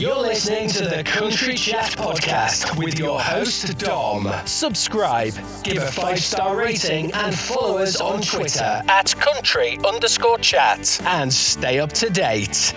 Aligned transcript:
You're 0.00 0.16
listening 0.16 0.66
to 0.70 0.86
the 0.86 1.04
Country 1.04 1.54
Chat 1.54 1.90
Podcast 1.90 2.78
with 2.78 2.98
your 2.98 3.20
host, 3.20 3.76
Dom. 3.76 4.32
Subscribe, 4.46 5.34
give 5.62 5.82
a 5.82 5.92
five 5.92 6.20
star 6.20 6.56
rating, 6.56 7.12
and 7.12 7.38
follow 7.38 7.76
us 7.76 8.00
on 8.00 8.22
Twitter 8.22 8.80
at 8.88 9.14
country 9.20 9.78
underscore 9.86 10.38
chat. 10.38 10.98
And 11.04 11.30
stay 11.30 11.80
up 11.80 11.92
to 11.92 12.08
date. 12.08 12.72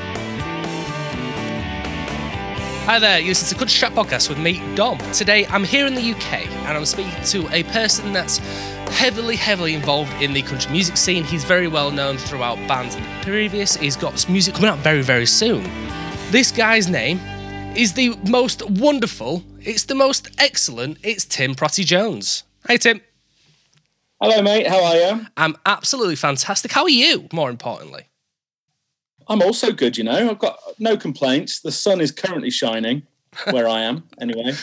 Hi 2.88 3.00
there, 3.00 3.22
you 3.22 3.30
listen 3.30 3.48
to 3.48 3.56
Country 3.56 3.80
Chat 3.80 3.94
Podcast 3.94 4.28
with 4.28 4.38
me, 4.38 4.62
Dom. 4.76 4.98
Today 5.14 5.46
I'm 5.46 5.64
here 5.64 5.88
in 5.88 5.96
the 5.96 6.12
UK 6.12 6.46
and 6.46 6.78
I'm 6.78 6.86
speaking 6.86 7.24
to 7.24 7.48
a 7.56 7.64
person 7.72 8.12
that's 8.12 8.40
heavily, 8.90 9.38
heavily 9.38 9.76
involved 9.76 10.12
in 10.22 10.34
the 10.34 10.42
country 10.42 10.70
music 10.74 10.98
scene. 10.98 11.24
He's 11.24 11.46
very 11.46 11.70
well 11.70 11.90
known 11.90 12.18
throughout 12.18 12.58
bands 12.68 12.96
in 12.96 13.04
the 13.04 13.10
previous. 13.22 13.78
He's 13.78 13.96
got 13.96 14.28
music 14.28 14.56
coming 14.56 14.70
out 14.70 14.80
very, 14.80 15.04
very 15.04 15.26
soon. 15.26 15.72
This 16.34 16.52
guy's 16.52 16.90
name 16.90 17.20
is 17.78 17.94
the 17.94 18.18
most 18.28 18.68
wonderful, 18.68 19.44
it's 19.62 19.84
the 19.84 19.94
most 19.94 20.32
excellent, 20.40 20.98
it's 21.04 21.26
Tim 21.26 21.54
Prottey-Jones. 21.54 22.44
Hey, 22.68 22.80
Tim. 22.80 23.02
Hello, 24.20 24.42
mate. 24.42 24.66
How 24.66 24.84
are 24.84 24.96
you? 24.96 25.28
I'm 25.38 25.56
absolutely 25.68 26.16
fantastic. 26.16 26.72
How 26.72 26.86
are 26.86 26.90
you, 26.90 27.30
more 27.32 27.52
importantly? 27.52 28.08
I'm 29.28 29.44
also 29.44 29.72
good, 29.72 29.96
you 29.96 30.04
know. 30.04 30.32
I've 30.32 30.40
got 30.40 30.58
no 30.80 30.98
complaints. 30.98 31.60
The 31.60 31.72
sun 31.72 32.02
is 32.02 32.12
currently 32.12 32.50
shining 32.50 33.04
where 33.52 33.70
I 33.70 33.82
am, 33.82 34.06
anyway. 34.20 34.54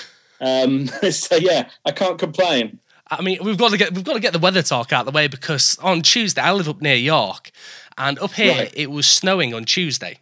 Um, 0.41 0.89
so 1.12 1.37
yeah, 1.37 1.70
I 1.87 1.92
can't 1.92 2.19
complain. 2.19 2.80
I 3.12 3.23
mean, 3.23 3.39
we've 3.45 3.56
got 3.56 3.70
to 3.70 3.77
get 3.78 3.95
we've 3.95 4.02
got 4.02 4.14
to 4.14 4.20
get 4.20 4.33
the 4.33 4.41
weather 4.41 4.62
talk 4.62 4.92
out 4.92 5.06
of 5.06 5.12
the 5.12 5.16
way 5.16 5.28
because 5.28 5.78
on 5.80 6.02
Tuesday 6.02 6.41
I 6.41 6.50
live 6.52 6.69
up 6.69 6.83
near 6.83 6.97
York, 6.97 7.52
and 7.97 8.19
up 8.19 8.33
here 8.33 8.56
Right. 8.56 8.73
it 8.75 8.91
was 8.91 9.06
snowing 9.06 9.55
on 9.55 9.64
Tuesday, 9.66 10.19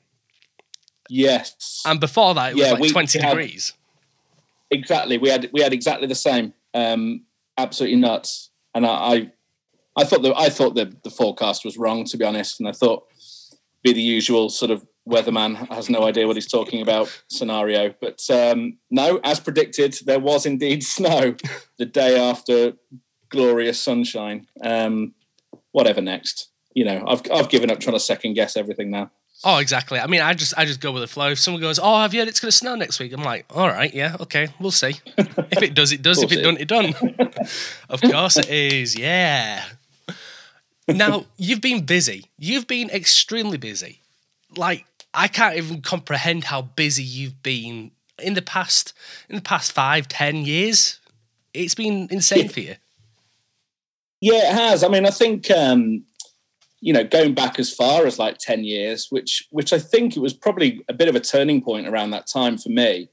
Yes, 1.09 1.83
and 1.87 1.99
before 2.01 2.35
that 2.35 2.53
it 2.53 2.55
was 2.57 2.65
Yeah, 2.67 2.73
like 2.73 2.81
we 2.81 2.91
twenty 2.91 3.19
had- 3.19 3.31
degrees. 3.31 3.73
exactly. 4.71 5.19
We 5.19 5.29
had 5.31 5.49
we 5.53 5.63
had 5.63 5.73
exactly 5.73 6.07
the 6.07 6.15
same. 6.15 6.55
Um, 6.75 7.25
absolutely 7.57 7.97
nuts. 7.97 8.51
And 8.75 8.87
I, 8.87 8.91
I, 8.91 9.33
I 9.97 10.05
thought 10.05 10.23
the 10.23 10.35
I 10.37 10.49
thought 10.51 10.75
the 10.75 10.95
the 11.03 11.11
forecast 11.11 11.65
was 11.65 11.77
wrong, 11.79 12.05
to 12.05 12.17
be 12.17 12.25
honest. 12.25 12.61
And 12.61 12.69
I 12.69 12.73
thought 12.73 13.05
be 13.83 13.93
the 13.93 14.03
usual 14.03 14.49
sort 14.51 14.71
of 14.71 14.85
weatherman 15.09 15.57
has 15.73 15.89
no 15.89 16.05
idea 16.05 16.27
what 16.27 16.37
he's 16.37 16.47
talking 16.51 16.83
about 16.83 17.09
scenario. 17.29 17.95
But 18.01 18.23
um, 18.31 18.79
no, 18.91 19.19
as 19.25 19.41
predicted, 19.41 19.97
there 20.05 20.21
was 20.21 20.45
indeed 20.47 20.83
snow 20.97 21.35
the 21.79 21.87
day 21.87 22.19
after 22.19 22.75
glorious 23.31 23.81
sunshine. 23.81 24.47
Um, 24.63 25.15
whatever 25.73 26.01
next. 26.01 26.49
You 26.75 26.85
know, 26.85 27.05
I've 27.09 27.23
I've 27.33 27.49
given 27.49 27.71
up 27.71 27.81
trying 27.81 27.97
to 27.97 28.01
second 28.01 28.35
guess 28.35 28.57
everything 28.57 28.91
now. 28.91 29.11
Oh, 29.45 29.59
exactly. 29.59 30.01
I 30.01 30.07
mean, 30.09 30.21
I 30.21 30.35
just 30.35 30.53
I 30.57 30.65
just 30.65 30.81
go 30.81 30.91
with 30.91 31.03
the 31.03 31.07
flow. 31.07 31.31
If 31.31 31.39
someone 31.39 31.61
goes, 31.61 31.79
"Oh, 31.79 32.01
have 32.01 32.13
you 32.13 32.21
heard 32.21 32.29
it's 32.29 32.41
going 32.41 32.51
to 32.51 32.57
snow 32.57 32.75
next 32.75 32.99
week?" 32.99 33.13
I'm 33.13 33.23
like, 33.23 33.47
"All 33.55 33.69
right, 33.69 33.93
yeah, 33.95 34.17
okay, 34.21 34.49
we'll 34.59 34.73
see. 34.73 34.95
if 35.17 35.63
it 35.63 35.75
does, 35.75 35.93
it 35.93 36.03
does. 36.03 36.23
if 36.23 36.33
it 36.33 36.43
don't, 36.43 36.61
it 36.61 36.67
don't." 36.67 36.97
of 37.89 38.03
course 38.03 38.37
it 38.37 38.49
is. 38.49 38.99
Yeah. 38.99 39.65
Now 40.89 41.27
you've 41.37 41.61
been 41.61 41.85
busy. 41.85 42.27
You've 42.39 42.67
been 42.67 42.91
extremely 42.91 43.59
busy. 43.59 44.01
Like 44.57 44.87
I 45.15 45.29
can't 45.29 45.57
even 45.57 45.83
comprehend 45.83 46.45
how 46.45 46.63
busy 46.63 47.05
you've 47.05 47.43
been 47.43 47.93
in 48.19 48.35
the 48.35 48.43
past 48.43 48.93
in 49.29 49.37
the 49.37 49.43
past 49.43 49.71
five, 49.71 50.09
ten 50.09 50.45
years. 50.45 50.99
It's 51.55 51.75
been 51.75 52.09
insane 52.11 52.49
for 52.49 52.61
you. 52.61 52.75
Yeah, 54.21 54.51
it 54.51 54.55
has. 54.55 54.83
I 54.83 54.89
mean, 54.89 55.07
I 55.07 55.11
think 55.11 55.49
um, 55.51 56.05
you 56.81 56.93
know, 56.93 57.05
going 57.05 57.35
back 57.35 57.59
as 57.59 57.73
far 57.73 58.07
as 58.07 58.19
like 58.19 58.39
ten 58.39 58.65
years, 58.65 59.09
which 59.11 59.47
which 59.51 59.73
I 59.73 59.79
think 59.79 60.17
it 60.17 60.21
was 60.21 60.35
probably 60.35 60.85
a 60.89 60.95
bit 60.95 61.09
of 61.09 61.17
a 61.17 61.21
turning 61.21 61.63
point 61.63 61.89
around 61.89 62.11
that 62.11 62.27
time 62.27 62.59
for 62.59 62.69
me. 62.69 63.09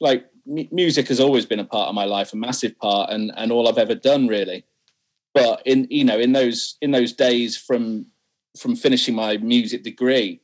Like 0.00 0.26
m- 0.48 0.68
music 0.70 1.08
has 1.08 1.20
always 1.20 1.46
been 1.46 1.60
a 1.60 1.64
part 1.64 1.88
of 1.88 1.94
my 1.94 2.04
life, 2.04 2.32
a 2.32 2.36
massive 2.36 2.78
part, 2.78 3.10
and 3.10 3.32
and 3.36 3.52
all 3.52 3.68
I've 3.68 3.78
ever 3.78 3.94
done 3.94 4.26
really. 4.26 4.64
But 5.34 5.62
in 5.66 5.86
you 5.90 6.04
know, 6.04 6.18
in 6.18 6.32
those 6.32 6.76
in 6.80 6.90
those 6.92 7.12
days 7.12 7.56
from 7.56 8.06
from 8.58 8.74
finishing 8.74 9.14
my 9.14 9.36
music 9.36 9.82
degree, 9.82 10.40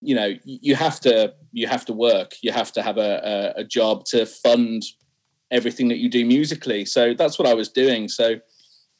you 0.00 0.14
know, 0.14 0.34
you 0.44 0.74
have 0.74 1.00
to 1.00 1.34
you 1.52 1.66
have 1.66 1.84
to 1.86 1.92
work, 1.92 2.34
you 2.42 2.52
have 2.52 2.72
to 2.72 2.82
have 2.82 2.98
a, 2.98 3.54
a, 3.56 3.60
a 3.60 3.64
job 3.64 4.04
to 4.06 4.26
fund 4.26 4.82
everything 5.50 5.88
that 5.88 5.98
you 5.98 6.10
do 6.10 6.24
musically. 6.24 6.84
So 6.84 7.14
that's 7.14 7.38
what 7.38 7.48
I 7.48 7.54
was 7.54 7.68
doing. 7.68 8.08
So 8.08 8.40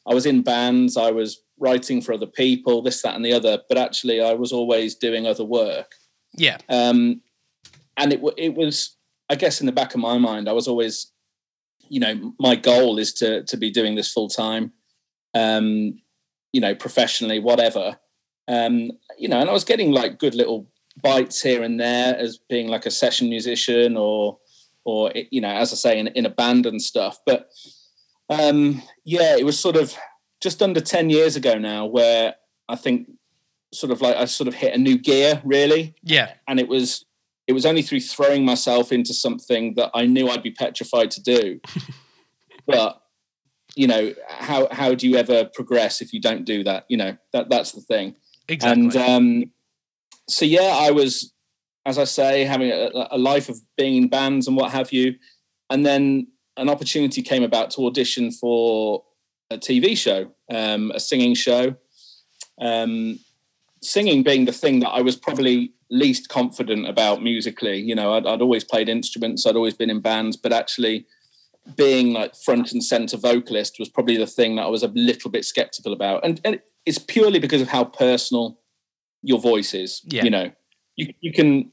I 0.09 0.13
was 0.13 0.25
in 0.25 0.41
bands, 0.41 0.97
I 0.97 1.11
was 1.11 1.41
writing 1.59 2.01
for 2.01 2.13
other 2.13 2.25
people, 2.25 2.81
this, 2.81 3.01
that, 3.03 3.15
and 3.15 3.23
the 3.23 3.33
other. 3.33 3.59
But 3.69 3.77
actually, 3.77 4.21
I 4.21 4.33
was 4.33 4.51
always 4.51 4.95
doing 4.95 5.27
other 5.27 5.45
work. 5.45 5.93
Yeah. 6.33 6.57
Um, 6.67 7.21
and 7.95 8.13
it 8.13 8.21
it 8.37 8.55
was, 8.55 8.97
I 9.29 9.35
guess, 9.35 9.59
in 9.59 9.67
the 9.67 9.71
back 9.71 9.93
of 9.93 9.99
my 9.99 10.17
mind, 10.17 10.49
I 10.49 10.53
was 10.53 10.67
always, 10.67 11.11
you 11.87 11.99
know, 11.99 12.33
my 12.39 12.55
goal 12.55 12.97
is 12.97 13.13
to 13.15 13.43
to 13.43 13.57
be 13.57 13.69
doing 13.69 13.95
this 13.95 14.11
full 14.11 14.29
time, 14.29 14.71
um, 15.35 15.99
you 16.53 16.61
know, 16.61 16.73
professionally, 16.73 17.39
whatever. 17.39 17.99
Um, 18.47 18.91
you 19.17 19.27
know, 19.27 19.39
and 19.39 19.49
I 19.49 19.53
was 19.53 19.63
getting 19.63 19.91
like 19.91 20.17
good 20.17 20.33
little 20.33 20.71
bites 21.03 21.41
here 21.41 21.61
and 21.61 21.79
there 21.79 22.17
as 22.17 22.39
being 22.49 22.67
like 22.67 22.85
a 22.87 22.91
session 22.91 23.29
musician 23.29 23.95
or 23.95 24.39
or 24.85 25.11
you 25.29 25.41
know, 25.41 25.49
as 25.49 25.71
I 25.71 25.75
say, 25.75 25.99
in, 25.99 26.07
in 26.07 26.25
a 26.25 26.31
band 26.31 26.65
and 26.65 26.81
stuff. 26.81 27.19
But 27.25 27.49
um, 28.29 28.81
yeah, 29.03 29.35
it 29.37 29.45
was 29.45 29.59
sort 29.59 29.75
of 29.75 29.95
just 30.41 30.61
under 30.61 30.79
10 30.79 31.09
years 31.09 31.35
ago 31.35 31.57
now 31.57 31.85
where 31.85 32.35
I 32.67 32.75
think 32.75 33.09
sort 33.73 33.91
of 33.91 34.01
like 34.01 34.15
I 34.15 34.25
sort 34.25 34.47
of 34.47 34.53
hit 34.53 34.73
a 34.73 34.77
new 34.77 34.97
gear 34.97 35.41
really. 35.43 35.95
Yeah. 36.03 36.33
And 36.47 36.59
it 36.59 36.67
was 36.67 37.05
it 37.47 37.53
was 37.53 37.65
only 37.65 37.81
through 37.81 38.01
throwing 38.01 38.45
myself 38.45 38.91
into 38.91 39.13
something 39.13 39.73
that 39.75 39.89
I 39.93 40.05
knew 40.05 40.29
I'd 40.29 40.43
be 40.43 40.51
petrified 40.51 41.11
to 41.11 41.21
do. 41.21 41.59
but 42.67 43.01
you 43.75 43.87
know, 43.87 44.13
how 44.27 44.67
how 44.71 44.93
do 44.93 45.07
you 45.07 45.15
ever 45.15 45.45
progress 45.45 46.01
if 46.01 46.13
you 46.13 46.21
don't 46.21 46.45
do 46.45 46.63
that? 46.63 46.85
You 46.89 46.97
know, 46.97 47.17
that 47.33 47.49
that's 47.49 47.71
the 47.71 47.81
thing. 47.81 48.15
Exactly. 48.47 48.83
And 48.83 48.95
um, 48.95 49.51
so, 50.27 50.45
yeah, 50.45 50.75
I 50.79 50.91
was, 50.91 51.33
as 51.85 51.97
I 51.97 52.03
say, 52.03 52.45
having 52.45 52.71
a, 52.71 53.07
a 53.11 53.17
life 53.17 53.49
of 53.49 53.59
being 53.77 53.95
in 53.95 54.09
bands 54.09 54.47
and 54.47 54.55
what 54.55 54.71
have 54.71 54.91
you. 54.91 55.15
And 55.69 55.85
then 55.85 56.27
an 56.59 56.69
opportunity 56.69 57.21
came 57.21 57.43
about 57.43 57.71
to 57.71 57.85
audition 57.85 58.31
for 58.31 59.03
a 59.49 59.57
TV 59.57 59.97
show, 59.97 60.31
um, 60.51 60.91
a 60.91 60.99
singing 60.99 61.33
show. 61.33 61.75
Um, 62.61 63.19
singing 63.81 64.23
being 64.23 64.45
the 64.45 64.51
thing 64.51 64.81
that 64.81 64.89
I 64.89 65.01
was 65.01 65.15
probably 65.15 65.73
least 65.89 66.29
confident 66.29 66.87
about 66.87 67.23
musically. 67.23 67.79
You 67.79 67.95
know, 67.95 68.13
I'd, 68.13 68.27
I'd 68.27 68.41
always 68.41 68.63
played 68.63 68.89
instruments, 68.89 69.45
I'd 69.45 69.55
always 69.55 69.73
been 69.73 69.89
in 69.89 70.01
bands, 70.01 70.37
but 70.37 70.53
actually 70.53 71.05
being 71.75 72.13
like 72.13 72.35
front 72.35 72.71
and 72.71 72.83
center 72.83 73.17
vocalist 73.17 73.77
was 73.79 73.89
probably 73.89 74.17
the 74.17 74.27
thing 74.27 74.55
that 74.55 74.63
I 74.63 74.69
was 74.69 74.83
a 74.83 74.87
little 74.89 75.31
bit 75.31 75.45
skeptical 75.45 75.93
about. 75.93 76.25
And, 76.25 76.41
and 76.43 76.59
it's 76.85 76.97
purely 76.97 77.39
because 77.39 77.61
of 77.61 77.69
how 77.69 77.85
personal 77.85 78.59
your 79.21 79.39
voice 79.39 79.73
is. 79.73 80.01
Yeah. 80.05 80.23
You 80.23 80.29
know, 80.29 80.51
you, 80.95 81.13
you 81.21 81.33
can, 81.33 81.71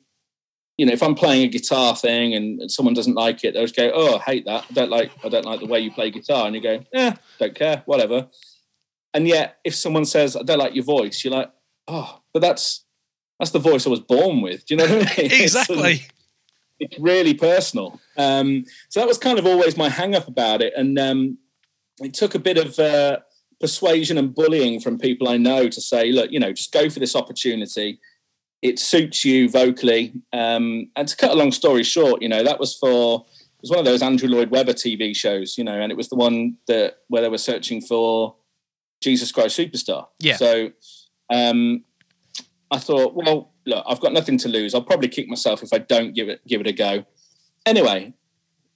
you 0.76 0.84
know, 0.84 0.92
if 0.92 1.02
I'm 1.02 1.14
playing 1.14 1.44
a 1.44 1.48
guitar 1.48 1.96
thing 1.96 2.34
and 2.34 2.70
someone 2.70 2.94
doesn't 2.94 3.14
like 3.14 3.44
it, 3.44 3.54
they'll 3.54 3.64
just 3.64 3.76
go, 3.76 3.90
"Oh, 3.94 4.16
I 4.16 4.18
hate 4.20 4.44
that. 4.44 4.66
I 4.68 4.72
don't 4.72 4.90
like. 4.90 5.10
I 5.24 5.28
don't 5.28 5.44
like 5.44 5.60
the 5.60 5.66
way 5.66 5.80
you 5.80 5.90
play 5.90 6.10
guitar." 6.10 6.46
And 6.46 6.54
you 6.54 6.60
go, 6.60 6.84
"Yeah, 6.92 7.16
don't 7.38 7.54
care, 7.54 7.82
whatever." 7.86 8.28
And 9.14 9.26
yet, 9.26 9.58
if 9.64 9.74
someone 9.74 10.04
says, 10.04 10.36
"I 10.36 10.42
don't 10.42 10.58
like 10.58 10.74
your 10.74 10.84
voice," 10.84 11.24
you're 11.24 11.32
like, 11.32 11.50
"Oh, 11.88 12.20
but 12.32 12.40
that's 12.40 12.84
that's 13.38 13.52
the 13.52 13.58
voice 13.58 13.86
I 13.86 13.90
was 13.90 14.00
born 14.00 14.42
with." 14.42 14.66
Do 14.66 14.74
you 14.74 14.78
know 14.78 14.84
what 14.86 15.18
I 15.18 15.22
mean? 15.22 15.30
It's 15.32 15.54
exactly. 15.54 16.06
it's 16.78 16.98
really 16.98 17.32
personal. 17.32 17.98
Um, 18.18 18.66
so 18.90 19.00
that 19.00 19.08
was 19.08 19.18
kind 19.18 19.38
of 19.38 19.46
always 19.46 19.78
my 19.78 19.88
hang 19.88 20.14
up 20.14 20.28
about 20.28 20.60
it. 20.60 20.74
And 20.76 20.98
um, 20.98 21.38
it 22.00 22.12
took 22.12 22.34
a 22.34 22.38
bit 22.38 22.58
of 22.58 22.78
uh, 22.78 23.20
persuasion 23.60 24.18
and 24.18 24.34
bullying 24.34 24.80
from 24.80 24.98
people 24.98 25.28
I 25.28 25.38
know 25.38 25.68
to 25.68 25.80
say, 25.80 26.12
look, 26.12 26.30
you 26.30 26.38
know, 26.38 26.52
just 26.52 26.72
go 26.72 26.90
for 26.90 27.00
this 27.00 27.16
opportunity. 27.16 27.98
It 28.62 28.78
suits 28.78 29.24
you 29.24 29.48
vocally. 29.48 30.14
Um, 30.32 30.90
and 30.96 31.06
to 31.06 31.16
cut 31.16 31.30
a 31.30 31.34
long 31.34 31.52
story 31.52 31.82
short, 31.82 32.22
you 32.22 32.28
know, 32.28 32.42
that 32.42 32.58
was 32.58 32.74
for, 32.74 33.24
it 33.26 33.62
was 33.62 33.70
one 33.70 33.78
of 33.78 33.84
those 33.84 34.02
Andrew 34.02 34.28
Lloyd 34.28 34.50
Webber 34.50 34.72
TV 34.72 35.14
shows, 35.14 35.56
you 35.58 35.64
know, 35.64 35.80
and 35.80 35.92
it 35.92 35.96
was 35.96 36.08
the 36.08 36.16
one 36.16 36.56
that 36.66 36.98
where 37.08 37.22
they 37.22 37.28
were 37.28 37.38
searching 37.38 37.80
for 37.80 38.34
Jesus 39.00 39.30
Christ 39.32 39.58
Superstar. 39.58 40.06
Yeah. 40.20 40.36
So 40.36 40.72
um, 41.30 41.84
I 42.70 42.78
thought, 42.78 43.14
well, 43.14 43.52
look, 43.66 43.84
I've 43.86 44.00
got 44.00 44.12
nothing 44.12 44.38
to 44.38 44.48
lose. 44.48 44.74
I'll 44.74 44.82
probably 44.82 45.08
kick 45.08 45.28
myself 45.28 45.62
if 45.62 45.72
I 45.72 45.78
don't 45.78 46.14
give 46.14 46.28
it 46.28 46.40
give 46.46 46.60
it 46.60 46.66
a 46.66 46.72
go. 46.72 47.04
Anyway, 47.64 48.14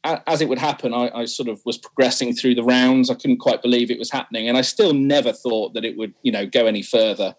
as 0.05 0.41
it 0.41 0.49
would 0.49 0.59
happen, 0.59 0.95
I, 0.95 1.11
I 1.15 1.25
sort 1.27 1.49
of 1.49 1.61
was 1.65 1.79
progressing 1.79 2.35
through 2.35 2.55
the 2.55 2.65
rounds. 2.65 3.11
I 3.11 3.15
couldn't 3.15 3.39
quite 3.39 3.63
believe 3.63 3.91
it 3.91 3.99
was 3.99 4.11
happening, 4.11 4.49
and 4.49 4.57
I 4.57 4.63
still 4.63 4.95
never 4.95 5.33
thought 5.33 5.75
that 5.75 5.85
it 5.85 5.97
would, 5.97 6.15
you 6.23 6.33
know, 6.33 6.47
go 6.47 6.67
any 6.67 6.83
further. 6.83 7.35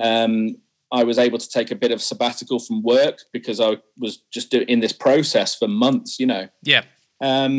Um, 0.00 0.56
I 0.98 1.02
was 1.04 1.18
able 1.18 1.38
to 1.44 1.48
take 1.56 1.70
a 1.70 1.74
bit 1.84 1.92
of 1.92 2.00
sabbatical 2.00 2.58
from 2.66 2.82
work 2.82 3.16
because 3.32 3.58
I 3.68 3.70
was 3.98 4.14
just 4.36 4.50
do- 4.52 4.64
in 4.74 4.78
this 4.80 4.92
process 5.06 5.50
for 5.60 5.68
months, 5.68 6.18
you 6.20 6.26
know. 6.32 6.44
Yeah. 6.62 6.82
Um, 7.20 7.54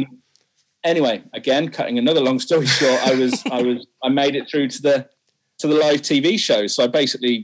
anyway, 0.84 1.24
again, 1.34 1.70
cutting 1.78 1.98
another 1.98 2.22
long 2.22 2.40
story 2.48 2.66
short, 2.80 3.00
I 3.12 3.14
was 3.22 3.34
I 3.52 3.62
was 3.62 3.80
I 4.04 4.10
made 4.10 4.36
it 4.40 4.46
through 4.50 4.68
to 4.76 4.82
the 4.82 4.98
to 5.60 5.68
the 5.68 5.76
live 5.86 6.02
TV 6.02 6.28
show. 6.48 6.68
So 6.68 6.84
I 6.84 6.88
basically 6.88 7.38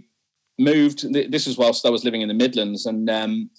moved. 0.58 1.00
th- 1.14 1.30
This 1.36 1.46
is 1.48 1.58
whilst 1.58 1.86
I 1.86 1.90
was 1.90 2.04
living 2.06 2.22
in 2.22 2.28
the 2.34 2.40
Midlands, 2.46 2.86
and 2.86 3.10
um, 3.10 3.50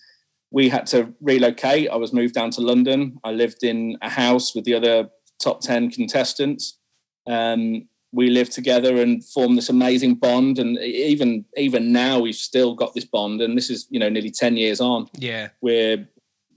we 0.51 0.69
had 0.69 0.87
to 0.89 0.99
relocate. 1.21 1.89
I 1.91 1.97
was 1.97 2.13
moved 2.13 2.35
down 2.35 2.51
to 2.53 2.61
London. 2.61 3.19
I 3.25 3.33
lived 3.33 3.63
in 3.73 3.97
a 4.03 4.11
house 4.11 4.55
with 4.55 4.65
the 4.65 4.75
other 4.75 5.09
top 5.43 5.61
10 5.61 5.91
contestants. 5.91 6.79
Um, 7.27 7.89
we 8.13 8.29
lived 8.29 8.53
together 8.53 9.01
and 9.01 9.25
formed 9.25 9.57
this 9.57 9.71
amazing 9.71 10.17
bond. 10.17 10.59
And 10.59 10.79
even 10.79 11.45
even 11.57 11.93
now, 11.93 12.21
we've 12.21 12.35
still 12.35 12.75
got 12.75 12.95
this 12.95 13.05
bond. 13.07 13.41
And 13.41 13.57
this 13.57 13.71
is, 13.71 13.87
you 13.91 13.99
know, 13.99 14.09
nearly 14.09 14.31
10 14.31 14.57
years 14.57 14.81
on. 14.81 15.09
Yeah. 15.17 15.49
We're 15.61 16.09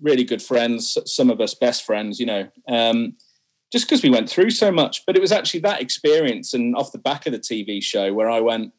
really 0.02 0.26
good 0.26 0.42
friends, 0.42 0.98
some 1.06 1.30
of 1.30 1.40
us 1.40 1.54
best 1.54 1.86
friends, 1.86 2.20
you 2.20 2.26
know, 2.26 2.50
um, 2.68 3.16
just 3.72 3.86
because 3.88 4.04
we 4.04 4.10
went 4.10 4.30
through 4.30 4.50
so 4.52 4.70
much. 4.72 5.06
But 5.06 5.16
it 5.16 5.22
was 5.22 5.32
actually 5.32 5.62
that 5.62 5.82
experience 5.82 6.54
and 6.54 6.76
off 6.76 6.92
the 6.92 6.98
back 6.98 7.26
of 7.26 7.32
the 7.32 7.40
TV 7.40 7.82
show 7.82 8.14
where 8.14 8.30
I 8.30 8.42
went, 8.42 8.74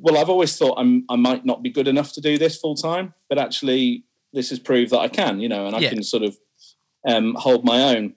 well, 0.00 0.18
I've 0.18 0.28
always 0.28 0.56
thought 0.58 0.74
I'm, 0.76 1.04
I 1.08 1.14
might 1.14 1.44
not 1.44 1.62
be 1.62 1.70
good 1.70 1.86
enough 1.86 2.12
to 2.14 2.20
do 2.20 2.36
this 2.36 2.56
full 2.56 2.74
time, 2.74 3.14
but 3.28 3.38
actually, 3.38 4.04
this 4.32 4.50
has 4.50 4.58
proved 4.58 4.90
that 4.90 4.98
I 4.98 5.06
can, 5.06 5.38
you 5.38 5.48
know, 5.48 5.66
and 5.68 5.76
I 5.76 5.78
Yeah. 5.78 5.90
can 5.90 6.02
sort 6.02 6.24
of 6.24 6.36
um, 7.06 7.36
hold 7.38 7.64
my 7.64 7.94
own. 7.94 8.14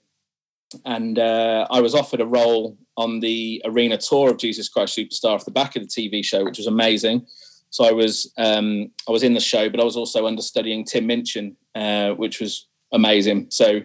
And 0.83 1.19
uh, 1.19 1.67
I 1.69 1.79
was 1.81 1.93
offered 1.93 2.19
a 2.19 2.25
role 2.25 2.75
on 2.97 3.19
the 3.19 3.61
arena 3.63 3.97
tour 3.97 4.29
of 4.29 4.37
Jesus 4.37 4.67
Christ 4.67 4.97
Superstar 4.97 5.35
off 5.35 5.45
the 5.45 5.51
back 5.51 5.75
of 5.75 5.83
the 5.83 5.87
TV 5.87 6.25
show, 6.25 6.43
which 6.43 6.57
was 6.57 6.67
amazing. 6.67 7.25
So 7.69 7.85
I 7.85 7.91
was 7.91 8.33
um, 8.37 8.91
I 9.07 9.11
was 9.11 9.23
in 9.23 9.33
the 9.33 9.39
show, 9.39 9.69
but 9.69 9.79
I 9.79 9.83
was 9.83 9.95
also 9.95 10.25
understudying 10.25 10.83
Tim 10.83 11.05
Minchin, 11.05 11.55
uh, 11.75 12.11
which 12.11 12.39
was 12.39 12.67
amazing. 12.91 13.47
So 13.51 13.81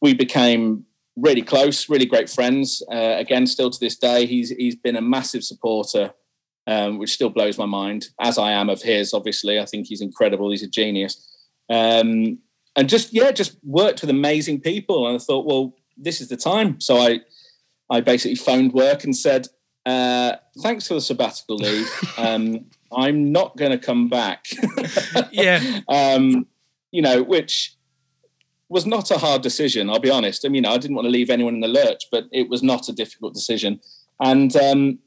we 0.00 0.14
became 0.14 0.84
really 1.16 1.42
close, 1.42 1.88
really 1.88 2.06
great 2.06 2.28
friends. 2.28 2.82
Uh, 2.90 3.16
again, 3.18 3.46
still 3.46 3.70
to 3.70 3.80
this 3.80 3.96
day, 3.96 4.26
he's 4.26 4.50
he's 4.50 4.76
been 4.76 4.96
a 4.96 5.02
massive 5.02 5.44
supporter, 5.44 6.12
um, 6.66 6.98
which 6.98 7.12
still 7.12 7.30
blows 7.30 7.58
my 7.58 7.66
mind, 7.66 8.08
as 8.20 8.38
I 8.38 8.52
am 8.52 8.68
of 8.68 8.82
his. 8.82 9.14
Obviously, 9.14 9.60
I 9.60 9.66
think 9.66 9.86
he's 9.86 10.00
incredible. 10.00 10.50
He's 10.50 10.62
a 10.62 10.68
genius, 10.68 11.28
um, 11.68 12.38
and 12.76 12.88
just 12.88 13.12
yeah, 13.12 13.30
just 13.30 13.56
worked 13.62 14.00
with 14.00 14.10
amazing 14.10 14.60
people. 14.60 15.06
And 15.06 15.16
I 15.16 15.18
thought, 15.18 15.46
well, 15.46 15.74
this 15.96 16.20
is 16.20 16.28
the 16.28 16.36
time. 16.36 16.80
So 16.80 16.96
I 16.98 17.20
I 17.90 18.00
basically 18.00 18.36
phoned 18.36 18.72
work 18.72 19.04
and 19.04 19.16
said, 19.16 19.48
uh, 19.86 20.36
thanks 20.62 20.86
for 20.86 20.94
the 20.94 21.00
sabbatical 21.00 21.56
leave. 21.56 21.90
Um, 22.18 22.66
I'm 22.90 23.30
not 23.30 23.56
going 23.56 23.70
to 23.70 23.78
come 23.78 24.08
back. 24.08 24.46
Yeah. 25.30 25.80
um, 25.88 26.46
you 26.90 27.02
know, 27.02 27.22
which 27.22 27.76
was 28.68 28.86
not 28.86 29.10
a 29.10 29.18
hard 29.18 29.42
decision. 29.42 29.88
I'll 29.88 30.00
be 30.00 30.10
honest. 30.10 30.44
I 30.44 30.48
mean, 30.48 30.66
I 30.66 30.76
didn't 30.78 30.96
want 30.96 31.06
to 31.06 31.10
leave 31.10 31.30
anyone 31.30 31.54
in 31.54 31.60
the 31.60 31.68
lurch, 31.68 32.04
but 32.10 32.24
it 32.32 32.48
was 32.48 32.62
not 32.62 32.88
a 32.88 32.92
difficult 32.92 33.34
decision. 33.34 33.80
And 34.20 34.54
um, 34.56 34.98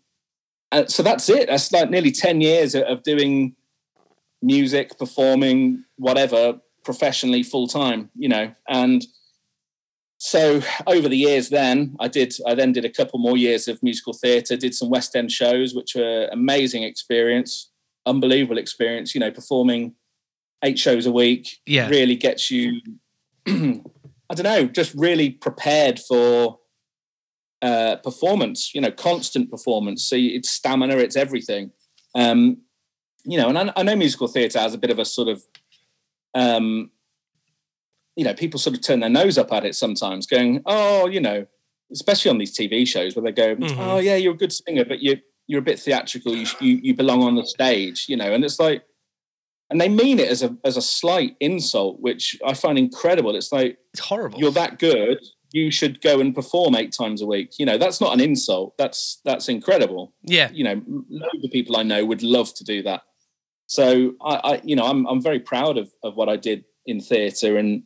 uh, 0.71 0.85
so 0.87 1.03
that's 1.03 1.29
it. 1.29 1.47
That's 1.49 1.71
like 1.71 1.89
nearly 1.89 2.11
ten 2.11 2.41
years 2.41 2.75
of 2.75 3.03
doing 3.03 3.55
music, 4.41 4.97
performing, 4.97 5.83
whatever, 5.97 6.59
professionally, 6.83 7.43
full 7.43 7.67
time. 7.67 8.09
You 8.15 8.29
know, 8.29 8.55
and 8.67 9.05
so 10.23 10.61
over 10.85 11.09
the 11.09 11.17
years, 11.17 11.49
then 11.49 11.95
I 11.99 12.07
did. 12.07 12.31
I 12.45 12.53
then 12.53 12.73
did 12.73 12.85
a 12.85 12.89
couple 12.91 13.17
more 13.17 13.37
years 13.37 13.67
of 13.67 13.81
musical 13.81 14.13
theatre. 14.13 14.55
Did 14.55 14.75
some 14.75 14.91
West 14.91 15.15
End 15.15 15.31
shows, 15.31 15.73
which 15.73 15.95
were 15.95 16.29
amazing 16.31 16.83
experience, 16.83 17.71
unbelievable 18.05 18.59
experience. 18.59 19.15
You 19.15 19.19
know, 19.21 19.31
performing 19.31 19.95
eight 20.63 20.77
shows 20.77 21.07
a 21.07 21.11
week 21.11 21.57
Yeah. 21.65 21.89
really 21.89 22.15
gets 22.15 22.51
you. 22.51 22.81
I 23.47 24.33
don't 24.35 24.43
know, 24.43 24.65
just 24.67 24.93
really 24.93 25.31
prepared 25.31 25.99
for 25.99 26.59
uh, 27.63 27.95
performance. 28.03 28.75
You 28.75 28.81
know, 28.81 28.91
constant 28.91 29.49
performance. 29.49 30.05
So 30.05 30.15
it's 30.15 30.51
stamina, 30.51 30.97
it's 30.97 31.15
everything. 31.15 31.71
Um, 32.13 32.57
you 33.25 33.39
know, 33.39 33.49
and 33.49 33.57
I, 33.57 33.73
I 33.75 33.81
know 33.81 33.95
musical 33.95 34.27
theatre 34.27 34.59
has 34.59 34.75
a 34.75 34.77
bit 34.77 34.91
of 34.91 34.99
a 34.99 35.05
sort 35.05 35.29
of 35.29 35.41
um, 36.35 36.91
you 38.15 38.23
know, 38.25 38.33
people 38.33 38.59
sort 38.59 38.75
of 38.75 38.81
turn 38.81 38.99
their 38.99 39.09
nose 39.09 39.37
up 39.37 39.51
at 39.53 39.65
it 39.65 39.75
sometimes, 39.75 40.25
going, 40.27 40.61
"Oh, 40.65 41.07
you 41.07 41.19
know," 41.21 41.45
especially 41.91 42.29
on 42.31 42.37
these 42.37 42.55
TV 42.57 42.85
shows 42.87 43.15
where 43.15 43.23
they 43.23 43.31
go, 43.31 43.55
Mhm. 43.55 43.75
"Oh, 43.77 43.99
yeah, 43.99 44.15
you're 44.15 44.33
a 44.33 44.37
good 44.37 44.53
singer, 44.53 44.85
but 44.85 45.01
you 45.01 45.17
you're 45.47 45.59
a 45.59 45.63
bit 45.63 45.79
theatrical. 45.79 46.35
You 46.35 46.45
you, 46.59 46.79
you 46.83 46.93
belong 46.93 47.23
on 47.23 47.35
the 47.35 47.45
stage," 47.45 48.05
you 48.09 48.15
know, 48.17 48.31
and 48.33 48.43
it's 48.45 48.59
like, 48.59 48.83
and 49.69 49.79
they 49.79 49.89
mean 49.89 50.19
it 50.19 50.29
as 50.29 50.43
a 50.43 50.55
as 50.63 50.77
a 50.77 50.81
slight 50.81 51.35
insult, 51.39 51.99
which 52.01 52.37
I 52.45 52.53
find 52.53 52.77
incredible. 52.77 53.35
It's 53.35 53.51
like 53.51 53.77
It's 53.93 54.01
horrible. 54.01 54.39
you're 54.39 54.51
that 54.51 54.77
good, 54.79 55.19
you 55.53 55.71
should 55.71 56.01
go 56.01 56.19
and 56.19 56.33
perform 56.35 56.75
eight 56.75 56.91
times 56.93 57.21
a 57.21 57.25
week. 57.25 57.57
You 57.59 57.65
know, 57.65 57.77
that's 57.77 57.99
not 58.01 58.13
an 58.13 58.19
insult. 58.19 58.77
That's 58.77 59.19
that's 59.25 59.47
incredible 59.49 60.13
yeah. 60.23 60.49
you 60.53 60.63
know, 60.63 60.81
loads 61.09 61.43
of 61.45 61.51
people 61.51 61.75
I 61.77 61.83
know 61.83 62.05
would 62.05 62.23
love 62.23 62.53
to 62.55 62.63
do 62.63 62.81
that. 62.83 63.01
So 63.67 64.13
I, 64.21 64.35
I 64.35 64.61
you 64.63 64.75
know, 64.75 64.85
I'm 64.85 65.05
I'm 65.07 65.21
very 65.21 65.39
proud 65.39 65.77
of 65.77 65.91
of 66.03 66.15
what 66.15 66.29
I 66.29 66.35
did 66.37 66.65
in 66.85 66.99
theatre, 66.99 67.57
and 67.57 67.83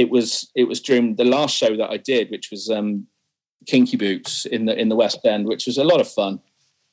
it 0.00 0.08
was 0.08 0.50
it 0.54 0.64
was 0.64 0.80
during 0.80 1.16
the 1.16 1.30
last 1.36 1.54
show 1.54 1.76
that 1.76 1.90
I 1.90 1.98
did, 1.98 2.30
which 2.30 2.50
was 2.50 2.70
um, 2.70 3.06
Kinky 3.66 3.98
Boots 3.98 4.46
in 4.46 4.64
the 4.64 4.74
in 4.82 4.88
the 4.88 4.96
West 4.96 5.20
End, 5.24 5.46
which 5.46 5.66
was 5.66 5.76
a 5.76 5.84
lot 5.84 6.00
of 6.00 6.08
fun. 6.08 6.40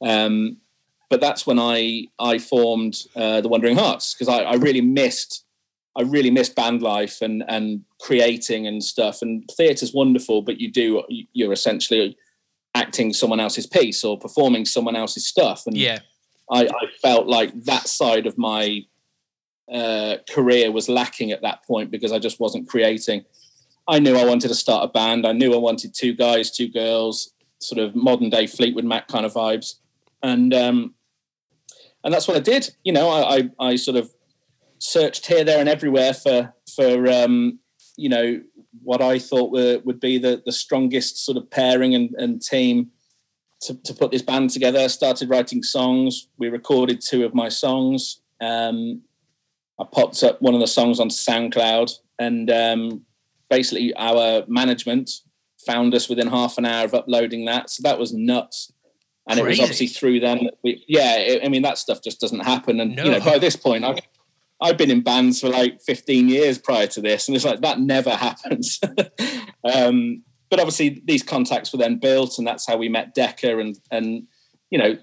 Um, 0.02 0.58
but 1.10 1.22
that's 1.22 1.48
when 1.48 1.58
I 1.58 2.08
I 2.20 2.38
formed 2.38 2.96
uh, 3.16 3.40
the 3.40 3.48
Wandering 3.48 3.78
Hearts 3.78 4.14
because 4.14 4.28
I, 4.28 4.40
I 4.40 4.56
really 4.56 4.82
missed 4.82 5.46
I 5.96 6.02
really 6.02 6.32
missed 6.32 6.54
band 6.56 6.82
life 6.82 7.22
and 7.22 7.46
and 7.48 7.86
creating 8.02 8.68
and 8.68 8.84
stuff. 8.84 9.22
And 9.22 9.50
theatre's 9.58 9.94
wonderful, 9.94 10.42
but 10.42 10.60
you 10.60 10.70
do 10.70 11.04
you're 11.32 11.54
essentially 11.54 12.18
acting 12.76 13.14
someone 13.14 13.40
else's 13.40 13.68
piece 13.68 14.04
or 14.04 14.20
performing 14.20 14.66
someone 14.66 14.98
else's 14.98 15.26
stuff. 15.26 15.64
And 15.66 15.78
Yeah. 15.78 16.00
I, 16.52 16.66
I 16.66 16.86
felt 17.02 17.28
like 17.28 17.52
that 17.64 17.88
side 17.88 18.26
of 18.28 18.38
my 18.38 18.86
uh, 19.72 20.18
career 20.30 20.72
was 20.72 20.90
lacking 20.90 21.32
at 21.32 21.42
that 21.42 21.64
point 21.66 21.92
because 21.92 22.12
I 22.12 22.20
just 22.20 22.40
wasn't 22.40 22.70
creating. 22.70 23.26
I 23.88 24.00
knew 24.00 24.16
I 24.16 24.26
wanted 24.26 24.50
to 24.50 24.56
start 24.56 24.84
a 24.84 24.92
band. 24.92 25.26
I 25.26 25.32
knew 25.32 25.54
I 25.54 25.58
wanted 25.58 25.94
two 25.94 26.14
guys, 26.14 26.52
two 26.52 26.68
girls, 26.68 27.34
sort 27.60 27.80
of 27.80 27.96
modern 27.96 28.30
day 28.30 28.48
Fleetwood 28.48 28.86
Mac 28.86 29.08
kind 29.08 29.26
of 29.26 29.34
vibes, 29.34 29.76
and 30.22 30.54
um, 30.54 30.96
and 32.04 32.14
that's 32.14 32.28
what 32.28 32.38
I 32.38 32.42
did. 32.42 32.70
You 32.84 32.94
know, 32.94 33.10
I, 33.10 33.38
I, 33.38 33.50
I 33.60 33.76
sort 33.76 33.98
of 33.98 34.12
searched 34.80 35.28
here, 35.28 35.44
there, 35.44 35.60
and 35.60 35.70
everywhere 35.70 36.14
for 36.14 36.54
for 36.76 37.10
um, 37.10 37.60
you 37.96 38.10
know 38.10 38.42
what 38.84 39.02
I 39.02 39.20
thought 39.20 39.52
were, 39.52 39.80
would 39.86 40.00
be 40.00 40.18
the 40.18 40.42
the 40.46 40.52
strongest 40.52 41.26
sort 41.26 41.38
of 41.38 41.50
pairing 41.50 41.96
and, 41.96 42.14
and 42.18 42.42
team 42.42 42.92
to, 43.62 43.76
to 43.84 43.94
put 43.94 44.12
this 44.12 44.22
band 44.22 44.50
together. 44.50 44.88
Started 44.90 45.30
writing 45.30 45.64
songs. 45.64 46.28
We 46.38 46.50
recorded 46.50 47.02
two 47.02 47.26
of 47.26 47.34
my 47.34 47.50
songs. 47.50 48.22
Um, 48.40 49.02
I 49.80 49.86
popped 49.92 50.24
up 50.24 50.42
one 50.42 50.54
of 50.54 50.60
the 50.60 50.68
songs 50.68 51.00
on 51.00 51.10
SoundCloud, 51.10 51.92
and 52.20 52.50
um, 52.50 53.06
basically 53.50 53.94
our 53.96 54.44
management 54.48 55.12
found 55.66 55.94
us 55.94 56.10
within 56.10 56.28
half 56.28 56.58
an 56.58 56.66
hour 56.66 56.86
of 56.86 56.94
uploading 56.94 57.46
that. 57.46 57.70
So 57.70 57.84
that 57.84 58.00
was 58.00 58.14
nuts. 58.14 58.72
And 59.30 59.40
it 59.40 59.46
was 59.46 59.60
obviously 59.60 59.88
through 59.88 60.22
them. 60.22 60.46
That 60.46 60.54
we, 60.64 60.84
yeah, 60.88 61.18
it, 61.18 61.42
I 61.44 61.50
mean 61.50 61.62
that 61.64 61.78
stuff 61.78 62.02
just 62.02 62.22
doesn't 62.22 62.46
happen. 62.46 62.80
And 62.80 62.96
you 62.98 63.12
know, 63.12 63.20
by 63.20 63.38
this 63.38 63.58
point, 63.58 63.84
I've 63.84 64.00
I've 64.62 64.78
been 64.78 64.90
in 64.90 65.02
bands 65.02 65.42
for 65.42 65.50
like 65.50 65.82
15 65.82 66.30
years 66.30 66.58
prior 66.58 66.88
to 66.88 67.02
this, 67.02 67.28
and 67.28 67.36
it's 67.36 67.44
like 67.44 67.60
that 67.60 67.80
never 67.80 68.10
happens. 68.16 68.80
um, 69.64 70.24
but 70.50 70.60
obviously, 70.60 71.02
these 71.04 71.24
contacts 71.24 71.74
were 71.74 71.80
then 71.80 72.00
built, 72.00 72.38
and 72.38 72.48
that's 72.48 72.66
how 72.66 72.78
we 72.78 72.88
met 72.88 73.14
Decca, 73.14 73.60
and 73.60 73.78
and 73.92 74.28
you 74.70 74.78
know, 74.80 74.98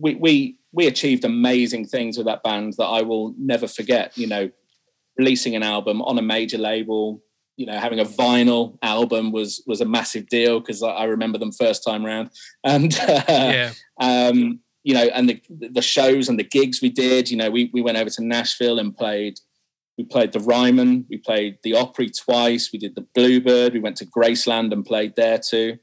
we 0.00 0.14
we 0.14 0.56
we 0.76 0.86
achieved 0.86 1.24
amazing 1.24 1.86
things 1.86 2.18
with 2.18 2.26
that 2.26 2.42
band 2.42 2.74
that 2.76 2.84
I 2.84 3.00
will 3.02 3.34
never 3.38 3.66
forget. 3.66 4.16
You 4.16 4.26
know, 4.26 4.50
releasing 5.18 5.56
an 5.56 5.62
album 5.62 6.02
on 6.02 6.18
a 6.18 6.22
major 6.22 6.58
label, 6.58 7.22
you 7.56 7.64
know, 7.64 7.78
having 7.78 7.98
a 7.98 8.04
vinyl 8.04 8.76
album 8.82 9.32
was 9.32 9.62
was 9.66 9.80
a 9.80 9.86
massive 9.86 10.28
deal 10.28 10.60
because 10.60 10.82
I, 10.82 11.04
remember 11.04 11.38
them 11.38 11.50
first 11.50 11.82
time 11.82 12.04
round, 12.04 12.30
and 12.62 12.94
uh, 13.00 13.24
Yeah. 13.28 13.72
um, 14.00 14.60
you 14.84 14.92
know, 14.94 15.08
and 15.14 15.28
the 15.30 15.40
the 15.48 15.82
shows 15.82 16.28
and 16.28 16.38
the 16.38 16.44
gigs 16.44 16.82
we 16.82 16.90
did. 16.90 17.30
You 17.30 17.38
know, 17.38 17.50
we 17.50 17.70
we 17.72 17.80
went 17.80 17.96
over 17.96 18.10
to 18.10 18.24
Nashville 18.24 18.78
and 18.78 18.94
played. 18.94 19.40
We 19.96 20.04
played 20.04 20.32
the 20.32 20.40
Ryman. 20.40 21.06
We 21.08 21.16
played 21.16 21.56
the 21.62 21.72
Opry 21.72 22.10
twice. 22.10 22.68
We 22.70 22.78
did 22.78 22.94
the 22.94 23.06
Bluebird. 23.14 23.72
We 23.72 23.80
went 23.80 23.96
to 23.96 24.04
Graceland 24.06 24.70
and 24.74 24.84
played 24.84 25.16
there 25.16 25.38
too. 25.38 25.78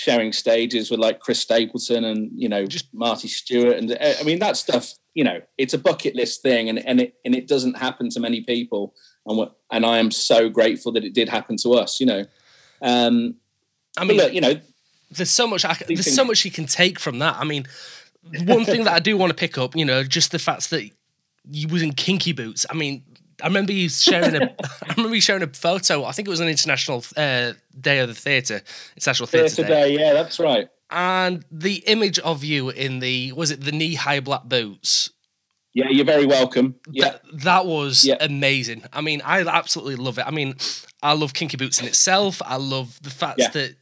Sharing 0.00 0.32
stages 0.32 0.90
with 0.90 0.98
like 0.98 1.20
Chris 1.20 1.40
Stapleton 1.40 2.04
and 2.04 2.30
you 2.34 2.48
know 2.48 2.64
just 2.64 2.86
Marty 2.94 3.28
Stuart 3.28 3.76
and 3.76 3.92
uh, 3.92 4.14
I 4.18 4.22
mean 4.22 4.38
that 4.38 4.56
stuff. 4.56 4.94
You 5.12 5.24
know, 5.24 5.40
it's 5.58 5.74
a 5.74 5.78
bucket 5.78 6.16
list 6.16 6.40
thing, 6.40 6.70
and 6.70 6.78
and 6.86 7.02
it 7.02 7.16
and 7.22 7.34
it 7.34 7.46
doesn't 7.46 7.76
happen 7.76 8.08
to 8.10 8.20
many 8.20 8.40
people. 8.40 8.94
And 9.26 9.36
what 9.36 9.58
and 9.70 9.84
I 9.84 9.98
am 9.98 10.10
so 10.10 10.48
grateful 10.48 10.90
that 10.92 11.04
it 11.04 11.12
did 11.12 11.28
happen 11.28 11.58
to 11.58 11.74
us. 11.74 12.00
You 12.00 12.06
know, 12.06 12.24
um, 12.80 13.34
I 13.98 14.04
mean, 14.04 14.16
look, 14.16 14.32
you 14.32 14.40
know, 14.40 14.58
there's 15.10 15.30
so 15.30 15.46
much 15.46 15.66
I, 15.66 15.74
there's 15.74 16.04
things- 16.04 16.16
so 16.16 16.24
much 16.24 16.46
you 16.46 16.50
can 16.50 16.64
take 16.64 16.98
from 16.98 17.18
that. 17.18 17.36
I 17.36 17.44
mean, 17.44 17.66
one 18.44 18.64
thing 18.64 18.84
that 18.84 18.94
I 18.94 19.00
do 19.00 19.18
want 19.18 19.30
to 19.30 19.36
pick 19.36 19.58
up, 19.58 19.76
you 19.76 19.84
know, 19.84 20.02
just 20.02 20.30
the 20.32 20.38
fact 20.38 20.70
that 20.70 20.88
you 21.50 21.68
was 21.68 21.82
in 21.82 21.92
kinky 21.92 22.32
boots. 22.32 22.64
I 22.70 22.74
mean, 22.74 23.02
I 23.42 23.46
remember 23.46 23.72
you 23.72 23.88
sharing 23.88 24.34
a 24.34 24.44
I 24.88 24.94
remember 24.96 25.14
you 25.14 25.20
sharing 25.20 25.42
a 25.42 25.46
photo. 25.48 26.04
I 26.04 26.12
think 26.12 26.28
it 26.28 26.30
was 26.30 26.40
an 26.40 26.48
international 26.48 27.04
uh, 27.16 27.52
day 27.80 27.98
of 28.00 28.08
the 28.08 28.14
theatre, 28.14 28.62
international 28.96 29.26
theatre 29.26 29.62
day. 29.62 29.68
Day. 29.68 29.98
Yeah, 29.98 30.12
that's 30.14 30.38
right. 30.38 30.68
and 30.90 31.44
the 31.50 31.76
image 31.86 32.18
of 32.20 32.42
you 32.44 32.70
in 32.70 32.98
the 33.00 33.32
was 33.32 33.50
it 33.50 33.60
the 33.62 33.72
knee 33.72 33.94
high 33.94 34.20
black 34.20 34.44
boots 34.44 35.10
Yeah, 35.72 35.88
you're 35.88 36.04
very 36.04 36.26
welcome. 36.26 36.74
Yeah, 36.90 37.04
That, 37.04 37.22
that 37.44 37.66
was 37.66 38.04
Yeah. 38.04 38.16
amazing. 38.20 38.82
I 38.92 39.00
mean, 39.02 39.22
I 39.24 39.40
absolutely 39.46 39.96
love 39.96 40.18
it. 40.18 40.26
I 40.26 40.32
mean, 40.32 40.54
I 41.02 41.12
love 41.14 41.32
Kinky 41.32 41.56
Boots 41.56 41.80
in 41.80 41.86
itself. 41.86 42.42
I 42.44 42.56
love 42.56 42.98
the 43.02 43.10
fact 43.10 43.38
Yeah. 43.38 43.50
that 43.50 43.76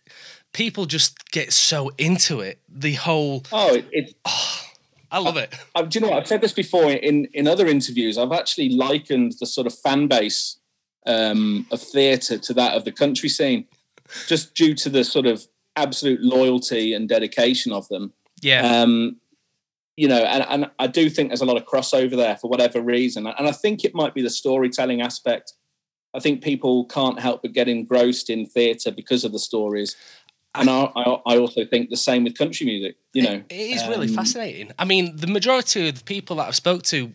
people 0.52 0.84
just 0.86 1.30
get 1.30 1.52
so 1.52 1.90
into 1.98 2.40
it. 2.40 2.60
The 2.68 2.92
whole, 2.94 3.42
oh, 3.52 3.74
it, 3.74 3.86
it, 3.92 4.14
I 5.10 5.18
love 5.18 5.36
it. 5.36 5.54
I, 5.74 5.82
do 5.82 5.98
you 5.98 6.04
know 6.04 6.10
what? 6.10 6.18
I've 6.18 6.26
said 6.26 6.40
this 6.40 6.52
before 6.52 6.90
in 6.90 7.26
in 7.32 7.46
other 7.46 7.66
interviews. 7.66 8.18
I've 8.18 8.32
actually 8.32 8.70
likened 8.70 9.34
the 9.40 9.46
sort 9.46 9.66
of 9.66 9.74
fan 9.74 10.06
base 10.06 10.58
um, 11.06 11.66
of 11.70 11.80
theatre 11.80 12.38
to 12.38 12.54
that 12.54 12.74
of 12.74 12.84
the 12.84 12.92
country 12.92 13.28
scene, 13.28 13.66
just 14.26 14.54
due 14.54 14.74
to 14.74 14.90
the 14.90 15.04
sort 15.04 15.26
of 15.26 15.46
absolute 15.76 16.20
loyalty 16.20 16.92
and 16.92 17.08
dedication 17.08 17.72
of 17.72 17.88
them. 17.88 18.12
Yeah, 18.42 18.82
Um, 18.82 19.16
you 19.96 20.06
know, 20.06 20.22
and, 20.22 20.44
and 20.48 20.70
I 20.78 20.86
do 20.86 21.10
think 21.10 21.30
there's 21.30 21.40
a 21.40 21.46
lot 21.46 21.56
of 21.56 21.64
crossover 21.64 22.16
there 22.16 22.36
for 22.36 22.48
whatever 22.48 22.80
reason, 22.80 23.26
and 23.26 23.48
I 23.48 23.52
think 23.52 23.84
it 23.84 23.94
might 23.94 24.14
be 24.14 24.22
the 24.22 24.30
storytelling 24.30 25.00
aspect. 25.00 25.54
I 26.14 26.20
think 26.20 26.42
people 26.42 26.86
can't 26.86 27.20
help 27.20 27.42
but 27.42 27.52
get 27.52 27.68
engrossed 27.68 28.30
in 28.30 28.46
theatre 28.46 28.90
because 28.90 29.24
of 29.24 29.32
the 29.32 29.38
stories. 29.38 29.96
And 30.60 30.68
I, 30.70 30.90
I, 30.96 31.34
I 31.34 31.38
also 31.38 31.64
think 31.64 31.90
the 31.90 31.96
same 31.96 32.24
with 32.24 32.36
country 32.36 32.66
music. 32.66 32.96
You 33.12 33.22
know, 33.22 33.42
it 33.48 33.54
is 33.54 33.86
really 33.88 34.08
um, 34.08 34.14
fascinating. 34.14 34.72
I 34.78 34.84
mean, 34.84 35.16
the 35.16 35.26
majority 35.26 35.88
of 35.88 35.98
the 35.98 36.04
people 36.04 36.36
that 36.36 36.48
I've 36.48 36.56
spoke 36.56 36.82
to, 36.84 37.12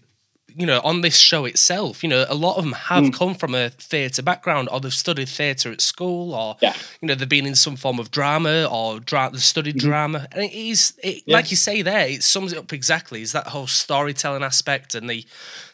you 0.56 0.66
know, 0.68 0.82
on 0.84 1.02
this 1.02 1.18
show 1.18 1.46
itself, 1.46 2.04
you 2.04 2.10
know, 2.10 2.26
a 2.30 2.36
lot 2.36 2.58
of 2.58 2.64
them 2.64 2.74
have 2.74 3.04
Mm. 3.06 3.14
come 3.14 3.34
from 3.36 3.56
a 3.56 3.70
theatre 3.70 4.22
background, 4.22 4.70
or 4.72 4.80
they've 4.80 4.94
studied 4.94 5.30
theatre 5.30 5.72
at 5.72 5.82
school, 5.82 6.34
or 6.36 6.58
Yeah. 6.62 6.76
you 7.02 7.08
know, 7.08 7.16
they've 7.16 7.28
been 7.28 7.46
in 7.48 7.56
some 7.56 7.76
form 7.76 7.98
of 8.00 8.12
drama 8.12 8.66
or 8.72 9.00
dra- 9.00 9.30
they've 9.32 9.42
studied 9.44 9.78
drama, 9.78 10.28
and 10.32 10.44
it 10.44 10.54
is, 10.54 10.94
it, 11.02 11.08
Mm-hmm. 11.08 11.30
Yeah. 11.32 11.36
like 11.38 11.50
you 11.52 11.58
say 11.58 11.82
there, 11.82 12.08
it 12.08 12.22
sums 12.24 12.54
it 12.54 12.60
up 12.60 12.72
exactly. 12.72 13.22
Is 13.22 13.32
that 13.32 13.48
whole 13.48 13.68
storytelling 13.68 14.44
aspect 14.44 14.94
and 14.96 15.10
the 15.10 15.26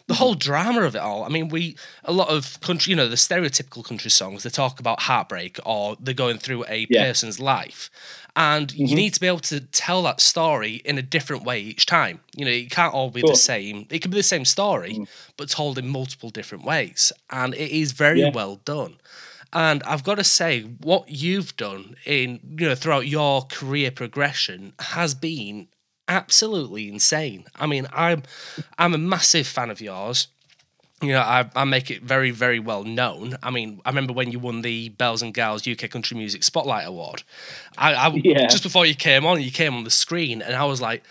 the 0.09 0.15
whole 0.15 0.33
drama 0.33 0.81
of 0.81 0.95
it 0.95 0.99
all. 0.99 1.23
I 1.23 1.29
mean, 1.29 1.49
we 1.49 1.77
a 2.03 2.11
lot 2.11 2.29
of 2.29 2.59
country, 2.61 2.89
you 2.89 2.95
know, 2.97 3.07
the 3.07 3.15
stereotypical 3.15 3.85
country 3.85 4.09
songs. 4.09 4.41
They 4.41 4.49
talk 4.49 4.79
about 4.79 5.01
heartbreak 5.01 5.59
or 5.65 5.95
they're 5.99 6.15
going 6.15 6.39
through 6.39 6.65
a 6.67 6.87
Yeah. 6.89 7.03
person's 7.05 7.39
life, 7.39 7.91
and 8.35 8.73
you 8.73 8.87
mm-hmm. 8.87 8.95
need 8.95 9.13
to 9.13 9.19
be 9.19 9.27
able 9.27 9.39
to 9.41 9.59
tell 9.61 10.01
that 10.03 10.19
story 10.19 10.81
in 10.83 10.97
a 10.97 11.03
different 11.03 11.43
way 11.43 11.59
each 11.61 11.85
time. 11.85 12.21
You 12.35 12.45
know, 12.45 12.51
it 12.51 12.71
can't 12.71 12.91
all 12.93 13.11
be 13.11 13.21
the 13.21 13.35
same. 13.35 13.85
It 13.91 13.99
could 13.99 14.09
be 14.09 14.17
the 14.17 14.23
same 14.23 14.45
story, 14.45 14.93
mm. 14.95 15.07
but 15.37 15.49
told 15.49 15.77
in 15.77 15.87
multiple 15.87 16.31
different 16.31 16.63
ways, 16.65 17.11
and 17.29 17.53
it 17.53 17.69
is 17.69 17.91
very 17.91 18.21
Yeah. 18.21 18.31
well 18.33 18.55
done. 18.65 18.95
And 19.53 19.83
I've 19.83 20.03
got 20.03 20.15
to 20.15 20.23
say, 20.23 20.61
what 20.61 21.09
you've 21.09 21.55
done 21.55 21.95
in 22.05 22.39
you 22.59 22.67
know 22.67 22.75
throughout 22.75 23.07
your 23.07 23.43
career 23.43 23.91
progression 23.91 24.73
has 24.79 25.13
been 25.13 25.67
absolutely 26.09 26.89
insane. 26.89 27.45
I 27.55 27.67
mean, 27.67 27.87
I'm 27.93 28.23
I'm 28.77 28.93
a 28.93 28.97
massive 28.97 29.47
fan 29.47 29.69
of 29.69 29.79
yours. 29.79 30.27
You 31.01 31.13
know, 31.13 31.21
I, 31.21 31.49
I 31.55 31.63
make 31.63 31.89
it 31.91 32.01
very, 32.03 32.29
very 32.31 32.59
well 32.59 32.83
known. 32.83 33.37
I 33.41 33.51
mean, 33.51 33.79
I 33.85 33.89
remember 33.89 34.11
when 34.11 34.31
you 34.33 34.39
won 34.39 34.63
the 34.63 34.89
Belles 34.89 35.21
and 35.21 35.33
Gals 35.33 35.65
UK 35.65 35.89
Country 35.89 36.17
Music 36.17 36.43
Spotlight 36.43 36.85
Award. 36.85 37.23
I, 37.77 37.93
I 37.93 38.11
Yeah. 38.15 38.47
just 38.47 38.63
before 38.63 38.85
you 38.85 38.95
came 38.95 39.25
on, 39.25 39.41
you 39.41 39.49
came 39.49 39.73
on 39.75 39.85
the 39.85 39.91
screen, 39.91 40.41
and 40.41 40.53
I 40.53 40.65
was 40.65 40.81
like, 40.81 41.03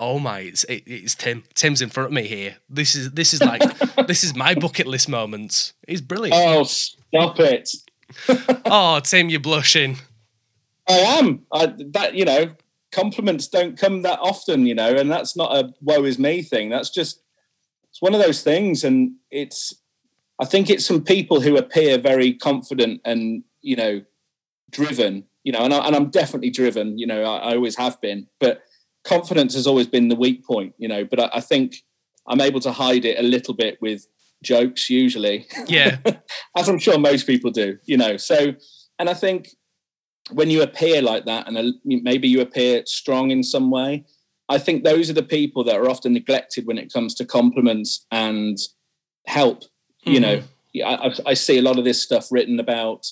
"Oh 0.00 0.18
my, 0.18 0.40
it's 0.40 0.64
it, 0.64 0.82
it's 0.86 1.14
Tim. 1.14 1.44
Tim's 1.54 1.80
in 1.80 1.88
front 1.88 2.08
of 2.08 2.12
me 2.14 2.26
here. 2.26 2.56
This 2.68 2.96
is 2.96 3.12
this 3.12 3.32
is 3.32 3.40
like 3.40 3.62
this 4.08 4.24
is 4.24 4.34
my 4.34 4.56
bucket 4.56 4.88
list 4.88 5.08
moments. 5.08 5.72
He's 5.86 6.00
brilliant. 6.00 6.34
Oh, 6.36 6.64
stop 6.64 7.38
it! 7.38 7.70
oh, 8.66 8.98
Tim, 9.04 9.28
you're 9.28 9.38
blushing. 9.38 9.98
I 10.88 10.94
am. 11.20 11.44
I, 11.52 11.66
that 11.92 12.14
you 12.14 12.24
know, 12.24 12.56
compliments 12.92 13.48
don't 13.48 13.78
come 13.78 14.02
that 14.02 14.18
often, 14.20 14.66
you 14.66 14.74
know, 14.74 14.94
and 14.94 15.10
that's 15.10 15.36
not 15.36 15.56
a 15.56 15.72
woe 15.80 16.04
is 16.04 16.18
me 16.18 16.42
thing. 16.42 16.68
That's 16.70 16.90
just 16.90 17.22
it's 17.90 18.02
one 18.02 18.14
of 18.14 18.20
those 18.20 18.42
things, 18.42 18.84
and 18.84 19.12
it's. 19.30 19.74
I 20.40 20.44
think 20.44 20.70
it's 20.70 20.86
some 20.86 21.02
people 21.02 21.40
who 21.40 21.56
appear 21.56 21.98
very 21.98 22.32
confident 22.32 23.00
and 23.04 23.42
you 23.60 23.76
know, 23.76 24.02
driven, 24.70 25.24
you 25.42 25.52
know, 25.52 25.64
and, 25.64 25.74
I, 25.74 25.86
and 25.86 25.96
I'm 25.96 26.10
definitely 26.10 26.50
driven. 26.50 26.98
You 26.98 27.06
know, 27.06 27.24
I, 27.24 27.50
I 27.50 27.54
always 27.54 27.76
have 27.76 28.00
been, 28.00 28.28
but 28.38 28.62
confidence 29.04 29.54
has 29.54 29.66
always 29.66 29.86
been 29.86 30.08
the 30.08 30.16
weak 30.16 30.44
point, 30.44 30.74
you 30.78 30.88
know. 30.88 31.04
But 31.04 31.20
I, 31.20 31.30
I 31.34 31.40
think 31.40 31.76
I'm 32.26 32.40
able 32.40 32.60
to 32.60 32.72
hide 32.72 33.04
it 33.04 33.18
a 33.18 33.22
little 33.22 33.54
bit 33.54 33.78
with 33.80 34.06
jokes 34.42 34.88
usually 34.88 35.46
Yeah, 35.66 35.98
as 36.56 36.68
I'm 36.68 36.78
sure 36.78 36.98
most 36.98 37.26
people 37.26 37.50
do, 37.50 37.78
you 37.84 37.96
know. 37.96 38.16
So, 38.16 38.54
and 38.98 39.08
I 39.08 39.14
think 39.14 39.48
when 40.30 40.50
you 40.50 40.62
appear 40.62 41.02
like 41.02 41.24
that, 41.26 41.48
and 41.48 41.74
maybe 41.84 42.28
you 42.28 42.40
appear 42.40 42.82
strong 42.86 43.30
in 43.30 43.42
some 43.42 43.70
way, 43.70 44.04
I 44.48 44.58
think 44.58 44.84
those 44.84 45.10
are 45.10 45.14
the 45.14 45.22
people 45.22 45.64
that 45.64 45.76
are 45.76 45.88
often 45.88 46.12
neglected 46.12 46.66
when 46.66 46.78
it 46.78 46.92
comes 46.92 47.14
to 47.16 47.24
compliments 47.24 48.06
and 48.10 48.58
help. 49.26 49.64
You 50.04 50.16
hmm. 50.16 50.22
know, 50.22 50.42
I, 50.86 51.08
I- 51.08 51.30
I 51.30 51.34
see 51.34 51.58
a 51.58 51.62
lot 51.62 51.78
of 51.78 51.84
this 51.84 52.02
stuff 52.02 52.30
written 52.30 52.58
about 52.60 53.06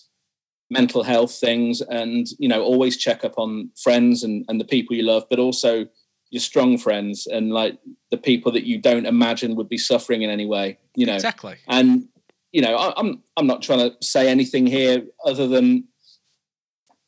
mental 0.70 1.02
health 1.02 1.34
things, 1.34 1.80
and 1.80 2.26
you 2.38 2.48
know, 2.48 2.62
always 2.62 2.96
check 2.96 3.24
up 3.24 3.34
on 3.38 3.70
friends 3.76 4.22
and, 4.22 4.44
and 4.48 4.60
the 4.60 4.64
people 4.64 4.96
you 4.96 5.02
love, 5.02 5.24
but 5.30 5.38
also 5.38 5.86
your 6.30 6.40
strong 6.40 6.76
friends 6.76 7.26
and 7.28 7.52
like 7.52 7.78
the 8.10 8.16
people 8.16 8.50
that 8.50 8.64
you 8.64 8.78
don't 8.78 9.06
imagine 9.06 9.54
would 9.54 9.68
be 9.68 9.78
suffering 9.78 10.22
in 10.22 10.30
any 10.30 10.44
way. 10.44 10.78
You 10.94 11.06
know, 11.06 11.14
exactly. 11.14 11.56
and 11.68 12.08
you 12.56 12.62
know 12.62 12.74
I, 12.74 12.92
i'm 12.96 13.22
i'm 13.36 13.46
not 13.46 13.60
trying 13.60 13.90
to 13.90 13.96
say 14.00 14.28
anything 14.28 14.66
here 14.66 15.04
other 15.24 15.46
than 15.46 15.84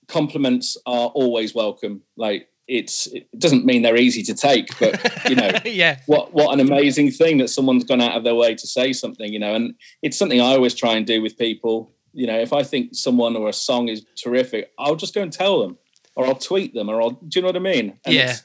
compliments 0.08 0.76
are 0.86 1.08
always 1.08 1.54
welcome. 1.54 2.02
Like 2.16 2.48
it's 2.66 3.06
it 3.08 3.26
doesn't 3.38 3.64
mean 3.64 3.80
they're 3.80 3.96
easy 3.96 4.22
to 4.22 4.34
take 4.34 4.68
but 4.78 5.00
you 5.30 5.34
know 5.34 5.50
yeah, 5.64 5.98
what 6.04 6.34
what 6.34 6.52
an 6.52 6.60
amazing 6.60 7.10
thing 7.10 7.38
that 7.38 7.48
someone's 7.48 7.82
gone 7.84 8.02
out 8.02 8.14
of 8.14 8.24
their 8.24 8.34
way 8.34 8.54
to 8.54 8.66
say 8.66 8.92
something 8.92 9.32
you 9.32 9.38
know 9.38 9.54
and 9.54 9.72
it's 10.02 10.18
something 10.18 10.38
i 10.38 10.52
always 10.52 10.74
try 10.74 10.94
and 10.94 11.06
do 11.06 11.22
with 11.22 11.38
people. 11.38 11.90
You 12.12 12.26
know 12.26 12.38
if 12.38 12.52
i 12.52 12.62
think 12.62 12.90
someone 12.94 13.36
or 13.36 13.48
a 13.48 13.54
song 13.54 13.88
is 13.88 14.04
terrific 14.22 14.70
i'll 14.78 14.96
just 14.96 15.14
go 15.14 15.22
and 15.22 15.32
tell 15.32 15.60
them 15.62 15.78
or 16.14 16.26
i'll 16.26 16.34
tweet 16.34 16.74
them 16.74 16.90
or 16.90 17.00
i'll 17.00 17.12
do 17.12 17.38
you 17.38 17.40
know 17.40 17.48
what 17.48 17.56
i 17.56 17.60
mean? 17.60 17.98
And 18.04 18.14
Yeah. 18.14 18.36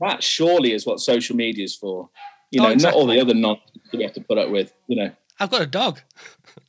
that 0.00 0.22
surely 0.22 0.72
is 0.72 0.86
what 0.86 0.98
social 1.00 1.36
media 1.36 1.64
is 1.64 1.76
for. 1.76 2.08
You 2.50 2.62
Oh, 2.62 2.68
know 2.68 2.74
not 2.76 2.94
all 2.94 3.06
the 3.06 3.20
other 3.20 3.34
nonsense 3.34 3.68
we 3.92 4.02
have 4.04 4.14
to 4.14 4.22
put 4.22 4.38
up 4.38 4.48
with 4.48 4.72
you 4.86 4.96
know. 4.96 5.10
I've 5.38 5.50
got 5.50 5.60
a 5.60 5.66
dog. 5.66 6.00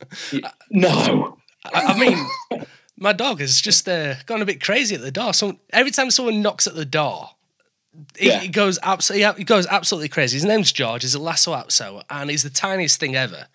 no. 0.70 1.38
I, 1.64 1.80
I 1.94 1.98
mean, 1.98 2.18
my 3.02 3.12
dog 3.12 3.40
has 3.40 3.60
just 3.60 3.88
uh, 3.88 4.14
gone 4.26 4.40
a 4.42 4.46
bit 4.46 4.62
crazy 4.62 4.94
at 4.94 5.00
the 5.00 5.10
door. 5.10 5.34
So 5.34 5.58
every 5.72 5.90
time 5.90 6.10
someone 6.10 6.40
knocks 6.42 6.66
at 6.66 6.74
the 6.74 6.84
door, 6.84 7.30
he, 8.16 8.28
Yeah. 8.28 8.40
he 8.40 8.48
goes 8.48 8.78
absolutely 8.82 9.38
he 9.38 9.44
goes 9.44 9.66
absolutely 9.66 10.08
crazy. 10.08 10.36
His 10.36 10.44
name's 10.44 10.72
George. 10.72 11.02
He's 11.02 11.14
a 11.14 11.18
Lhasa 11.20 11.50
Apso, 11.50 12.02
and 12.08 12.30
he's 12.30 12.42
the 12.42 12.50
tiniest 12.50 12.98
thing 13.00 13.14
ever. 13.16 13.46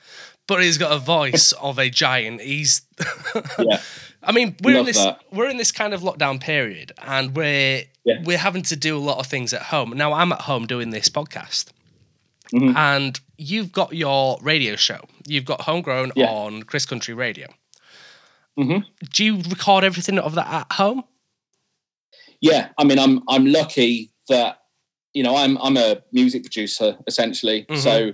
But 0.47 0.61
he's 0.63 0.77
got 0.77 0.91
a 0.91 0.99
voice 0.99 1.51
of 1.61 1.79
a 1.79 1.89
giant. 1.89 2.41
He's 2.41 2.81
yeah 3.59 3.81
I 4.23 4.31
mean, 4.33 4.55
we're 4.63 4.79
in 4.79 4.85
this 4.85 4.97
that. 4.97 5.21
we're 5.31 5.49
in 5.49 5.57
this 5.57 5.71
kind 5.71 5.93
of 5.93 6.01
lockdown 6.01 6.39
period, 6.41 6.91
and 7.05 7.35
we're 7.35 7.83
Yeah. 8.03 8.21
we're 8.25 8.37
having 8.37 8.63
to 8.63 8.75
do 8.75 8.97
a 8.97 8.99
lot 9.09 9.19
of 9.19 9.27
things 9.27 9.53
at 9.53 9.61
home. 9.63 9.91
Now 9.95 10.13
I'm 10.13 10.31
at 10.33 10.41
home 10.41 10.65
doing 10.67 10.89
this 10.89 11.07
podcast, 11.09 11.67
Mhm. 12.53 12.75
and 12.75 13.19
you've 13.37 13.71
got 13.71 13.93
your 13.93 14.37
radio 14.41 14.75
show. 14.75 15.01
You've 15.25 15.45
got 15.45 15.61
Homegrown 15.61 16.11
Yeah. 16.15 16.27
on 16.29 16.63
Chris 16.63 16.85
Country 16.85 17.13
Radio. 17.13 17.47
Mhm. 18.57 18.83
Do 19.13 19.23
you 19.23 19.37
record 19.49 19.83
everything 19.83 20.17
of 20.19 20.33
that 20.35 20.47
at 20.47 20.71
home? 20.73 21.03
yeah 22.39 22.69
i 22.77 22.83
mean 22.83 22.99
i'm 22.99 23.23
i'm 23.27 23.45
lucky 23.47 24.11
that 24.29 24.59
you 25.13 25.23
know 25.23 25.35
i'm 25.35 25.57
i'm 25.57 25.75
a 25.75 26.03
music 26.11 26.43
producer 26.43 26.95
essentially 27.07 27.65
Mhm. 27.67 27.77
so 27.77 28.13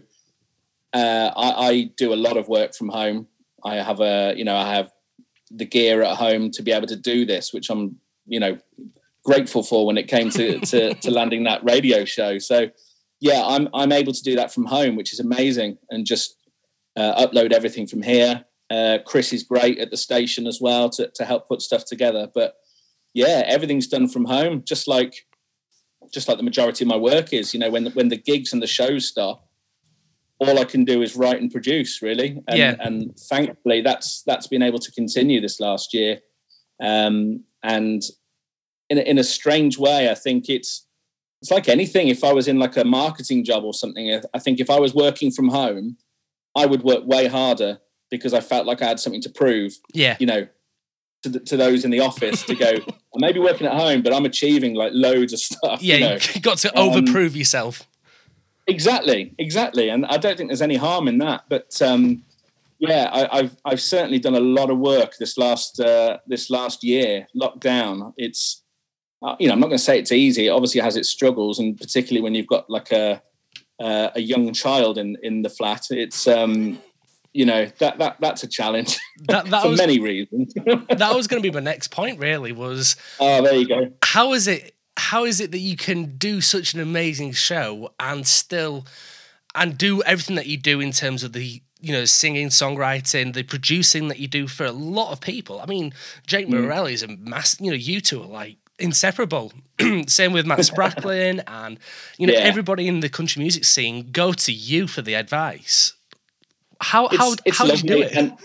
uh, 0.94 1.32
I, 1.36 1.68
I 1.70 1.84
do 1.98 2.14
a 2.14 2.16
lot 2.16 2.38
of 2.38 2.48
work 2.48 2.74
from 2.74 2.88
home 2.90 3.28
i 3.66 3.76
have 3.76 4.00
a 4.00 4.34
you 4.38 4.46
know 4.46 4.56
i 4.56 4.74
have 4.74 4.92
the 5.52 5.66
gear 5.66 6.02
at 6.04 6.16
home 6.18 6.52
to 6.52 6.64
be 6.64 6.72
able 6.72 6.88
to 6.88 6.96
do 6.96 7.26
this 7.26 7.52
which 7.52 7.70
i'm 7.70 8.00
you 8.26 8.40
know 8.40 8.58
grateful 9.26 9.62
for 9.64 9.86
when 9.86 9.98
it 9.98 10.08
came 10.08 10.30
to 10.30 10.60
to, 10.72 10.94
to 10.96 11.12
landing 11.12 11.44
that 11.44 11.62
radio 11.66 12.06
show 12.06 12.38
so 12.40 12.70
yeah 13.20 13.42
i'm 13.46 13.68
i'm 13.74 13.92
able 13.92 14.14
to 14.14 14.24
do 14.24 14.36
that 14.38 14.54
from 14.54 14.66
home 14.68 14.96
which 14.96 15.12
is 15.12 15.20
amazing 15.20 15.78
and 15.90 16.06
just 16.06 16.38
uh, 16.96 17.26
upload 17.28 17.52
everything 17.52 17.88
from 17.88 18.02
here 18.04 18.46
uh, 18.70 18.98
chris 19.06 19.34
is 19.34 19.44
great 19.44 19.78
at 19.80 19.92
the 19.92 19.98
station 19.98 20.48
as 20.48 20.60
well 20.62 20.90
to, 20.90 21.12
to 21.16 21.26
help 21.26 21.48
put 21.48 21.62
stuff 21.62 21.86
together 21.86 22.28
but 22.34 22.56
yeah, 23.14 23.44
everything's 23.46 23.88
done 23.88 24.08
from 24.08 24.26
home, 24.26 24.64
just 24.66 24.88
like 24.88 25.26
just 26.12 26.28
like 26.28 26.38
the 26.38 26.44
majority 26.44 26.84
of 26.84 26.90
my 26.90 26.98
work 26.98 27.32
is. 27.32 27.54
You 27.54 27.60
know, 27.60 27.70
when 27.70 27.88
when 27.88 28.10
the 28.10 28.18
gigs 28.18 28.54
and 28.54 28.62
the 28.62 28.68
shows 28.68 29.08
stop, 29.08 29.48
all 30.40 30.60
I 30.60 30.66
can 30.66 30.84
do 30.84 31.02
is 31.02 31.16
write 31.16 31.40
and 31.40 31.52
produce, 31.52 32.02
really. 32.02 32.42
And, 32.48 32.58
Yeah. 32.58 32.76
and 32.80 33.16
thankfully, 33.18 33.82
that's 33.82 34.24
that's 34.24 34.48
been 34.48 34.64
able 34.64 34.80
to 34.80 34.92
continue 34.92 35.40
this 35.40 35.60
last 35.60 35.94
year. 35.94 36.20
Um, 36.82 37.44
and 37.62 38.02
in 38.90 38.98
a, 38.98 39.02
in 39.02 39.18
a 39.20 39.24
strange 39.24 39.78
way, 39.78 40.10
I 40.10 40.16
think 40.16 40.50
it's 40.50 40.88
it's 41.42 41.52
like 41.52 41.70
anything. 41.70 42.08
If 42.08 42.24
I 42.24 42.34
was 42.34 42.48
in 42.48 42.58
like 42.58 42.78
a 42.78 42.84
marketing 42.84 43.44
job 43.44 43.64
or 43.64 43.74
something, 43.74 44.22
I 44.34 44.40
think 44.40 44.60
if 44.60 44.70
I 44.70 44.80
was 44.80 44.96
working 44.96 45.30
from 45.30 45.50
home, 45.50 45.98
I 46.56 46.66
would 46.66 46.82
work 46.82 47.06
way 47.06 47.28
harder 47.28 47.80
because 48.18 48.34
I 48.34 48.42
felt 48.42 48.66
like 48.68 48.82
I 48.82 48.88
had 48.88 49.00
something 49.00 49.22
to 49.24 49.30
prove 49.30 49.72
Yeah, 49.94 50.16
you 50.20 50.28
know, 50.28 50.48
to, 51.24 51.30
the, 51.30 51.40
to 51.40 51.58
those 51.58 51.84
in 51.86 51.92
the 51.92 52.00
office 52.02 52.44
to 52.44 52.56
go, 52.56 52.72
I 53.16 53.18
may 53.18 53.32
be 53.32 53.40
working 53.40 53.66
at 53.68 53.74
home, 53.74 54.02
but 54.04 54.14
I'm 54.14 54.26
achieving 54.26 54.76
like 54.76 54.92
loads 54.94 55.34
of 55.34 55.40
stuff. 55.40 55.82
yeah. 55.82 55.96
you 55.96 56.02
know. 56.02 56.18
You 56.36 56.42
got 56.50 56.58
to 56.60 56.70
Um, 56.80 56.90
overprove 56.92 57.36
yourself. 57.36 57.88
exactly, 58.68 59.34
exactly. 59.38 59.90
And 59.90 60.06
I 60.06 60.18
don't 60.18 60.38
think 60.38 60.50
there's 60.50 60.62
any 60.62 60.76
harm 60.76 61.08
in 61.08 61.18
that. 61.20 61.46
But 61.50 61.82
um, 61.82 62.24
yeah, 62.80 63.10
I, 63.32 63.38
have 63.44 63.58
I've 63.66 63.82
certainly 63.82 64.20
done 64.20 64.36
a 64.36 64.40
lot 64.60 64.70
of 64.70 64.78
work 64.78 65.12
this 65.18 65.38
last 65.38 65.80
uh, 65.80 66.18
this 66.28 66.50
last 66.50 66.84
year. 66.84 67.28
Lockdown, 67.36 68.14
it's 68.18 68.62
uh, 69.22 69.36
you 69.40 69.48
know 69.48 69.54
I'm 69.54 69.60
not 69.60 69.68
going 69.68 69.78
to 69.78 69.84
say 69.84 69.98
it's 70.00 70.12
easy. 70.12 70.48
It 70.48 70.52
obviously 70.52 70.82
has 70.82 70.96
its 70.98 71.10
struggles, 71.10 71.60
and 71.60 71.78
particularly 71.80 72.22
when 72.22 72.36
you've 72.36 72.48
got 72.56 72.70
like 72.70 72.92
a 72.92 73.22
uh, 73.80 74.10
a 74.16 74.22
young 74.22 74.52
child 74.54 74.98
in 74.98 75.18
in 75.24 75.42
the 75.42 75.50
flat, 75.50 75.84
it's 75.90 76.28
um, 76.28 76.80
you 77.34 77.46
know 77.46 77.66
that 77.80 77.98
that 77.98 78.18
that's 78.20 78.44
a 78.44 78.48
challenge 78.48 78.98
that, 79.28 79.46
that 79.48 79.62
for 79.64 79.70
was, 79.70 79.80
many 79.80 80.00
reasons. 80.00 80.54
that 80.90 81.16
was 81.16 81.28
going 81.28 81.42
to 81.42 81.50
be 81.50 81.54
my 81.54 81.60
next 81.60 81.90
point. 81.90 82.20
Really 82.20 82.52
was. 82.52 82.96
Oh, 83.20 83.42
there 83.42 83.56
you 83.56 83.68
go. 83.68 83.92
How 84.04 84.34
is 84.34 84.48
it? 84.48 84.76
How 84.96 85.26
is 85.26 85.40
it 85.40 85.52
that 85.52 85.60
you 85.60 85.76
can 85.76 86.18
do 86.18 86.40
such 86.40 86.74
an 86.74 86.80
amazing 86.80 87.32
show 87.34 87.92
and 88.00 88.26
still 88.28 88.86
and 89.56 89.78
do 89.78 90.04
everything 90.04 90.36
that 90.36 90.46
you 90.46 90.58
do 90.58 90.80
in 90.80 90.92
terms 90.92 91.24
of 91.24 91.34
the 91.34 91.62
you 91.80 91.92
know 91.92 92.06
singing, 92.06 92.50
songwriting, 92.50 93.34
the 93.34 93.44
producing 93.44 94.08
that 94.08 94.20
you 94.20 94.28
do 94.28 94.48
for 94.48 94.66
a 94.66 94.72
lot 94.72 95.12
of 95.12 95.20
people? 95.20 95.60
I 95.60 95.66
mean, 95.66 95.94
Jake 96.28 96.48
mm. 96.48 96.52
Morelli 96.52 96.94
is 96.94 97.04
a 97.04 97.08
mass. 97.08 97.60
You 97.60 97.72
know, 97.72 97.78
you 97.78 98.02
two 98.02 98.22
are 98.22 98.28
like 98.28 98.58
inseparable. 98.80 99.52
Same 100.08 100.34
with 100.34 100.46
Matt 100.46 100.60
Spracklen 100.60 101.44
and 101.48 101.80
you 102.18 102.28
know 102.28 102.34
yeah. 102.34 102.40
everybody 102.40 102.88
in 102.88 103.00
the 103.00 103.10
country 103.10 103.42
music 103.42 103.66
scene 103.66 104.12
go 104.12 104.34
to 104.34 104.52
you 104.52 104.88
for 104.88 105.02
the 105.02 105.16
advice. 105.16 105.94
How 106.84 107.08
it's, 107.08 107.18
how 107.18 107.36
it's 107.46 107.58
how 107.58 107.66
do 107.66 107.74
you 107.74 107.84
do 107.84 108.02
it? 108.02 108.12
And 108.14 108.38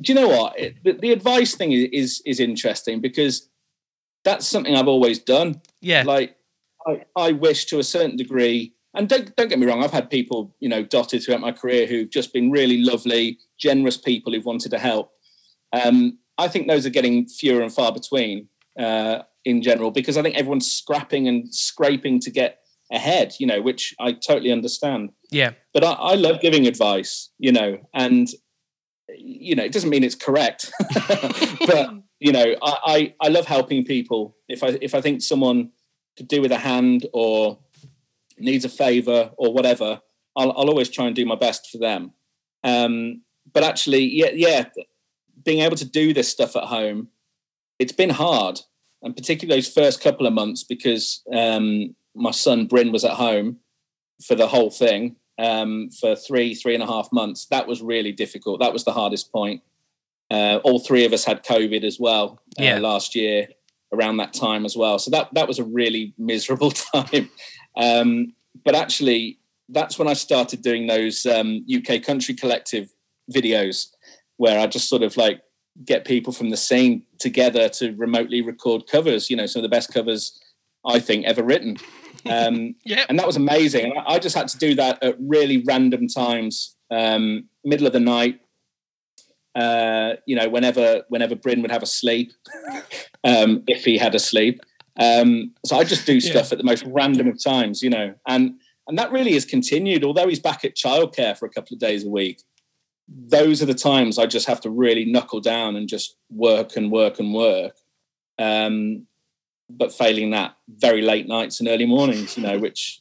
do 0.00 0.12
you 0.12 0.14
know 0.14 0.28
what? 0.28 0.58
It, 0.58 0.76
the, 0.84 0.92
the, 0.92 1.12
advice 1.12 1.54
thing 1.54 1.72
is, 1.72 1.88
is, 1.92 2.22
is 2.24 2.40
interesting 2.40 3.00
because 3.00 3.48
that's 4.24 4.46
something 4.46 4.74
I've 4.76 4.88
always 4.88 5.18
done. 5.18 5.60
Yeah, 5.80 6.04
like 6.04 6.36
I, 6.86 7.04
I 7.16 7.32
wish 7.32 7.66
to 7.66 7.78
a 7.78 7.84
certain 7.84 8.16
degree. 8.16 8.74
And 8.94 9.08
don't 9.08 9.34
don't 9.36 9.48
get 9.48 9.58
me 9.58 9.66
wrong, 9.66 9.82
I've 9.84 9.92
had 9.92 10.10
people 10.10 10.54
you 10.60 10.68
know 10.68 10.82
dotted 10.82 11.22
throughout 11.22 11.40
my 11.40 11.52
career 11.52 11.86
who've 11.86 12.10
just 12.10 12.32
been 12.32 12.50
really 12.50 12.78
lovely, 12.78 13.38
generous 13.58 13.96
people 13.96 14.32
who've 14.32 14.44
wanted 14.44 14.70
to 14.70 14.78
help. 14.78 15.12
Um, 15.72 16.18
I 16.38 16.48
think 16.48 16.68
those 16.68 16.86
are 16.86 16.90
getting 16.90 17.26
fewer 17.28 17.62
and 17.62 17.72
far 17.72 17.92
between 17.92 18.48
uh, 18.78 19.22
in 19.44 19.62
general 19.62 19.90
because 19.90 20.16
I 20.16 20.22
think 20.22 20.36
everyone's 20.36 20.70
scrapping 20.70 21.28
and 21.28 21.52
scraping 21.52 22.20
to 22.20 22.30
get 22.30 22.60
ahead, 22.90 23.34
you 23.38 23.46
know, 23.46 23.60
which 23.60 23.94
I 23.98 24.12
totally 24.12 24.52
understand. 24.52 25.10
Yeah. 25.30 25.52
But 25.74 25.84
I, 25.84 25.92
I 25.92 26.14
love 26.14 26.40
giving 26.40 26.66
advice, 26.66 27.30
you 27.38 27.52
know, 27.52 27.78
and 27.94 28.28
you 29.16 29.54
know, 29.56 29.64
it 29.64 29.72
doesn't 29.72 29.90
mean 29.90 30.04
it's 30.04 30.14
correct. 30.14 30.70
but 31.66 31.90
you 32.20 32.32
know, 32.32 32.54
I, 32.62 32.76
I, 32.84 33.14
I 33.22 33.28
love 33.28 33.46
helping 33.46 33.84
people. 33.84 34.36
If 34.48 34.62
I 34.62 34.78
if 34.80 34.94
I 34.94 35.00
think 35.00 35.22
someone 35.22 35.70
could 36.16 36.28
do 36.28 36.42
with 36.42 36.52
a 36.52 36.58
hand 36.58 37.06
or 37.12 37.58
needs 38.38 38.64
a 38.64 38.68
favor 38.68 39.30
or 39.36 39.52
whatever, 39.52 40.00
I'll, 40.36 40.50
I'll 40.52 40.68
always 40.68 40.88
try 40.88 41.06
and 41.06 41.16
do 41.16 41.26
my 41.26 41.36
best 41.36 41.68
for 41.70 41.78
them. 41.78 42.12
Um, 42.64 43.22
but 43.52 43.64
actually, 43.64 44.04
yeah, 44.04 44.30
yeah, 44.34 44.64
being 45.44 45.62
able 45.62 45.76
to 45.76 45.84
do 45.84 46.12
this 46.12 46.28
stuff 46.28 46.56
at 46.56 46.64
home, 46.64 47.08
it's 47.78 47.92
been 47.92 48.10
hard, 48.10 48.60
and 49.02 49.16
particularly 49.16 49.60
those 49.60 49.72
first 49.72 50.02
couple 50.02 50.26
of 50.26 50.32
months 50.32 50.64
because 50.64 51.22
um, 51.32 51.94
my 52.18 52.30
son 52.30 52.66
Bryn 52.66 52.92
was 52.92 53.04
at 53.04 53.12
home 53.12 53.58
for 54.24 54.34
the 54.34 54.48
whole 54.48 54.70
thing 54.70 55.16
um, 55.38 55.90
for 55.90 56.16
three, 56.16 56.54
three 56.54 56.74
and 56.74 56.82
a 56.82 56.86
half 56.86 57.08
months. 57.12 57.46
That 57.46 57.66
was 57.66 57.80
really 57.80 58.12
difficult. 58.12 58.60
That 58.60 58.72
was 58.72 58.84
the 58.84 58.92
hardest 58.92 59.32
point. 59.32 59.62
Uh, 60.30 60.60
all 60.64 60.78
three 60.78 61.04
of 61.04 61.12
us 61.12 61.24
had 61.24 61.44
COVID 61.44 61.84
as 61.84 61.98
well 61.98 62.40
uh, 62.58 62.62
yeah. 62.62 62.78
last 62.78 63.14
year 63.14 63.48
around 63.92 64.18
that 64.18 64.34
time 64.34 64.66
as 64.66 64.76
well. 64.76 64.98
So 64.98 65.10
that 65.12 65.32
that 65.34 65.48
was 65.48 65.58
a 65.58 65.64
really 65.64 66.14
miserable 66.18 66.70
time. 66.70 67.30
Um, 67.76 68.34
but 68.64 68.74
actually, 68.74 69.38
that's 69.68 69.98
when 69.98 70.08
I 70.08 70.14
started 70.14 70.62
doing 70.62 70.86
those 70.86 71.24
um, 71.24 71.64
UK 71.72 72.02
Country 72.02 72.34
Collective 72.34 72.92
videos, 73.32 73.88
where 74.36 74.58
I 74.58 74.66
just 74.66 74.88
sort 74.88 75.02
of 75.02 75.16
like 75.16 75.40
get 75.84 76.04
people 76.04 76.32
from 76.32 76.50
the 76.50 76.56
scene 76.56 77.04
together 77.18 77.68
to 77.68 77.92
remotely 77.92 78.42
record 78.42 78.86
covers. 78.86 79.30
You 79.30 79.36
know, 79.36 79.46
some 79.46 79.60
of 79.60 79.62
the 79.62 79.74
best 79.74 79.92
covers 79.92 80.38
I 80.84 80.98
think 81.00 81.24
ever 81.24 81.42
written. 81.42 81.76
Um, 82.26 82.74
yeah, 82.84 83.04
and 83.08 83.18
that 83.18 83.26
was 83.26 83.36
amazing. 83.36 83.92
I 84.06 84.18
just 84.18 84.36
had 84.36 84.48
to 84.48 84.58
do 84.58 84.74
that 84.76 85.02
at 85.02 85.16
really 85.18 85.62
random 85.66 86.08
times, 86.08 86.76
um, 86.90 87.48
middle 87.64 87.86
of 87.86 87.92
the 87.92 88.00
night. 88.00 88.40
Uh, 89.54 90.14
you 90.26 90.36
know, 90.36 90.48
whenever 90.48 91.02
whenever 91.08 91.34
Bryn 91.34 91.62
would 91.62 91.70
have 91.70 91.82
a 91.82 91.86
sleep, 91.86 92.32
um, 93.24 93.62
if 93.66 93.84
he 93.84 93.98
had 93.98 94.14
a 94.14 94.18
sleep. 94.18 94.60
Um, 95.00 95.54
so 95.64 95.76
I 95.76 95.84
just 95.84 96.06
do 96.06 96.20
stuff 96.20 96.48
yeah. 96.48 96.52
at 96.52 96.58
the 96.58 96.64
most 96.64 96.84
random 96.86 97.28
of 97.28 97.42
times, 97.42 97.82
you 97.82 97.90
know, 97.90 98.14
and 98.26 98.54
and 98.86 98.98
that 98.98 99.12
really 99.12 99.34
has 99.34 99.44
continued. 99.44 100.04
Although 100.04 100.28
he's 100.28 100.40
back 100.40 100.64
at 100.64 100.76
childcare 100.76 101.38
for 101.38 101.46
a 101.46 101.50
couple 101.50 101.74
of 101.74 101.80
days 101.80 102.04
a 102.04 102.08
week, 102.08 102.42
those 103.08 103.62
are 103.62 103.66
the 103.66 103.74
times 103.74 104.18
I 104.18 104.26
just 104.26 104.46
have 104.46 104.60
to 104.62 104.70
really 104.70 105.04
knuckle 105.04 105.40
down 105.40 105.76
and 105.76 105.88
just 105.88 106.16
work 106.30 106.76
and 106.76 106.90
work 106.90 107.18
and 107.18 107.32
work. 107.32 107.76
Um, 108.38 109.06
but 109.70 109.92
failing 109.92 110.30
that, 110.30 110.56
very 110.68 111.02
late 111.02 111.28
nights 111.28 111.60
and 111.60 111.68
early 111.68 111.86
mornings, 111.86 112.36
you 112.36 112.42
know, 112.42 112.58
which 112.68 113.00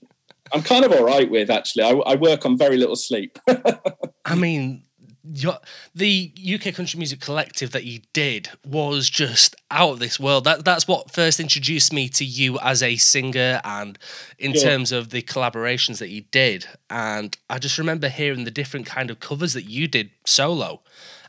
I'm 0.53 0.61
kind 0.61 0.85
of 0.85 0.91
all 0.91 1.05
right 1.05 1.29
with 1.29 1.49
actually. 1.49 1.83
I, 1.83 1.91
I 1.91 2.15
work 2.15 2.45
on 2.45 2.57
very 2.57 2.77
little 2.77 2.95
sleep. 2.95 3.37
I 4.25 4.35
mean, 4.35 4.83
your, 5.33 5.57
the 5.93 6.31
UK 6.37 6.73
Country 6.73 6.97
Music 6.97 7.19
Collective 7.19 7.71
that 7.71 7.83
you 7.83 7.99
did 8.13 8.49
was 8.65 9.09
just 9.09 9.55
out 9.71 9.91
of 9.91 9.99
this 9.99 10.19
world. 10.19 10.45
That 10.45 10.63
that's 10.63 10.87
what 10.87 11.11
first 11.11 11.39
introduced 11.39 11.91
me 11.91 12.07
to 12.09 12.25
you 12.25 12.57
as 12.59 12.81
a 12.81 12.95
singer, 12.95 13.59
and 13.63 13.97
in 14.39 14.51
yeah. 14.51 14.61
terms 14.61 14.91
of 14.91 15.09
the 15.09 15.21
collaborations 15.21 15.99
that 15.99 16.09
you 16.09 16.21
did. 16.31 16.65
And 16.89 17.37
I 17.49 17.59
just 17.59 17.77
remember 17.77 18.09
hearing 18.09 18.45
the 18.45 18.51
different 18.51 18.85
kind 18.85 19.09
of 19.09 19.19
covers 19.19 19.53
that 19.53 19.65
you 19.65 19.87
did 19.87 20.11
solo 20.25 20.81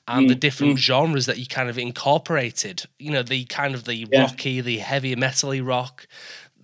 and 0.09 0.27
mm, 0.27 0.29
the 0.29 0.35
different 0.35 0.75
mm. 0.75 0.79
genres 0.79 1.27
that 1.27 1.39
you 1.39 1.47
kind 1.47 1.69
of 1.69 1.79
incorporated. 1.79 2.85
You 2.99 3.13
know, 3.13 3.23
the 3.23 3.45
kind 3.45 3.75
of 3.75 3.85
the 3.85 4.07
yeah. 4.11 4.23
rocky, 4.23 4.61
the 4.61 4.79
heavy 4.79 5.15
metally 5.15 5.65
rock, 5.65 6.09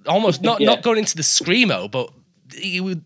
almost 0.07 0.43
not 0.43 0.61
yeah. 0.61 0.67
not 0.67 0.83
going 0.83 0.99
into 0.99 1.17
the 1.17 1.23
screamo, 1.23 1.91
but 1.91 2.11
you 2.57 3.03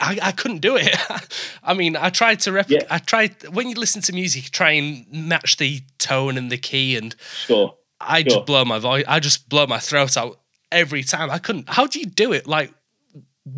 I, 0.00 0.18
I 0.22 0.32
couldn't 0.32 0.58
do 0.58 0.76
it. 0.76 0.94
I 1.64 1.74
mean, 1.74 1.96
I 1.96 2.10
tried 2.10 2.40
to 2.40 2.52
rep. 2.52 2.68
Yeah. 2.68 2.82
I 2.90 2.98
tried 2.98 3.48
when 3.48 3.68
you 3.68 3.74
listen 3.74 4.02
to 4.02 4.12
music, 4.12 4.50
try 4.50 4.72
and 4.72 5.06
match 5.10 5.56
the 5.56 5.80
tone 5.98 6.36
and 6.36 6.52
the 6.52 6.58
key, 6.58 6.96
and 6.96 7.16
sure. 7.46 7.74
I 8.00 8.20
sure. 8.20 8.30
just 8.30 8.46
blow 8.46 8.64
my 8.64 8.78
voice. 8.78 9.04
I 9.08 9.20
just 9.20 9.48
blow 9.48 9.66
my 9.66 9.78
throat 9.78 10.16
out 10.16 10.38
every 10.70 11.02
time. 11.02 11.30
I 11.30 11.38
couldn't. 11.38 11.68
How 11.68 11.86
do 11.86 11.98
you 11.98 12.06
do 12.06 12.32
it? 12.32 12.46
Like, 12.46 12.72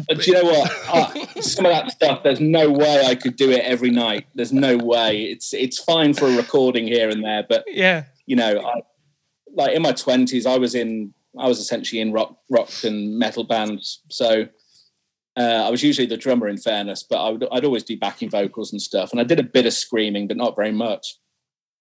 but 0.08 0.26
you 0.26 0.32
know 0.32 0.44
what? 0.44 0.70
Uh, 0.88 1.40
some 1.40 1.66
of 1.66 1.72
that 1.72 1.90
stuff, 1.90 2.22
there's 2.22 2.40
no 2.40 2.70
way 2.70 3.04
I 3.06 3.14
could 3.14 3.36
do 3.36 3.50
it 3.50 3.64
every 3.64 3.90
night. 3.90 4.26
There's 4.34 4.52
no 4.52 4.76
way. 4.76 5.22
It's 5.22 5.52
it's 5.52 5.78
fine 5.78 6.14
for 6.14 6.26
a 6.26 6.36
recording 6.36 6.86
here 6.86 7.08
and 7.08 7.24
there, 7.24 7.44
but 7.48 7.64
yeah, 7.68 8.04
you 8.26 8.36
know, 8.36 8.60
I, 8.60 8.82
like 9.54 9.74
in 9.74 9.82
my 9.82 9.92
twenties, 9.92 10.46
I 10.46 10.58
was 10.58 10.74
in 10.74 11.14
I 11.38 11.46
was 11.48 11.58
essentially 11.58 12.00
in 12.00 12.12
rock 12.12 12.36
rock 12.48 12.70
and 12.84 13.18
metal 13.18 13.44
bands, 13.44 14.00
so. 14.08 14.48
Uh, 15.36 15.62
I 15.64 15.70
was 15.70 15.82
usually 15.82 16.08
the 16.08 16.16
drummer, 16.16 16.48
in 16.48 16.58
fairness, 16.58 17.04
but 17.04 17.24
I 17.24 17.30
would, 17.30 17.46
I'd 17.52 17.64
always 17.64 17.84
do 17.84 17.96
backing 17.96 18.28
vocals 18.28 18.72
and 18.72 18.82
stuff. 18.82 19.12
And 19.12 19.20
I 19.20 19.24
did 19.24 19.38
a 19.38 19.44
bit 19.44 19.64
of 19.64 19.72
screaming, 19.72 20.26
but 20.26 20.36
not 20.36 20.56
very 20.56 20.72
much. 20.72 21.18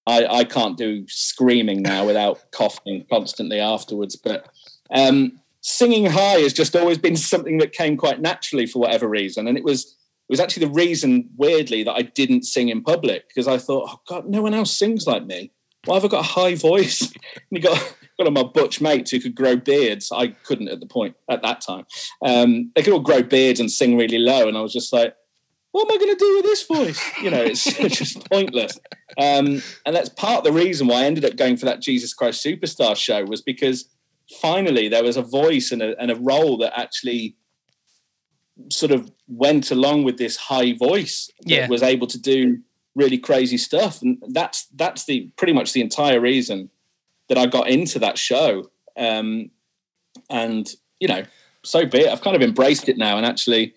I, 0.05 0.25
I 0.25 0.43
can't 0.43 0.77
do 0.77 1.05
screaming 1.07 1.81
now 1.81 2.05
without 2.05 2.51
coughing 2.51 3.05
constantly 3.11 3.59
afterwards. 3.59 4.15
But 4.15 4.47
um, 4.91 5.39
singing 5.61 6.05
high 6.05 6.39
has 6.39 6.53
just 6.53 6.75
always 6.75 6.97
been 6.97 7.15
something 7.15 7.57
that 7.57 7.73
came 7.73 7.97
quite 7.97 8.21
naturally 8.21 8.65
for 8.65 8.79
whatever 8.79 9.07
reason. 9.07 9.47
And 9.47 9.57
it 9.57 9.63
was 9.63 9.95
it 10.29 10.33
was 10.33 10.39
actually 10.39 10.67
the 10.67 10.73
reason, 10.73 11.29
weirdly, 11.37 11.81
that 11.83 11.93
I 11.93 12.03
didn't 12.03 12.45
sing 12.45 12.69
in 12.69 12.83
public 12.83 13.27
because 13.27 13.47
I 13.47 13.57
thought, 13.57 13.89
oh 13.89 13.99
God, 14.07 14.29
no 14.29 14.43
one 14.43 14.53
else 14.53 14.77
sings 14.77 15.07
like 15.07 15.25
me. 15.25 15.51
Why 15.85 15.95
have 15.95 16.05
I 16.05 16.07
got 16.07 16.19
a 16.19 16.27
high 16.27 16.53
voice? 16.53 17.01
and 17.01 17.11
you 17.49 17.61
got 17.61 17.77
got 18.17 18.27
all 18.27 18.31
my 18.31 18.43
butch 18.43 18.79
mates 18.79 19.11
who 19.11 19.19
could 19.19 19.33
grow 19.33 19.55
beards. 19.55 20.11
I 20.13 20.27
couldn't 20.27 20.67
at 20.67 20.81
the 20.81 20.85
point 20.85 21.15
at 21.29 21.41
that 21.41 21.61
time. 21.61 21.85
Um, 22.23 22.71
they 22.75 22.83
could 22.83 22.93
all 22.93 22.99
grow 22.99 23.23
beards 23.23 23.59
and 23.59 23.71
sing 23.71 23.97
really 23.97 24.19
low, 24.19 24.47
and 24.47 24.57
I 24.57 24.61
was 24.61 24.73
just 24.73 24.93
like, 24.93 25.15
what 25.71 25.89
am 25.89 25.95
I 25.95 25.97
going 25.97 26.15
to 26.15 26.19
do 26.19 26.35
with 26.35 26.45
this 26.45 26.65
voice? 26.65 27.01
You 27.21 27.31
know, 27.31 27.41
it's 27.41 27.63
just 27.97 28.29
pointless. 28.29 28.79
Um, 29.17 29.61
and 29.85 29.95
that's 29.95 30.09
part 30.09 30.39
of 30.39 30.43
the 30.43 30.51
reason 30.51 30.87
why 30.87 31.01
I 31.01 31.05
ended 31.05 31.25
up 31.25 31.35
going 31.35 31.57
for 31.57 31.65
that 31.65 31.81
Jesus 31.81 32.13
Christ 32.13 32.43
Superstar 32.43 32.95
show 32.95 33.23
was 33.23 33.41
because 33.41 33.89
finally 34.41 34.87
there 34.87 35.03
was 35.03 35.17
a 35.17 35.21
voice 35.21 35.71
and 35.71 35.81
a, 35.81 35.99
and 35.99 36.11
a 36.11 36.15
role 36.15 36.57
that 36.57 36.77
actually 36.77 37.35
sort 38.69 38.91
of 38.91 39.11
went 39.27 39.71
along 39.71 40.03
with 40.03 40.17
this 40.17 40.35
high 40.35 40.73
voice 40.73 41.31
that 41.41 41.49
yeah. 41.49 41.67
was 41.67 41.81
able 41.81 42.07
to 42.07 42.19
do 42.19 42.59
really 42.95 43.17
crazy 43.17 43.57
stuff. 43.57 44.01
And 44.01 44.21
that's 44.29 44.65
that's 44.75 45.05
the 45.05 45.31
pretty 45.37 45.53
much 45.53 45.73
the 45.73 45.81
entire 45.81 46.19
reason 46.19 46.69
that 47.29 47.37
I 47.37 47.45
got 47.45 47.69
into 47.69 47.99
that 47.99 48.17
show. 48.17 48.69
Um, 48.97 49.51
and 50.29 50.69
you 50.99 51.07
know 51.07 51.23
so 51.63 51.85
be 51.85 51.99
it. 51.99 52.09
I've 52.09 52.21
kind 52.21 52.35
of 52.35 52.41
embraced 52.41 52.89
it 52.89 52.97
now. 52.97 53.17
And 53.17 53.25
actually 53.25 53.73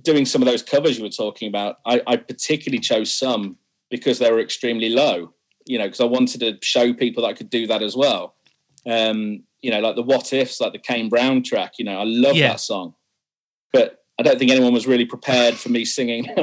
doing 0.00 0.26
some 0.26 0.42
of 0.42 0.46
those 0.46 0.62
covers 0.62 0.98
you 0.98 1.04
were 1.04 1.10
talking 1.10 1.48
about 1.48 1.76
I, 1.86 2.02
I 2.06 2.16
particularly 2.16 2.80
chose 2.80 3.12
some 3.12 3.56
because 3.90 4.18
they 4.18 4.30
were 4.30 4.40
extremely 4.40 4.88
low 4.88 5.32
you 5.66 5.78
know 5.78 5.84
because 5.84 6.00
I 6.00 6.04
wanted 6.04 6.40
to 6.40 6.58
show 6.66 6.92
people 6.92 7.22
that 7.22 7.28
I 7.28 7.34
could 7.34 7.50
do 7.50 7.66
that 7.66 7.82
as 7.82 7.96
well. 7.96 8.34
Um, 8.86 9.44
you 9.62 9.70
know, 9.70 9.80
like 9.80 9.96
the 9.96 10.02
what 10.02 10.32
ifs, 10.32 10.60
like 10.60 10.72
the 10.72 10.78
Kane 10.78 11.08
Brown 11.08 11.42
track, 11.42 11.78
you 11.78 11.84
know, 11.84 11.98
I 11.98 12.04
love 12.04 12.36
yeah. 12.36 12.48
that 12.48 12.60
song. 12.60 12.94
But 13.72 14.04
I 14.18 14.22
don't 14.22 14.38
think 14.38 14.50
anyone 14.50 14.74
was 14.74 14.86
really 14.86 15.06
prepared 15.06 15.54
for 15.54 15.70
me 15.70 15.84
singing. 15.84 16.28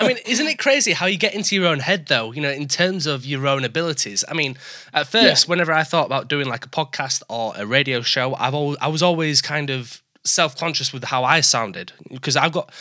I 0.00 0.06
mean, 0.06 0.16
isn't 0.26 0.46
it 0.46 0.58
crazy 0.58 0.92
how 0.92 1.06
you 1.06 1.18
get 1.18 1.34
into 1.34 1.54
your 1.54 1.66
own 1.66 1.80
head, 1.80 2.06
though? 2.06 2.32
You 2.32 2.40
know, 2.40 2.50
in 2.50 2.68
terms 2.68 3.06
of 3.06 3.26
your 3.26 3.46
own 3.46 3.64
abilities. 3.64 4.24
I 4.28 4.34
mean, 4.34 4.56
at 4.94 5.08
first, 5.08 5.44
yeah. 5.44 5.50
whenever 5.50 5.72
I 5.72 5.82
thought 5.82 6.06
about 6.06 6.28
doing 6.28 6.46
like 6.46 6.64
a 6.64 6.68
podcast 6.68 7.22
or 7.28 7.52
a 7.56 7.66
radio 7.66 8.00
show, 8.00 8.34
I've 8.34 8.54
always, 8.54 8.78
I 8.80 8.88
was 8.88 9.02
always 9.02 9.42
kind 9.42 9.70
of 9.70 10.02
self-conscious 10.24 10.92
with 10.92 11.04
how 11.04 11.24
I 11.24 11.40
sounded 11.40 11.92
because 12.10 12.36
I've 12.36 12.52
got 12.52 12.72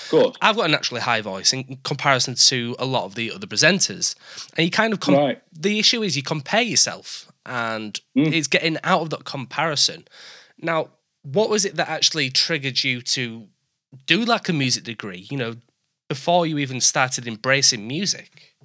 I've 0.41 0.55
got 0.55 0.65
a 0.65 0.71
naturally 0.71 1.01
high 1.01 1.21
voice 1.21 1.53
in 1.53 1.77
comparison 1.83 2.35
to 2.35 2.75
a 2.79 2.85
lot 2.85 3.05
of 3.05 3.15
the 3.15 3.31
other 3.31 3.47
presenters, 3.47 4.15
and 4.55 4.65
you 4.65 4.71
kind 4.71 4.93
of 4.93 4.99
com- 4.99 5.15
right. 5.15 5.41
the 5.51 5.79
issue 5.79 6.03
is 6.03 6.15
you 6.15 6.23
compare 6.23 6.61
yourself, 6.61 7.31
and 7.47 7.99
mm. 8.15 8.31
it's 8.31 8.47
getting 8.47 8.77
out 8.83 9.01
of 9.01 9.09
that 9.11 9.23
comparison. 9.23 10.05
Now, 10.59 10.89
what 11.23 11.49
was 11.49 11.65
it 11.65 11.75
that 11.75 11.89
actually 11.89 12.29
triggered 12.29 12.83
you 12.83 13.01
to 13.01 13.47
do 14.05 14.23
like 14.23 14.49
a 14.49 14.53
music 14.53 14.83
degree? 14.83 15.27
You 15.31 15.37
know, 15.37 15.55
before 16.07 16.45
you 16.45 16.57
even 16.57 16.81
started 16.81 17.27
embracing 17.27 17.87
music? 17.87 18.55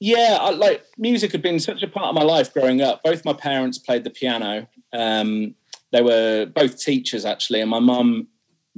Yeah, 0.00 0.38
I, 0.40 0.50
like 0.50 0.84
music 0.96 1.32
had 1.32 1.42
been 1.42 1.58
such 1.58 1.82
a 1.82 1.88
part 1.88 2.08
of 2.08 2.14
my 2.14 2.22
life 2.22 2.52
growing 2.52 2.80
up. 2.80 3.02
Both 3.02 3.24
my 3.24 3.32
parents 3.32 3.78
played 3.78 4.04
the 4.04 4.10
piano. 4.10 4.68
Um, 4.92 5.54
they 5.90 6.02
were 6.02 6.46
both 6.46 6.78
teachers 6.78 7.24
actually, 7.24 7.60
and 7.60 7.70
my 7.70 7.80
mum, 7.80 8.28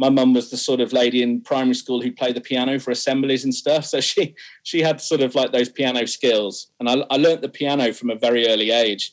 my 0.01 0.09
mum 0.09 0.33
was 0.33 0.51
the 0.51 0.57
sort 0.57 0.81
of 0.81 0.95
lady 0.95 1.23
in 1.23 1.43
primary 1.43 1.75
school 1.75 2.01
who 2.01 2.11
played 2.11 2.35
the 2.35 2.41
piano 2.41 2.81
for 2.81 2.91
assemblies 2.91 3.45
and 3.45 3.55
stuff. 3.55 3.85
So 3.85 4.01
she 4.01 4.35
she 4.63 4.81
had 4.81 4.99
sort 4.99 5.21
of 5.21 5.35
like 5.35 5.53
those 5.53 5.69
piano 5.69 6.07
skills, 6.07 6.69
and 6.81 6.89
I, 6.89 7.05
I 7.11 7.17
learnt 7.17 7.43
the 7.43 7.51
piano 7.51 7.93
from 7.93 8.09
a 8.09 8.15
very 8.15 8.49
early 8.49 8.71
age, 8.71 9.13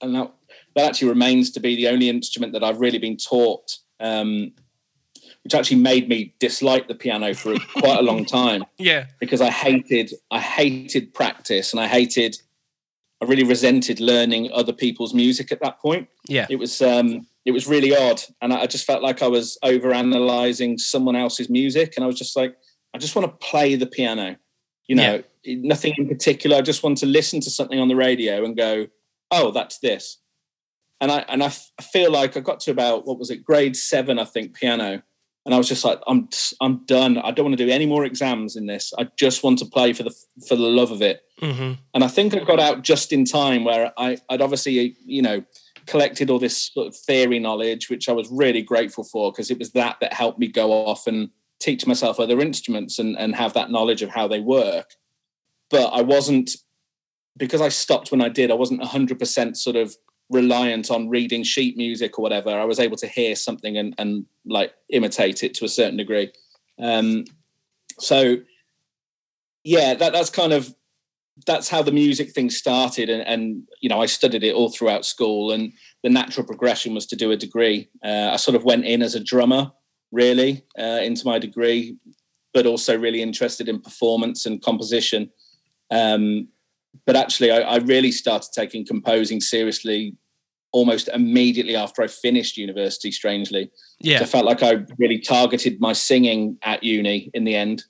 and 0.00 0.14
that 0.14 0.32
that 0.76 0.86
actually 0.86 1.08
remains 1.08 1.50
to 1.50 1.60
be 1.60 1.74
the 1.74 1.88
only 1.88 2.08
instrument 2.08 2.52
that 2.52 2.62
I've 2.62 2.80
really 2.80 2.98
been 2.98 3.16
taught. 3.16 3.78
Um, 3.98 4.52
which 5.42 5.54
actually 5.54 5.76
made 5.76 6.08
me 6.08 6.34
dislike 6.38 6.88
the 6.88 6.94
piano 6.94 7.34
for 7.34 7.54
quite 7.76 7.98
a 7.98 8.02
long 8.02 8.24
time. 8.40 8.64
Yeah, 8.78 9.06
because 9.18 9.40
I 9.40 9.50
hated 9.50 10.14
I 10.30 10.38
hated 10.38 11.12
practice 11.12 11.72
and 11.72 11.80
I 11.80 11.88
hated 11.88 12.40
I 13.20 13.26
really 13.26 13.44
resented 13.44 13.98
learning 14.00 14.50
other 14.52 14.72
people's 14.72 15.12
music 15.12 15.50
at 15.50 15.60
that 15.60 15.80
point. 15.80 16.08
Yeah, 16.28 16.46
it 16.48 16.56
was 16.56 16.80
um, 16.80 17.26
it 17.44 17.52
was 17.52 17.66
really 17.66 17.96
odd, 17.96 18.22
and 18.40 18.52
I 18.52 18.66
just 18.66 18.86
felt 18.86 19.02
like 19.02 19.22
I 19.22 19.28
was 19.28 19.58
over 19.62 19.92
analyzing 19.92 20.78
someone 20.78 21.16
else's 21.16 21.50
music, 21.50 21.94
and 21.96 22.04
I 22.04 22.06
was 22.06 22.18
just 22.18 22.36
like, 22.36 22.56
I 22.94 22.98
just 22.98 23.14
want 23.14 23.28
to 23.28 23.46
play 23.46 23.74
the 23.74 23.86
piano. 23.86 24.36
You 24.86 24.96
know, 24.96 25.22
yeah. 25.42 25.56
nothing 25.60 25.94
in 25.96 26.08
particular. 26.08 26.58
I 26.58 26.62
just 26.62 26.82
want 26.82 26.98
to 26.98 27.06
listen 27.06 27.40
to 27.40 27.50
something 27.50 27.78
on 27.78 27.88
the 27.88 27.96
radio 27.96 28.44
and 28.44 28.56
go, 28.56 28.86
oh, 29.30 29.50
that's 29.50 29.78
this. 29.78 30.18
And 31.00 31.10
I 31.10 31.24
and 31.28 31.42
I, 31.42 31.46
f- 31.46 31.70
I 31.78 31.82
feel 31.82 32.10
like 32.10 32.36
I 32.36 32.40
got 32.40 32.60
to 32.60 32.70
about 32.70 33.06
what 33.06 33.18
was 33.18 33.30
it, 33.30 33.44
grade 33.44 33.76
seven, 33.76 34.18
I 34.18 34.24
think, 34.24 34.54
piano 34.54 35.02
and 35.44 35.54
I 35.54 35.58
was 35.58 35.68
just 35.68 35.84
like, 35.84 36.00
I'm 36.06 36.28
I'm 36.60 36.84
done. 36.86 37.18
I 37.18 37.30
don't 37.30 37.44
want 37.46 37.58
to 37.58 37.64
do 37.64 37.70
any 37.70 37.86
more 37.86 38.04
exams 38.04 38.56
in 38.56 38.66
this. 38.66 38.92
I 38.98 39.08
just 39.16 39.42
want 39.42 39.58
to 39.58 39.66
play 39.66 39.92
for 39.92 40.02
the 40.02 40.14
for 40.48 40.56
the 40.56 40.62
love 40.62 40.90
of 40.90 41.02
it. 41.02 41.22
Mm-hmm. 41.40 41.72
And 41.92 42.04
I 42.04 42.08
think 42.08 42.34
I 42.34 42.42
got 42.44 42.60
out 42.60 42.82
just 42.82 43.12
in 43.12 43.24
time 43.24 43.64
where 43.64 43.92
I 43.98 44.16
I'd 44.30 44.40
obviously 44.40 44.96
you 45.04 45.22
know 45.22 45.44
collected 45.86 46.30
all 46.30 46.38
this 46.38 46.70
sort 46.72 46.88
of 46.88 46.96
theory 46.96 47.38
knowledge, 47.38 47.90
which 47.90 48.08
I 48.08 48.12
was 48.12 48.28
really 48.30 48.62
grateful 48.62 49.04
for 49.04 49.30
because 49.30 49.50
it 49.50 49.58
was 49.58 49.72
that 49.72 49.98
that 50.00 50.12
helped 50.12 50.38
me 50.38 50.48
go 50.48 50.72
off 50.72 51.06
and 51.06 51.30
teach 51.60 51.86
myself 51.86 52.20
other 52.20 52.40
instruments 52.40 52.98
and 52.98 53.16
and 53.18 53.34
have 53.34 53.54
that 53.54 53.70
knowledge 53.70 54.02
of 54.02 54.10
how 54.10 54.28
they 54.28 54.40
work. 54.40 54.94
But 55.70 55.86
I 55.88 56.02
wasn't 56.02 56.50
because 57.36 57.60
I 57.60 57.68
stopped 57.68 58.10
when 58.10 58.20
I 58.20 58.28
did. 58.28 58.50
I 58.50 58.54
wasn't 58.54 58.82
hundred 58.84 59.18
percent 59.18 59.56
sort 59.56 59.76
of 59.76 59.96
reliant 60.30 60.90
on 60.90 61.08
reading 61.08 61.42
sheet 61.42 61.76
music 61.76 62.18
or 62.18 62.22
whatever. 62.22 62.50
I 62.50 62.64
was 62.64 62.80
able 62.80 62.96
to 62.98 63.06
hear 63.06 63.36
something 63.36 63.76
and, 63.76 63.94
and 63.98 64.24
like 64.46 64.72
imitate 64.90 65.42
it 65.42 65.54
to 65.54 65.64
a 65.64 65.68
certain 65.68 65.98
degree. 65.98 66.32
Um, 66.78 67.24
so 67.98 68.38
yeah, 69.64 69.94
that, 69.94 70.12
that's 70.12 70.30
kind 70.30 70.52
of 70.52 70.74
that's 71.46 71.68
how 71.68 71.82
the 71.82 71.92
music 71.92 72.30
thing 72.30 72.50
started. 72.50 73.10
And, 73.10 73.26
and, 73.26 73.62
you 73.80 73.88
know, 73.88 74.00
I 74.00 74.06
studied 74.06 74.44
it 74.44 74.54
all 74.54 74.70
throughout 74.70 75.04
school 75.04 75.50
and 75.50 75.72
the 76.02 76.10
natural 76.10 76.46
progression 76.46 76.94
was 76.94 77.06
to 77.06 77.16
do 77.16 77.30
a 77.30 77.36
degree. 77.36 77.88
Uh, 78.04 78.30
I 78.32 78.36
sort 78.36 78.54
of 78.54 78.64
went 78.64 78.84
in 78.84 79.02
as 79.02 79.14
a 79.14 79.20
drummer 79.22 79.72
really 80.12 80.62
uh, 80.78 81.00
into 81.02 81.26
my 81.26 81.38
degree, 81.38 81.96
but 82.52 82.66
also 82.66 82.96
really 82.96 83.20
interested 83.20 83.68
in 83.68 83.80
performance 83.80 84.46
and 84.46 84.62
composition. 84.62 85.30
Um, 85.90 86.48
but 87.04 87.16
actually, 87.16 87.50
I, 87.50 87.60
I, 87.60 87.76
really 87.78 88.12
started 88.12 88.50
taking 88.54 88.86
composing 88.86 89.40
seriously 89.40 90.16
almost 90.72 91.08
immediately 91.08 91.74
after 91.76 92.02
I 92.02 92.06
finished 92.06 92.56
university. 92.56 93.10
Strangely, 93.10 93.70
yeah, 93.98 94.18
so 94.18 94.24
I 94.24 94.26
felt 94.26 94.44
like 94.46 94.62
I 94.62 94.84
really 94.98 95.18
targeted 95.18 95.80
my 95.80 95.92
singing 95.92 96.56
at 96.62 96.82
uni 96.82 97.30
in 97.34 97.44
the 97.44 97.56
end. 97.56 97.84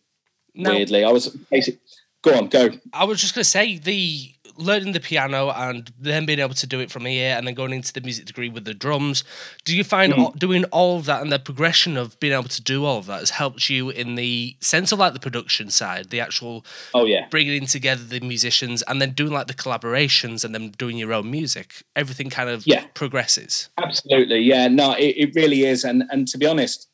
Now, 0.55 0.71
weirdly, 0.71 1.05
I 1.05 1.11
was 1.11 1.29
basically. 1.29 1.81
Go 2.25 2.35
on, 2.39 2.49
go. 2.49 2.71
I 2.95 3.05
was 3.05 3.21
just 3.21 3.35
going 3.35 3.45
to 3.45 3.51
say 3.51 3.77
the 3.77 4.35
learning 4.57 4.93
the 4.93 5.01
piano 5.01 5.51
and 5.51 5.93
then 5.99 6.27
being 6.27 6.39
able 6.39 6.55
to 6.55 6.67
do 6.67 6.81
it 6.81 6.91
from 6.91 7.05
here 7.05 7.35
and 7.37 7.47
then 7.47 7.55
going 7.55 7.73
into 7.73 7.93
the 7.93 8.01
music 8.01 8.25
degree 8.25 8.49
with 8.49 8.65
the 8.65 8.73
drums 8.73 9.25
do 9.65 9.77
you 9.77 9.83
find 9.83 10.13
mm. 10.13 10.39
doing 10.39 10.65
all 10.67 10.99
of 10.99 11.07
that 11.07 11.21
and 11.21 11.33
the 11.33 11.39
progression 11.41 11.97
of 11.97 12.19
being 12.21 12.33
able 12.33 12.45
to 12.45 12.63
do 12.63 12.85
all 12.85 12.99
of 12.99 13.07
that 13.07 13.21
has 13.21 13.31
helped 13.31 13.69
you 13.69 13.91
in 13.91 14.15
the 14.15 14.57
sense 14.61 14.93
of 14.93 14.99
like 15.01 15.13
the 15.13 15.21
production 15.21 15.71
side 15.71 16.11
the 16.11 16.21
actual 16.21 16.65
oh 16.95 17.05
yeah. 17.05 17.27
bringing 17.31 17.67
together 17.67 18.05
the 18.05 18.21
musicians 18.21 18.83
and 18.83 19.03
then 19.03 19.11
doing 19.11 19.33
like 19.33 19.49
the 19.49 19.55
collaborations 19.55 20.45
and 20.45 20.55
then 20.55 20.71
doing 20.71 20.97
your 20.97 21.13
own 21.13 21.29
music? 21.31 21.83
Everything 21.97 22.31
kind 22.31 22.49
of 22.49 22.65
yeah. 22.67 22.85
progresses. 22.95 23.71
Absolutely 23.79 24.39
yeah 24.39 24.69
no 24.69 24.93
it, 24.93 25.17
it 25.17 25.35
really 25.35 25.65
is. 25.65 25.85
And 25.85 26.05
and 26.11 26.29
to 26.29 26.39
be 26.39 26.47
honest 26.47 26.89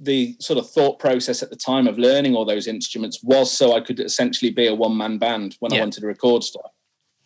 the 0.00 0.36
sort 0.40 0.58
of 0.58 0.70
thought 0.70 0.98
process 0.98 1.42
at 1.42 1.50
the 1.50 1.56
time 1.56 1.86
of 1.86 1.98
learning 1.98 2.34
all 2.34 2.44
those 2.44 2.66
instruments 2.66 3.22
was 3.22 3.52
so 3.52 3.74
I 3.74 3.80
could 3.80 4.00
essentially 4.00 4.50
be 4.50 4.66
a 4.66 4.74
one 4.74 4.96
man 4.96 5.18
band 5.18 5.56
when 5.60 5.72
yeah. 5.72 5.78
I 5.78 5.80
wanted 5.82 6.00
to 6.00 6.06
record 6.06 6.42
stuff. 6.42 6.70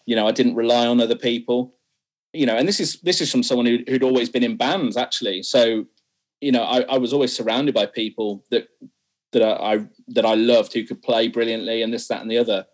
You 0.07 0.17
know, 0.17 0.27
I 0.27 0.33
didn't 0.33 0.57
rely 0.57 0.87
on 0.87 1.01
other 1.01 1.17
people. 1.17 1.77
You 2.33 2.47
know, 2.47 2.57
and 2.57 2.67
this 2.67 2.81
is 2.81 3.01
this 3.03 3.21
is 3.21 3.31
from 3.31 3.43
someone 3.43 3.67
who, 3.67 3.79
who'd 3.87 4.03
always 4.03 4.29
been 4.29 4.43
in 4.43 4.57
bands 4.57 4.97
actually. 4.97 5.43
So, 5.43 5.85
you 6.41 6.51
know, 6.51 6.63
I, 6.63 6.81
I 6.83 6.99
was 6.99 7.13
always 7.13 7.35
surrounded 7.35 7.75
by 7.75 7.87
people 7.87 8.45
that 8.51 8.69
that 9.33 9.43
I, 9.43 9.75
I 9.75 9.87
that 10.09 10.25
I 10.25 10.35
loved 10.35 10.73
who 10.73 10.85
could 10.85 11.03
play 11.03 11.29
brilliantly 11.29 11.83
and 11.83 11.93
this, 11.93 12.09
that, 12.09 12.23
and 12.23 12.31
the 12.31 12.39
other. 12.39 12.67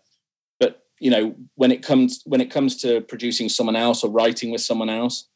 But 0.59 0.83
you 0.99 1.11
know, 1.11 1.35
when 1.55 1.71
it 1.71 1.83
comes 1.83 2.21
when 2.25 2.41
it 2.41 2.49
comes 2.49 2.77
to 2.81 3.01
producing 3.01 3.49
someone 3.49 3.75
else 3.75 4.03
or 4.03 4.09
writing 4.09 4.49
with 4.49 4.61
someone 4.61 4.89
else, 4.89 5.27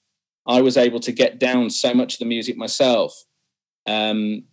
I 0.48 0.62
was 0.62 0.78
able 0.78 1.02
to 1.02 1.12
get 1.12 1.39
down 1.39 1.69
so 1.69 1.93
much 1.93 2.13
of 2.13 2.19
the 2.19 2.26
music 2.26 2.58
myself. 2.58 3.26
Um, 3.86 4.43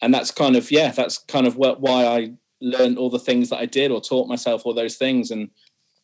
and 0.00 0.12
that's 0.12 0.30
kind 0.30 0.56
of 0.56 0.70
yeah, 0.70 0.90
that's 0.90 1.18
kind 1.18 1.46
of 1.46 1.56
what, 1.56 1.80
why 1.80 2.04
I 2.04 2.32
learned 2.60 2.98
all 2.98 3.10
the 3.10 3.18
things 3.18 3.50
that 3.50 3.58
I 3.58 3.66
did 3.66 3.90
or 3.90 4.00
taught 4.00 4.28
myself 4.28 4.64
all 4.64 4.74
those 4.74 4.96
things. 4.96 5.30
And 5.30 5.50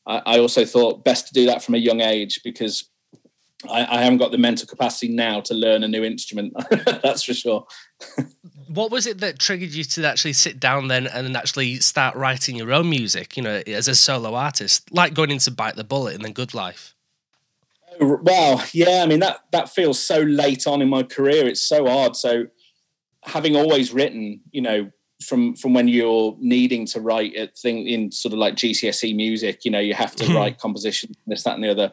I, 0.06 0.22
I 0.24 0.38
also 0.38 0.64
thought 0.64 1.04
best 1.04 1.28
to 1.28 1.34
do 1.34 1.46
that 1.46 1.62
from 1.62 1.74
a 1.74 1.78
young 1.78 2.00
age 2.00 2.40
because 2.44 2.88
I, 3.68 3.98
I, 3.98 4.02
haven't 4.02 4.18
got 4.18 4.30
the 4.30 4.38
mental 4.38 4.68
capacity 4.68 5.08
now 5.08 5.40
to 5.42 5.54
learn 5.54 5.82
a 5.82 5.88
new 5.88 6.04
instrument. 6.04 6.54
That's 7.02 7.24
for 7.24 7.34
sure. 7.34 7.66
what 8.68 8.92
was 8.92 9.06
it 9.06 9.18
that 9.18 9.40
triggered 9.40 9.70
you 9.70 9.82
to 9.82 10.06
actually 10.06 10.34
sit 10.34 10.60
down 10.60 10.86
then 10.86 11.08
and 11.08 11.36
actually 11.36 11.76
start 11.76 12.14
writing 12.14 12.54
your 12.54 12.72
own 12.72 12.88
music? 12.88 13.36
You 13.36 13.42
know, 13.42 13.62
as 13.66 13.88
a 13.88 13.96
solo 13.96 14.34
artist, 14.34 14.92
like 14.92 15.14
going 15.14 15.32
into 15.32 15.50
Bite 15.50 15.74
the 15.74 15.82
Bullet 15.82 16.14
and 16.14 16.24
then 16.24 16.32
Good 16.32 16.54
Life. 16.54 16.94
Oh, 18.00 18.20
well, 18.22 18.64
yeah. 18.72 19.02
I 19.02 19.06
mean 19.06 19.18
that 19.20 19.40
that 19.50 19.68
feels 19.68 19.98
so 19.98 20.20
late 20.20 20.68
on 20.68 20.80
in 20.80 20.88
my 20.88 21.02
career. 21.02 21.48
It's 21.48 21.60
so 21.60 21.86
hard. 21.86 22.14
So 22.14 22.46
having 23.24 23.56
always 23.56 23.92
written, 23.92 24.40
you 24.50 24.62
know, 24.62 24.90
from 25.24 25.56
from 25.56 25.74
when 25.74 25.88
you're 25.88 26.36
needing 26.38 26.86
to 26.86 27.00
write 27.00 27.34
a 27.36 27.48
thing 27.48 27.86
in 27.86 28.12
sort 28.12 28.32
of 28.32 28.38
like 28.38 28.54
GCSE 28.54 29.14
music, 29.14 29.64
you 29.64 29.70
know, 29.70 29.80
you 29.80 29.94
have 29.94 30.14
to 30.16 30.26
hmm. 30.26 30.36
write 30.36 30.58
composition, 30.58 31.12
this, 31.26 31.42
that, 31.42 31.54
and 31.54 31.64
the 31.64 31.70
other. 31.70 31.92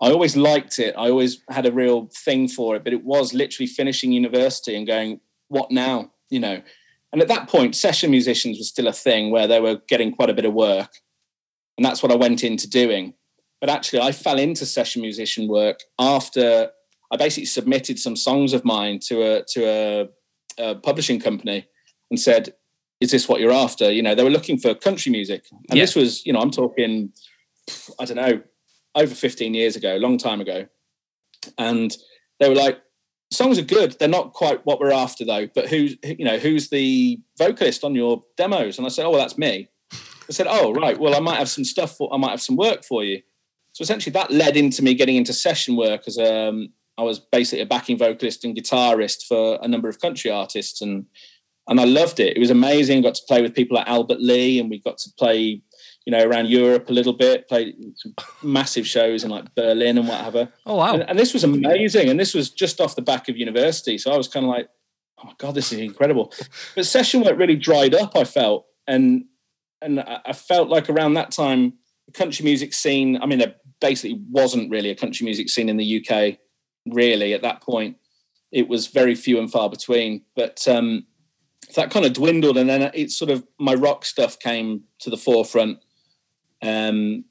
I 0.00 0.10
always 0.10 0.36
liked 0.36 0.78
it. 0.78 0.94
I 0.96 1.10
always 1.10 1.42
had 1.50 1.66
a 1.66 1.72
real 1.72 2.08
thing 2.24 2.46
for 2.46 2.76
it, 2.76 2.84
but 2.84 2.92
it 2.92 3.04
was 3.04 3.34
literally 3.34 3.66
finishing 3.66 4.12
university 4.12 4.76
and 4.76 4.86
going, 4.86 5.20
what 5.48 5.70
now? 5.72 6.12
You 6.30 6.40
know, 6.40 6.62
and 7.12 7.22
at 7.22 7.28
that 7.28 7.48
point, 7.48 7.74
session 7.74 8.10
musicians 8.10 8.58
was 8.58 8.68
still 8.68 8.86
a 8.86 8.92
thing 8.92 9.30
where 9.30 9.46
they 9.46 9.60
were 9.60 9.80
getting 9.88 10.12
quite 10.12 10.30
a 10.30 10.34
bit 10.34 10.44
of 10.44 10.52
work, 10.52 10.90
and 11.76 11.84
that's 11.84 12.02
what 12.02 12.12
I 12.12 12.16
went 12.16 12.44
into 12.44 12.68
doing. 12.68 13.14
But 13.60 13.70
actually, 13.70 14.00
I 14.00 14.12
fell 14.12 14.38
into 14.38 14.66
session 14.66 15.02
musician 15.02 15.48
work 15.48 15.80
after 15.98 16.70
I 17.10 17.16
basically 17.16 17.46
submitted 17.46 17.98
some 17.98 18.14
songs 18.14 18.52
of 18.52 18.64
mine 18.64 19.00
to 19.06 19.22
a 19.22 19.44
to 19.54 19.64
a, 19.64 20.08
a 20.58 20.74
publishing 20.74 21.20
company 21.20 21.66
and 22.10 22.18
said, 22.18 22.54
is 23.00 23.10
this 23.10 23.28
what 23.28 23.40
you're 23.40 23.52
after? 23.52 23.90
You 23.90 24.02
know, 24.02 24.14
they 24.14 24.24
were 24.24 24.30
looking 24.30 24.58
for 24.58 24.74
country 24.74 25.12
music. 25.12 25.44
And 25.52 25.78
yeah. 25.78 25.82
this 25.84 25.94
was, 25.94 26.26
you 26.26 26.32
know, 26.32 26.40
I'm 26.40 26.50
talking, 26.50 27.12
I 28.00 28.04
don't 28.04 28.16
know, 28.16 28.42
over 28.94 29.14
15 29.14 29.54
years 29.54 29.76
ago, 29.76 29.96
a 29.96 29.98
long 29.98 30.18
time 30.18 30.40
ago. 30.40 30.66
And 31.56 31.96
they 32.40 32.48
were 32.48 32.54
like, 32.54 32.80
songs 33.30 33.58
are 33.58 33.62
good. 33.62 33.96
They're 33.98 34.08
not 34.08 34.32
quite 34.32 34.64
what 34.66 34.80
we're 34.80 34.92
after 34.92 35.24
though. 35.24 35.48
But 35.54 35.68
who's, 35.68 35.96
you 36.02 36.24
know, 36.24 36.38
who's 36.38 36.70
the 36.70 37.20
vocalist 37.38 37.84
on 37.84 37.94
your 37.94 38.22
demos? 38.36 38.78
And 38.78 38.86
I 38.86 38.90
said, 38.90 39.06
oh, 39.06 39.10
well, 39.10 39.20
that's 39.20 39.38
me. 39.38 39.68
I 39.92 40.32
said, 40.32 40.46
oh, 40.48 40.72
right. 40.72 40.98
Well, 40.98 41.14
I 41.14 41.20
might 41.20 41.38
have 41.38 41.48
some 41.48 41.64
stuff 41.64 41.96
for, 41.96 42.12
I 42.12 42.16
might 42.16 42.30
have 42.30 42.42
some 42.42 42.56
work 42.56 42.84
for 42.84 43.04
you. 43.04 43.22
So 43.72 43.82
essentially 43.82 44.12
that 44.12 44.32
led 44.32 44.56
into 44.56 44.82
me 44.82 44.94
getting 44.94 45.16
into 45.16 45.32
session 45.32 45.76
work 45.76 46.02
as 46.06 46.18
a, 46.18 46.48
um, 46.48 46.72
I 46.98 47.02
was 47.02 47.20
basically 47.20 47.62
a 47.62 47.66
backing 47.66 47.96
vocalist 47.96 48.44
and 48.44 48.56
guitarist 48.56 49.24
for 49.26 49.58
a 49.62 49.68
number 49.68 49.88
of 49.88 50.00
country 50.00 50.30
artists, 50.30 50.82
and 50.82 51.06
and 51.68 51.80
I 51.80 51.84
loved 51.84 52.18
it. 52.18 52.36
It 52.36 52.40
was 52.40 52.50
amazing. 52.50 53.02
Got 53.02 53.14
to 53.14 53.22
play 53.28 53.40
with 53.40 53.54
people 53.54 53.76
like 53.76 53.86
Albert 53.86 54.20
Lee, 54.20 54.58
and 54.58 54.68
we 54.68 54.80
got 54.80 54.98
to 54.98 55.10
play, 55.16 55.62
you 56.06 56.10
know, 56.10 56.26
around 56.26 56.48
Europe 56.48 56.90
a 56.90 56.92
little 56.92 57.12
bit. 57.12 57.48
Played 57.48 57.76
some 57.96 58.14
massive 58.42 58.86
shows 58.86 59.22
in 59.22 59.30
like 59.30 59.54
Berlin 59.54 59.96
and 59.96 60.08
whatever. 60.08 60.48
Oh 60.66 60.74
wow! 60.76 60.94
And, 60.94 61.08
and 61.08 61.18
this 61.18 61.32
was 61.32 61.44
amazing. 61.44 62.08
And 62.08 62.18
this 62.18 62.34
was 62.34 62.50
just 62.50 62.80
off 62.80 62.96
the 62.96 63.02
back 63.02 63.28
of 63.28 63.36
university, 63.36 63.96
so 63.96 64.10
I 64.10 64.16
was 64.16 64.26
kind 64.26 64.44
of 64.44 64.50
like, 64.50 64.68
oh 65.18 65.26
my 65.26 65.34
god, 65.38 65.54
this 65.54 65.72
is 65.72 65.78
incredible. 65.78 66.32
But 66.74 66.84
session 66.84 67.22
work 67.22 67.38
really 67.38 67.56
dried 67.56 67.94
up. 67.94 68.16
I 68.16 68.24
felt, 68.24 68.66
and 68.88 69.26
and 69.80 70.00
I 70.00 70.32
felt 70.32 70.68
like 70.68 70.90
around 70.90 71.14
that 71.14 71.30
time, 71.30 71.74
the 72.06 72.12
country 72.12 72.44
music 72.44 72.74
scene. 72.74 73.18
I 73.22 73.26
mean, 73.26 73.38
there 73.38 73.54
basically 73.80 74.20
wasn't 74.32 74.68
really 74.72 74.90
a 74.90 74.96
country 74.96 75.24
music 75.24 75.48
scene 75.48 75.68
in 75.68 75.76
the 75.76 76.04
UK 76.04 76.38
really 76.90 77.34
at 77.34 77.42
that 77.42 77.62
point. 77.62 77.96
It 78.50 78.68
was 78.68 78.86
very 78.86 79.14
few 79.14 79.38
and 79.38 79.50
far 79.50 79.68
between. 79.68 80.22
But 80.34 80.66
um, 80.66 81.06
that 81.74 81.90
kind 81.90 82.06
of 82.06 82.12
dwindled, 82.14 82.56
and 82.56 82.68
then 82.68 82.90
it 82.94 83.10
sort 83.10 83.30
of 83.30 83.44
my 83.58 83.74
rock 83.74 84.04
stuff 84.04 84.38
came 84.38 84.84
to 85.00 85.10
the 85.10 85.16
forefront. 85.16 85.78
Um, 86.62 87.24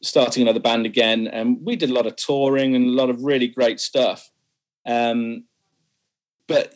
starting 0.00 0.42
another 0.42 0.60
band 0.60 0.86
again, 0.86 1.26
and 1.26 1.58
we 1.64 1.74
did 1.74 1.90
a 1.90 1.94
lot 1.94 2.06
of 2.06 2.16
touring 2.16 2.74
and 2.74 2.86
a 2.86 2.90
lot 2.90 3.10
of 3.10 3.22
really 3.22 3.48
great 3.48 3.80
stuff. 3.80 4.30
Um, 4.86 5.44
but 6.46 6.74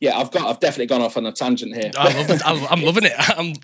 yeah, 0.00 0.18
I've 0.18 0.30
got 0.30 0.46
I've 0.46 0.60
definitely 0.60 0.86
gone 0.86 1.02
off 1.02 1.16
on 1.16 1.26
a 1.26 1.32
tangent 1.32 1.74
here. 1.74 1.90
I 1.96 2.12
love 2.14 2.30
it. 2.30 2.42
I'm 2.44 2.82
loving 2.82 3.04
it. 3.04 3.12
I'm 3.18 3.54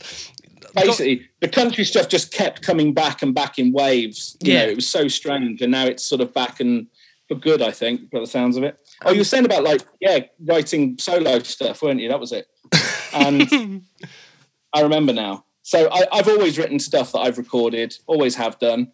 basically 0.74 1.28
the 1.40 1.48
country 1.48 1.84
stuff 1.84 2.08
just 2.08 2.32
kept 2.32 2.62
coming 2.62 2.92
back 2.92 3.22
and 3.22 3.34
back 3.34 3.58
in 3.58 3.72
waves. 3.72 4.36
You 4.42 4.54
yeah, 4.54 4.64
know, 4.64 4.72
it 4.72 4.76
was 4.76 4.88
so 4.88 5.08
strange, 5.08 5.62
and 5.62 5.72
now 5.72 5.86
it's 5.86 6.04
sort 6.04 6.20
of 6.20 6.32
back 6.32 6.60
and 6.60 6.86
for 7.28 7.34
good, 7.34 7.62
I 7.62 7.70
think, 7.70 8.10
by 8.10 8.20
the 8.20 8.26
sounds 8.26 8.56
of 8.56 8.62
it. 8.62 8.78
Oh, 9.04 9.12
you 9.12 9.20
were 9.20 9.24
saying 9.24 9.44
about 9.44 9.64
like, 9.64 9.82
yeah, 10.00 10.20
writing 10.40 10.98
solo 10.98 11.38
stuff, 11.40 11.82
weren't 11.82 12.00
you? 12.00 12.08
That 12.08 12.20
was 12.20 12.32
it. 12.32 12.46
And 13.14 13.84
I 14.72 14.82
remember 14.82 15.12
now. 15.12 15.44
So 15.62 15.90
I, 15.90 16.16
have 16.16 16.28
always 16.28 16.58
written 16.58 16.78
stuff 16.78 17.12
that 17.12 17.20
I've 17.20 17.38
recorded, 17.38 17.96
always 18.06 18.34
have 18.34 18.58
done. 18.58 18.92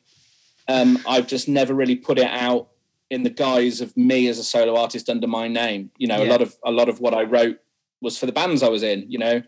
Um, 0.68 0.98
I've 1.08 1.26
just 1.26 1.48
never 1.48 1.74
really 1.74 1.96
put 1.96 2.18
it 2.18 2.30
out 2.30 2.68
in 3.10 3.24
the 3.24 3.30
guise 3.30 3.80
of 3.80 3.96
me 3.96 4.28
as 4.28 4.38
a 4.38 4.44
solo 4.44 4.76
artist 4.76 5.08
under 5.08 5.26
my 5.26 5.48
name. 5.48 5.90
You 5.98 6.06
know, 6.06 6.22
yeah. 6.22 6.28
a 6.28 6.30
lot 6.30 6.42
of 6.42 6.56
a 6.64 6.70
lot 6.70 6.88
of 6.88 7.00
what 7.00 7.12
I 7.12 7.24
wrote 7.24 7.58
was 8.00 8.16
for 8.16 8.26
the 8.26 8.32
bands 8.32 8.62
I 8.62 8.68
was 8.68 8.84
in. 8.84 9.10
You 9.10 9.18
know, 9.18 9.42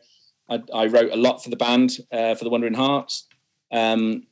I, 0.50 0.62
I 0.74 0.86
wrote 0.86 1.12
a 1.12 1.16
lot 1.16 1.44
for 1.44 1.50
the 1.50 1.56
band 1.56 1.98
uh, 2.10 2.34
for 2.34 2.42
the 2.42 2.50
Wandering 2.50 2.74
Hearts. 2.74 3.28
Um, 3.70 4.26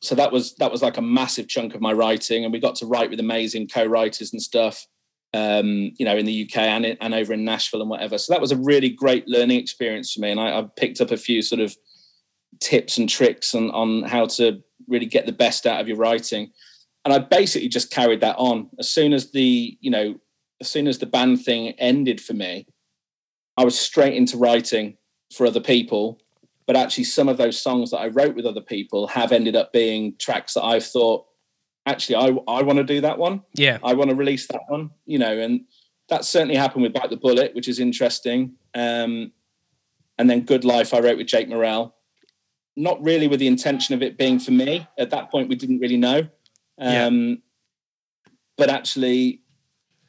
so 0.00 0.14
that 0.14 0.32
was 0.32 0.54
that 0.54 0.72
was 0.72 0.82
like 0.82 0.96
a 0.96 1.02
massive 1.02 1.48
chunk 1.48 1.74
of 1.74 1.80
my 1.80 1.92
writing, 1.92 2.44
and 2.44 2.52
we 2.52 2.58
got 2.58 2.74
to 2.76 2.86
write 2.86 3.10
with 3.10 3.20
amazing 3.20 3.68
co-writers 3.68 4.32
and 4.32 4.40
stuff. 4.40 4.86
Um, 5.32 5.92
you 5.96 6.04
know, 6.04 6.16
in 6.16 6.26
the 6.26 6.42
UK 6.42 6.56
and 6.56 6.84
in, 6.84 6.96
and 7.00 7.14
over 7.14 7.32
in 7.32 7.44
Nashville 7.44 7.80
and 7.80 7.88
whatever. 7.88 8.18
So 8.18 8.32
that 8.32 8.40
was 8.40 8.50
a 8.50 8.56
really 8.56 8.88
great 8.88 9.28
learning 9.28 9.60
experience 9.60 10.12
for 10.12 10.20
me, 10.20 10.30
and 10.30 10.40
I, 10.40 10.58
I 10.58 10.66
picked 10.76 11.00
up 11.00 11.10
a 11.10 11.16
few 11.16 11.42
sort 11.42 11.60
of 11.60 11.76
tips 12.60 12.98
and 12.98 13.08
tricks 13.08 13.54
on 13.54 13.70
on 13.70 14.02
how 14.04 14.26
to 14.26 14.62
really 14.88 15.06
get 15.06 15.26
the 15.26 15.32
best 15.32 15.66
out 15.66 15.80
of 15.80 15.86
your 15.86 15.98
writing. 15.98 16.50
And 17.04 17.14
I 17.14 17.18
basically 17.18 17.68
just 17.68 17.90
carried 17.90 18.20
that 18.22 18.36
on. 18.36 18.68
As 18.78 18.90
soon 18.90 19.12
as 19.12 19.30
the 19.32 19.76
you 19.80 19.90
know, 19.90 20.16
as 20.60 20.68
soon 20.68 20.88
as 20.88 20.98
the 20.98 21.06
band 21.06 21.44
thing 21.44 21.70
ended 21.78 22.20
for 22.20 22.32
me, 22.32 22.66
I 23.56 23.64
was 23.64 23.78
straight 23.78 24.14
into 24.14 24.38
writing 24.38 24.96
for 25.32 25.46
other 25.46 25.60
people 25.60 26.20
but 26.70 26.76
actually 26.76 27.02
some 27.02 27.28
of 27.28 27.36
those 27.36 27.60
songs 27.60 27.90
that 27.90 27.98
I 27.98 28.06
wrote 28.06 28.36
with 28.36 28.46
other 28.46 28.60
people 28.60 29.08
have 29.08 29.32
ended 29.32 29.56
up 29.56 29.72
being 29.72 30.14
tracks 30.20 30.54
that 30.54 30.62
I've 30.62 30.86
thought 30.86 31.26
actually 31.84 32.14
I 32.14 32.28
I 32.46 32.62
want 32.62 32.76
to 32.76 32.84
do 32.84 33.00
that 33.00 33.18
one. 33.18 33.42
Yeah. 33.54 33.78
I 33.82 33.94
want 33.94 34.10
to 34.10 34.14
release 34.14 34.46
that 34.46 34.60
one, 34.68 34.90
you 35.04 35.18
know, 35.18 35.36
and 35.36 35.62
that 36.10 36.24
certainly 36.24 36.54
happened 36.54 36.84
with 36.84 36.92
Bite 36.92 37.10
the 37.10 37.16
Bullet, 37.16 37.56
which 37.56 37.66
is 37.66 37.80
interesting. 37.80 38.52
Um, 38.72 39.32
and 40.16 40.30
then 40.30 40.42
Good 40.42 40.64
Life 40.64 40.94
I 40.94 41.00
wrote 41.00 41.18
with 41.18 41.26
Jake 41.26 41.48
Morrell. 41.48 41.96
Not 42.76 43.02
really 43.02 43.26
with 43.26 43.40
the 43.40 43.48
intention 43.48 43.96
of 43.96 44.00
it 44.00 44.16
being 44.16 44.38
for 44.38 44.52
me. 44.52 44.86
At 44.96 45.10
that 45.10 45.28
point 45.28 45.48
we 45.48 45.56
didn't 45.56 45.80
really 45.80 45.96
know. 45.96 46.28
Um, 46.78 47.28
yeah. 47.28 47.34
but 48.56 48.70
actually 48.70 49.42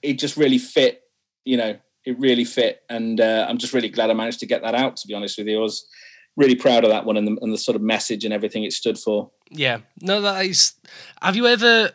it 0.03 0.19
just 0.19 0.37
really 0.37 0.59
fit, 0.59 1.01
you 1.43 1.57
know, 1.57 1.79
it 2.05 2.19
really 2.19 2.45
fit 2.45 2.83
and 2.87 3.19
uh, 3.19 3.47
I'm 3.49 3.57
just 3.57 3.73
really 3.73 3.89
glad 3.89 4.11
I 4.11 4.13
managed 4.13 4.41
to 4.41 4.45
get 4.45 4.61
that 4.61 4.75
out 4.75 4.97
to 4.97 5.07
be 5.07 5.15
honest 5.15 5.39
with 5.39 5.47
you. 5.47 5.57
I 5.57 5.61
was 5.61 5.87
really 6.37 6.55
proud 6.55 6.83
of 6.83 6.89
that 6.89 7.05
one 7.05 7.17
and 7.17 7.27
the, 7.27 7.37
and 7.41 7.53
the 7.53 7.57
sort 7.57 7.75
of 7.75 7.81
message 7.81 8.23
and 8.23 8.33
everything 8.33 8.63
it 8.63 8.73
stood 8.73 8.97
for. 8.97 9.31
Yeah, 9.49 9.79
no, 10.01 10.21
that 10.21 10.45
is. 10.45 10.73
Have 11.21 11.35
you 11.35 11.47
ever 11.47 11.91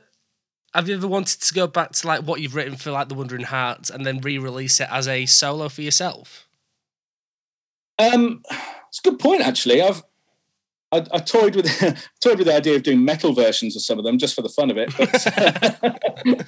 have 0.75 0.89
you 0.89 0.95
ever 0.95 1.09
wanted 1.09 1.41
to 1.41 1.55
go 1.55 1.67
back 1.67 1.93
to 1.93 2.07
like 2.07 2.23
what 2.23 2.41
you've 2.41 2.55
written 2.55 2.77
for 2.77 2.91
like 2.91 3.09
the 3.09 3.15
Wandering 3.15 3.45
Hearts 3.45 3.89
and 3.89 4.05
then 4.05 4.21
re-release 4.21 4.79
it 4.79 4.89
as 4.91 5.09
a 5.09 5.25
solo 5.25 5.71
for 5.71 5.81
yourself? 5.81 6.47
Um, 7.99 8.43
it's 8.89 8.99
a 8.99 9.11
good 9.11 9.19
point 9.19 9.41
actually. 9.41 9.81
I've 9.81 10.03
I, 10.93 11.05
I 11.13 11.19
toyed 11.19 11.57
with 11.57 11.67
toyed 12.21 12.39
with 12.39 12.47
the 12.47 12.55
idea 12.55 12.77
of 12.77 12.83
doing 12.83 13.05
metal 13.05 13.33
versions 13.33 13.75
of 13.75 13.83
some 13.83 13.99
of 13.99 14.05
them 14.05 14.19
just 14.19 14.35
for 14.35 14.43
the 14.43 14.49
fun 14.49 14.71
of 14.71 14.77
it. 14.77 14.93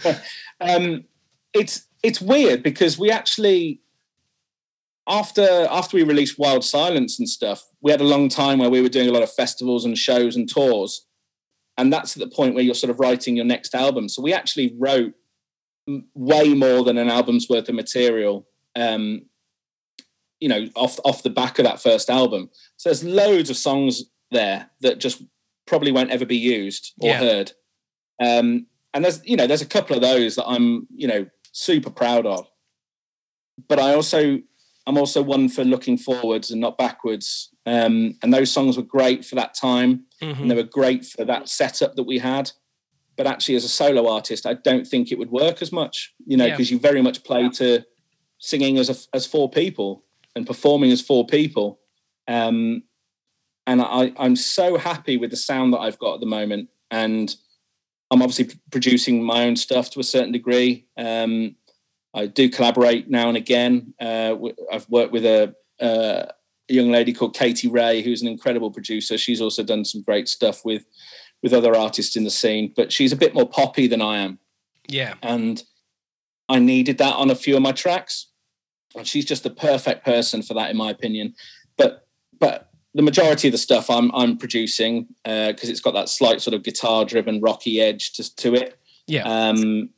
But, 0.02 0.22
um, 0.60 1.04
it's 1.54 1.86
it's 2.02 2.20
weird 2.20 2.62
because 2.62 2.98
we 2.98 3.10
actually 3.10 3.80
after 5.08 5.66
after 5.70 5.96
we 5.96 6.02
released 6.02 6.38
Wild 6.38 6.64
Silence 6.64 7.18
and 7.18 7.28
stuff, 7.28 7.67
we 7.80 7.90
had 7.90 8.00
a 8.00 8.04
long 8.04 8.28
time 8.28 8.58
where 8.58 8.70
we 8.70 8.80
were 8.80 8.88
doing 8.88 9.08
a 9.08 9.12
lot 9.12 9.22
of 9.22 9.32
festivals 9.32 9.84
and 9.84 9.96
shows 9.96 10.36
and 10.36 10.48
tours, 10.48 11.06
and 11.76 11.92
that's 11.92 12.16
at 12.16 12.20
the 12.20 12.34
point 12.34 12.54
where 12.54 12.64
you're 12.64 12.74
sort 12.74 12.90
of 12.90 13.00
writing 13.00 13.36
your 13.36 13.44
next 13.44 13.74
album. 13.74 14.08
So 14.08 14.22
we 14.22 14.32
actually 14.32 14.74
wrote 14.78 15.14
way 16.14 16.54
more 16.54 16.84
than 16.84 16.98
an 16.98 17.08
album's 17.08 17.48
worth 17.48 17.68
of 17.68 17.74
material. 17.74 18.46
Um, 18.76 19.22
you 20.40 20.48
know, 20.48 20.68
off 20.76 21.00
off 21.04 21.22
the 21.22 21.30
back 21.30 21.58
of 21.58 21.64
that 21.64 21.80
first 21.80 22.10
album. 22.10 22.50
So 22.76 22.88
there's 22.88 23.04
loads 23.04 23.50
of 23.50 23.56
songs 23.56 24.04
there 24.30 24.70
that 24.80 24.98
just 24.98 25.22
probably 25.66 25.92
won't 25.92 26.10
ever 26.10 26.26
be 26.26 26.36
used 26.36 26.92
or 27.00 27.10
yeah. 27.10 27.18
heard. 27.18 27.52
Um, 28.20 28.66
and 28.94 29.04
there's 29.04 29.24
you 29.24 29.36
know 29.36 29.46
there's 29.46 29.62
a 29.62 29.66
couple 29.66 29.96
of 29.96 30.02
those 30.02 30.36
that 30.36 30.46
I'm 30.46 30.86
you 30.94 31.08
know 31.08 31.26
super 31.52 31.90
proud 31.90 32.26
of. 32.26 32.46
But 33.68 33.78
I 33.78 33.94
also 33.94 34.38
I'm 34.88 34.96
also 34.96 35.20
one 35.20 35.50
for 35.50 35.64
looking 35.64 35.98
forwards 35.98 36.50
and 36.50 36.62
not 36.62 36.78
backwards. 36.78 37.50
Um, 37.66 38.16
and 38.22 38.32
those 38.32 38.50
songs 38.50 38.78
were 38.78 38.82
great 38.82 39.22
for 39.22 39.34
that 39.34 39.52
time, 39.52 40.06
mm-hmm. 40.22 40.40
and 40.40 40.50
they 40.50 40.54
were 40.54 40.62
great 40.62 41.04
for 41.04 41.26
that 41.26 41.50
setup 41.50 41.94
that 41.96 42.04
we 42.04 42.18
had. 42.18 42.50
But 43.14 43.26
actually, 43.26 43.56
as 43.56 43.64
a 43.64 43.68
solo 43.68 44.08
artist, 44.08 44.46
I 44.46 44.54
don't 44.54 44.86
think 44.86 45.12
it 45.12 45.18
would 45.18 45.30
work 45.30 45.60
as 45.60 45.72
much, 45.72 46.14
you 46.24 46.38
know, 46.38 46.48
because 46.48 46.70
yeah. 46.70 46.76
you 46.76 46.80
very 46.80 47.02
much 47.02 47.22
play 47.22 47.50
to 47.50 47.84
singing 48.38 48.78
as 48.78 48.88
a, 48.88 48.96
as 49.14 49.26
four 49.26 49.50
people 49.50 50.04
and 50.34 50.46
performing 50.46 50.90
as 50.90 51.02
four 51.02 51.26
people. 51.26 51.80
Um, 52.26 52.84
and 53.66 53.82
I, 53.82 54.14
I'm 54.16 54.36
so 54.36 54.78
happy 54.78 55.18
with 55.18 55.30
the 55.30 55.36
sound 55.36 55.74
that 55.74 55.80
I've 55.80 55.98
got 55.98 56.14
at 56.14 56.20
the 56.20 56.26
moment, 56.26 56.70
and 56.90 57.34
I'm 58.10 58.22
obviously 58.22 58.58
producing 58.70 59.22
my 59.22 59.44
own 59.44 59.56
stuff 59.56 59.90
to 59.90 60.00
a 60.00 60.04
certain 60.04 60.32
degree. 60.32 60.86
Um, 60.96 61.56
I 62.14 62.26
do 62.26 62.48
collaborate 62.48 63.10
now 63.10 63.28
and 63.28 63.36
again. 63.36 63.94
Uh, 64.00 64.34
I've 64.72 64.88
worked 64.88 65.12
with 65.12 65.24
a, 65.24 65.54
uh, 65.80 66.24
a, 66.68 66.72
young 66.72 66.90
lady 66.90 67.12
called 67.12 67.34
Katie 67.34 67.68
Ray, 67.68 68.02
who's 68.02 68.22
an 68.22 68.28
incredible 68.28 68.70
producer. 68.70 69.16
She's 69.16 69.40
also 69.40 69.62
done 69.62 69.84
some 69.84 70.02
great 70.02 70.28
stuff 70.28 70.64
with 70.64 70.84
with 71.42 71.52
other 71.52 71.76
artists 71.76 72.16
in 72.16 72.24
the 72.24 72.30
scene, 72.30 72.72
but 72.74 72.92
she's 72.92 73.12
a 73.12 73.16
bit 73.16 73.32
more 73.32 73.48
poppy 73.48 73.86
than 73.86 74.02
I 74.02 74.18
am. 74.18 74.38
Yeah, 74.88 75.14
and 75.22 75.62
I 76.48 76.58
needed 76.58 76.98
that 76.98 77.14
on 77.14 77.30
a 77.30 77.34
few 77.34 77.56
of 77.56 77.62
my 77.62 77.72
tracks. 77.72 78.26
And 78.96 79.06
she's 79.06 79.24
just 79.24 79.42
the 79.42 79.50
perfect 79.50 80.04
person 80.04 80.42
for 80.42 80.54
that, 80.54 80.70
in 80.70 80.76
my 80.76 80.90
opinion. 80.90 81.34
But 81.76 82.06
but 82.38 82.70
the 82.94 83.02
majority 83.02 83.48
of 83.48 83.52
the 83.52 83.58
stuff 83.58 83.90
I'm 83.90 84.10
I'm 84.14 84.36
producing 84.36 85.06
because 85.24 85.68
uh, 85.68 85.72
it's 85.72 85.80
got 85.80 85.94
that 85.94 86.08
slight 86.08 86.40
sort 86.40 86.54
of 86.54 86.62
guitar 86.62 87.04
driven 87.04 87.40
rocky 87.40 87.80
edge 87.80 88.12
to, 88.14 88.34
to 88.36 88.54
it. 88.54 88.78
Yeah. 89.06 89.22
Um, 89.22 89.90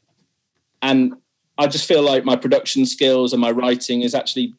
and 0.83 1.15
I 1.61 1.67
just 1.67 1.87
feel 1.87 2.03
like 2.03 2.25
my 2.25 2.37
production 2.37 2.87
skills 2.87 3.33
and 3.35 3.41
my 3.41 3.51
writing 3.51 4.01
is 4.01 4.15
actually, 4.15 4.55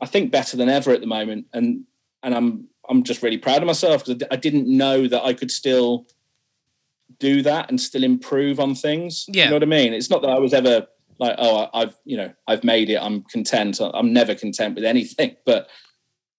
I 0.00 0.06
think, 0.06 0.32
better 0.32 0.56
than 0.56 0.68
ever 0.68 0.90
at 0.90 1.00
the 1.00 1.06
moment, 1.06 1.46
and 1.52 1.84
and 2.24 2.34
I'm 2.34 2.68
I'm 2.88 3.04
just 3.04 3.22
really 3.22 3.38
proud 3.38 3.58
of 3.58 3.66
myself 3.66 4.04
because 4.04 4.26
I 4.30 4.36
didn't 4.36 4.66
know 4.66 5.06
that 5.06 5.22
I 5.22 5.32
could 5.32 5.52
still 5.52 6.06
do 7.20 7.40
that 7.42 7.70
and 7.70 7.80
still 7.80 8.02
improve 8.02 8.58
on 8.58 8.74
things. 8.74 9.26
Yeah. 9.28 9.44
You 9.44 9.50
know 9.50 9.56
what 9.56 9.62
I 9.62 9.66
mean? 9.66 9.92
It's 9.92 10.10
not 10.10 10.22
that 10.22 10.30
I 10.30 10.38
was 10.38 10.52
ever 10.52 10.88
like, 11.20 11.36
oh, 11.38 11.68
I've 11.72 11.94
you 12.04 12.16
know 12.16 12.32
I've 12.48 12.64
made 12.64 12.90
it. 12.90 12.98
I'm 13.00 13.22
content. 13.22 13.80
I'm 13.80 14.12
never 14.12 14.34
content 14.34 14.74
with 14.74 14.84
anything, 14.84 15.36
but 15.46 15.68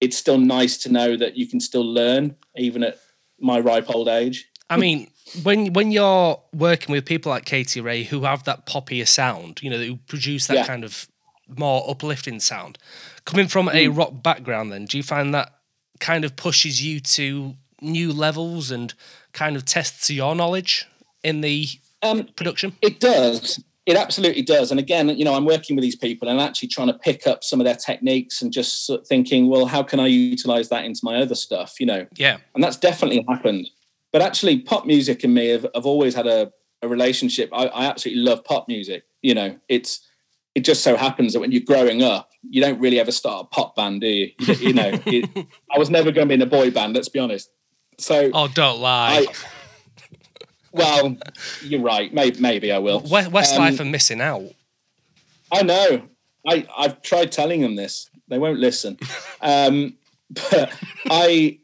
it's 0.02 0.18
still 0.18 0.38
nice 0.38 0.78
to 0.80 0.92
know 0.92 1.16
that 1.16 1.38
you 1.38 1.48
can 1.48 1.62
still 1.62 1.86
learn 1.86 2.36
even 2.58 2.84
at 2.84 3.00
my 3.40 3.60
ripe 3.60 3.90
old 3.90 4.10
age. 4.10 4.50
I 4.70 4.76
mean, 4.76 5.10
when 5.44 5.74
when 5.74 5.92
you're 5.92 6.42
working 6.54 6.94
with 6.94 7.06
people 7.06 7.30
like 7.30 7.46
Katie 7.46 7.82
Ray 7.82 8.04
who 8.04 8.24
have 8.24 8.44
that 8.46 8.66
poppier 8.66 9.08
sound, 9.08 9.62
you 9.62 9.70
know, 9.70 9.78
who 9.78 9.98
produce 10.08 10.48
that 10.48 10.58
yeah. 10.58 10.66
kind 10.66 10.84
of 10.84 11.08
more 11.48 11.90
uplifting 11.90 12.40
sound, 12.40 12.78
coming 13.26 13.48
from 13.48 13.68
mm. 13.68 13.76
a 13.76 13.88
rock 13.90 14.24
background, 14.24 14.72
then 14.72 14.86
do 14.86 14.98
you 14.98 15.04
find 15.04 15.34
that 15.34 15.54
kind 16.00 16.26
of 16.26 16.36
pushes 16.36 16.84
you 16.84 17.00
to 17.00 17.56
new 17.82 18.12
levels 18.12 18.72
and 18.72 18.94
kind 19.34 19.56
of 19.56 19.66
tests 19.66 20.10
your 20.10 20.36
knowledge 20.36 20.88
in 21.24 21.42
the 21.42 21.68
um, 22.02 22.28
production? 22.36 22.76
It 22.82 23.00
does. 23.00 23.64
it 23.86 23.96
absolutely 23.96 24.42
does. 24.42 24.72
And 24.72 24.80
again, 24.80 25.10
you 25.10 25.24
know, 25.24 25.36
I'm 25.36 25.46
working 25.46 25.76
with 25.76 25.84
these 25.84 25.96
people 25.96 26.28
and 26.28 26.40
actually 26.40 26.70
trying 26.70 26.88
to 26.88 26.94
pick 26.94 27.28
up 27.28 27.44
some 27.44 27.60
of 27.60 27.66
their 27.66 27.76
techniques 27.76 28.42
and 28.42 28.52
just 28.52 28.90
thinking, 29.08 29.48
well, 29.48 29.68
how 29.68 29.84
can 29.84 30.00
I 30.00 30.08
utilize 30.08 30.70
that 30.70 30.86
into 30.86 31.02
my 31.04 31.18
other 31.18 31.36
stuff? 31.36 31.76
You 31.80 31.86
know, 31.86 32.08
yeah, 32.16 32.38
and 32.56 32.64
that's 32.64 32.78
definitely 32.78 33.24
happened. 33.30 33.70
But 34.16 34.22
actually, 34.22 34.60
pop 34.60 34.86
music 34.86 35.26
and 35.26 35.34
me 35.34 35.50
have, 35.50 35.66
have 35.76 35.86
always 35.86 36.16
had 36.16 36.26
a, 36.26 36.50
a 36.82 36.88
relationship. 36.88 37.50
I, 37.52 37.66
I 37.66 37.86
absolutely 37.88 38.24
love 38.24 38.46
pop 38.46 38.70
music. 38.70 39.04
You 39.22 39.34
know, 39.34 39.60
it's 39.68 40.08
it 40.56 40.62
just 40.62 40.84
so 40.84 40.96
happens 40.96 41.34
that 41.34 41.42
when 41.42 41.52
you're 41.52 41.66
growing 41.66 42.02
up, 42.02 42.30
you 42.42 42.62
don't 42.62 42.80
really 42.80 42.98
ever 42.98 43.12
start 43.12 43.48
a 43.48 43.48
pop 43.54 43.76
band, 43.76 44.00
do 44.00 44.08
you? 44.08 44.32
You, 44.40 44.54
you 44.54 44.74
know, 44.74 45.02
it, 45.06 45.48
I 45.76 45.78
was 45.78 45.90
never 45.90 46.14
going 46.14 46.30
to 46.30 46.30
be 46.30 46.36
in 46.36 46.42
a 46.42 46.46
boy 46.46 46.72
band. 46.72 46.96
Let's 46.96 47.10
be 47.10 47.20
honest. 47.20 47.50
So, 47.98 48.32
oh, 48.34 48.48
don't 48.48 48.80
lie. 48.80 49.26
I, 49.28 49.34
well, 50.72 51.18
you're 51.62 51.82
right. 51.82 52.14
Maybe, 52.14 52.40
maybe 52.40 52.72
I 52.72 52.78
will. 52.78 53.02
Westlife 53.02 53.82
um, 53.82 53.86
are 53.86 53.92
missing 53.92 54.22
out. 54.22 54.46
I 55.52 55.62
know. 55.64 56.04
I 56.48 56.66
I've 56.78 57.02
tried 57.02 57.34
telling 57.34 57.60
them 57.60 57.76
this. 57.76 58.10
They 58.30 58.40
won't 58.40 58.60
listen. 58.60 58.98
um, 59.42 59.98
but 60.30 60.72
I. 61.10 61.60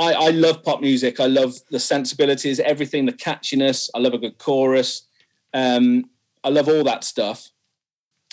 I, 0.00 0.12
I 0.12 0.30
love 0.30 0.62
pop 0.62 0.80
music. 0.80 1.20
I 1.20 1.26
love 1.26 1.56
the 1.70 1.78
sensibilities, 1.78 2.58
everything, 2.60 3.04
the 3.04 3.12
catchiness. 3.12 3.90
I 3.94 3.98
love 3.98 4.14
a 4.14 4.18
good 4.18 4.38
chorus. 4.38 5.06
Um, 5.52 6.06
I 6.42 6.48
love 6.48 6.68
all 6.68 6.82
that 6.84 7.04
stuff. 7.04 7.50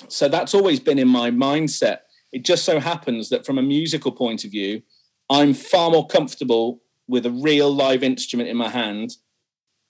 So 0.07 0.29
that's 0.29 0.53
always 0.53 0.79
been 0.79 0.99
in 0.99 1.07
my 1.07 1.29
mindset. 1.29 1.99
It 2.31 2.45
just 2.45 2.63
so 2.63 2.79
happens 2.79 3.29
that 3.29 3.45
from 3.45 3.57
a 3.57 3.61
musical 3.61 4.11
point 4.11 4.45
of 4.45 4.51
view, 4.51 4.83
I'm 5.29 5.53
far 5.53 5.91
more 5.91 6.07
comfortable 6.07 6.81
with 7.07 7.25
a 7.25 7.31
real 7.31 7.69
live 7.73 8.03
instrument 8.03 8.49
in 8.49 8.55
my 8.57 8.69
hand 8.69 9.17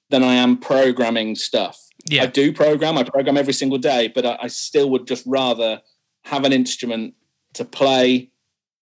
than 0.09 0.23
I 0.23 0.35
am 0.35 0.57
programming 0.57 1.35
stuff. 1.35 1.79
Yeah. 2.09 2.23
I 2.23 2.25
do 2.27 2.53
program, 2.53 2.97
I 2.97 3.03
program 3.03 3.37
every 3.37 3.53
single 3.53 3.77
day, 3.77 4.07
but 4.07 4.25
I, 4.25 4.37
I 4.43 4.47
still 4.47 4.89
would 4.91 5.05
just 5.05 5.25
rather 5.27 5.81
have 6.23 6.43
an 6.43 6.53
instrument 6.53 7.13
to 7.53 7.65
play. 7.65 8.31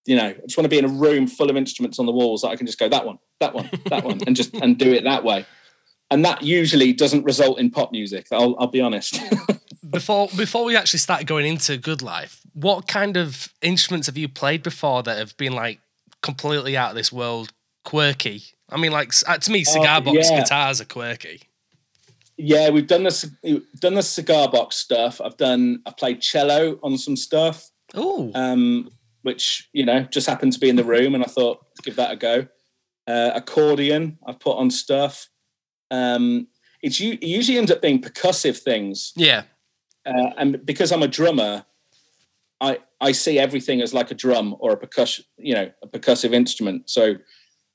You 0.06 0.15
know, 0.15 0.28
I 0.28 0.34
just 0.34 0.58
want 0.58 0.65
to 0.65 0.70
be 0.70 0.78
in 0.78 0.86
a 0.86 0.89
room 0.89 1.28
full 1.28 1.50
of 1.50 1.58
instruments 1.58 2.00
on 2.00 2.06
the 2.06 2.12
walls 2.12 2.41
that 2.41 2.50
I 2.50 2.56
can 2.56 2.68
just 2.68 2.80
go 2.80 2.88
that 2.89 3.06
one, 3.06 3.18
that 3.39 3.54
one, 3.54 3.70
that 3.88 4.04
one, 4.04 4.22
and 4.28 4.36
just 4.36 4.54
and 4.54 4.78
do 4.78 4.94
it 4.94 5.04
that 5.04 5.24
way. 5.24 5.46
And 6.12 6.24
that 6.24 6.44
usually 6.44 6.94
doesn't 6.94 7.24
result 7.24 7.60
in 7.60 7.72
pop 7.72 7.91
music. 7.91 8.28
I'll, 8.32 8.56
I'll 8.60 8.68
be 8.68 8.82
honest. 8.82 9.20
before 9.89 10.28
before 10.38 10.63
we 10.63 10.76
actually 10.76 11.00
start 11.00 11.26
going 11.26 11.46
into 11.46 11.78
Good 11.78 12.02
Life, 12.02 12.41
what 12.54 12.88
kind 12.88 13.18
of 13.18 13.50
instruments 13.62 14.08
have 14.08 14.18
you 14.18 14.28
played 14.28 14.63
before 14.63 15.04
that 15.04 15.18
have 15.18 15.36
been 15.38 15.54
like 15.54 15.80
completely 16.22 16.78
out 16.78 16.91
of 16.91 16.96
this 16.96 17.12
world, 17.12 17.52
quirky? 17.84 18.44
I 18.70 18.78
mean, 18.78 18.91
like 18.91 19.13
uh, 19.28 19.38
to 19.38 19.52
me, 19.52 19.63
oh, 19.68 19.72
cigar 19.72 20.02
box 20.02 20.30
yeah. 20.30 20.39
guitars 20.39 20.82
are 20.82 20.86
quirky. 20.86 21.44
Yeah, 22.38 22.70
we've 22.70 22.88
done 22.88 23.04
this 23.04 23.22
done 23.80 23.94
the 23.94 24.04
cigar 24.04 24.50
box 24.50 24.76
stuff. 24.76 25.22
I've 25.22 25.38
done 25.38 25.82
I 25.86 25.91
played 25.91 26.22
cello 26.22 26.80
on 26.84 26.98
some 26.98 27.15
stuff. 27.15 27.72
Oh. 27.94 28.32
Um, 28.36 28.89
which, 29.26 29.68
you 29.74 29.84
know, 29.84 30.02
just 30.02 30.28
happened 30.28 30.54
to 30.54 30.60
be 30.60 30.70
in 30.70 30.76
the 30.76 30.84
room 30.84 31.16
and 31.16 31.24
I 31.24 31.28
thought 31.28 31.66
give 31.82 31.96
that 31.96 32.12
a 32.12 32.16
go. 32.16 32.46
Uh, 33.08 33.32
accordion, 33.34 34.20
I've 34.28 34.40
put 34.40 34.56
on 34.56 34.70
stuff. 34.70 35.30
Um, 35.90 36.48
it's 36.84 37.02
it 37.02 37.24
usually 37.24 37.58
ends 37.58 37.72
up 37.72 37.82
being 37.82 38.00
percussive 38.00 38.60
things. 38.60 39.14
Yeah. 39.16 39.44
Uh, 40.06 40.30
and 40.38 40.64
because 40.64 40.92
I'm 40.92 41.02
a 41.02 41.08
drummer, 41.08 41.66
I 42.62 42.78
I 43.02 43.14
see 43.14 43.40
everything 43.40 43.82
as 43.82 43.96
like 43.96 44.12
a 44.12 44.14
drum 44.14 44.56
or 44.60 44.74
a 44.74 44.78
percussion, 44.78 45.26
you 45.38 45.56
know, 45.56 45.72
a 45.82 45.88
percussive 45.88 46.34
instrument. 46.34 46.88
So 46.92 47.16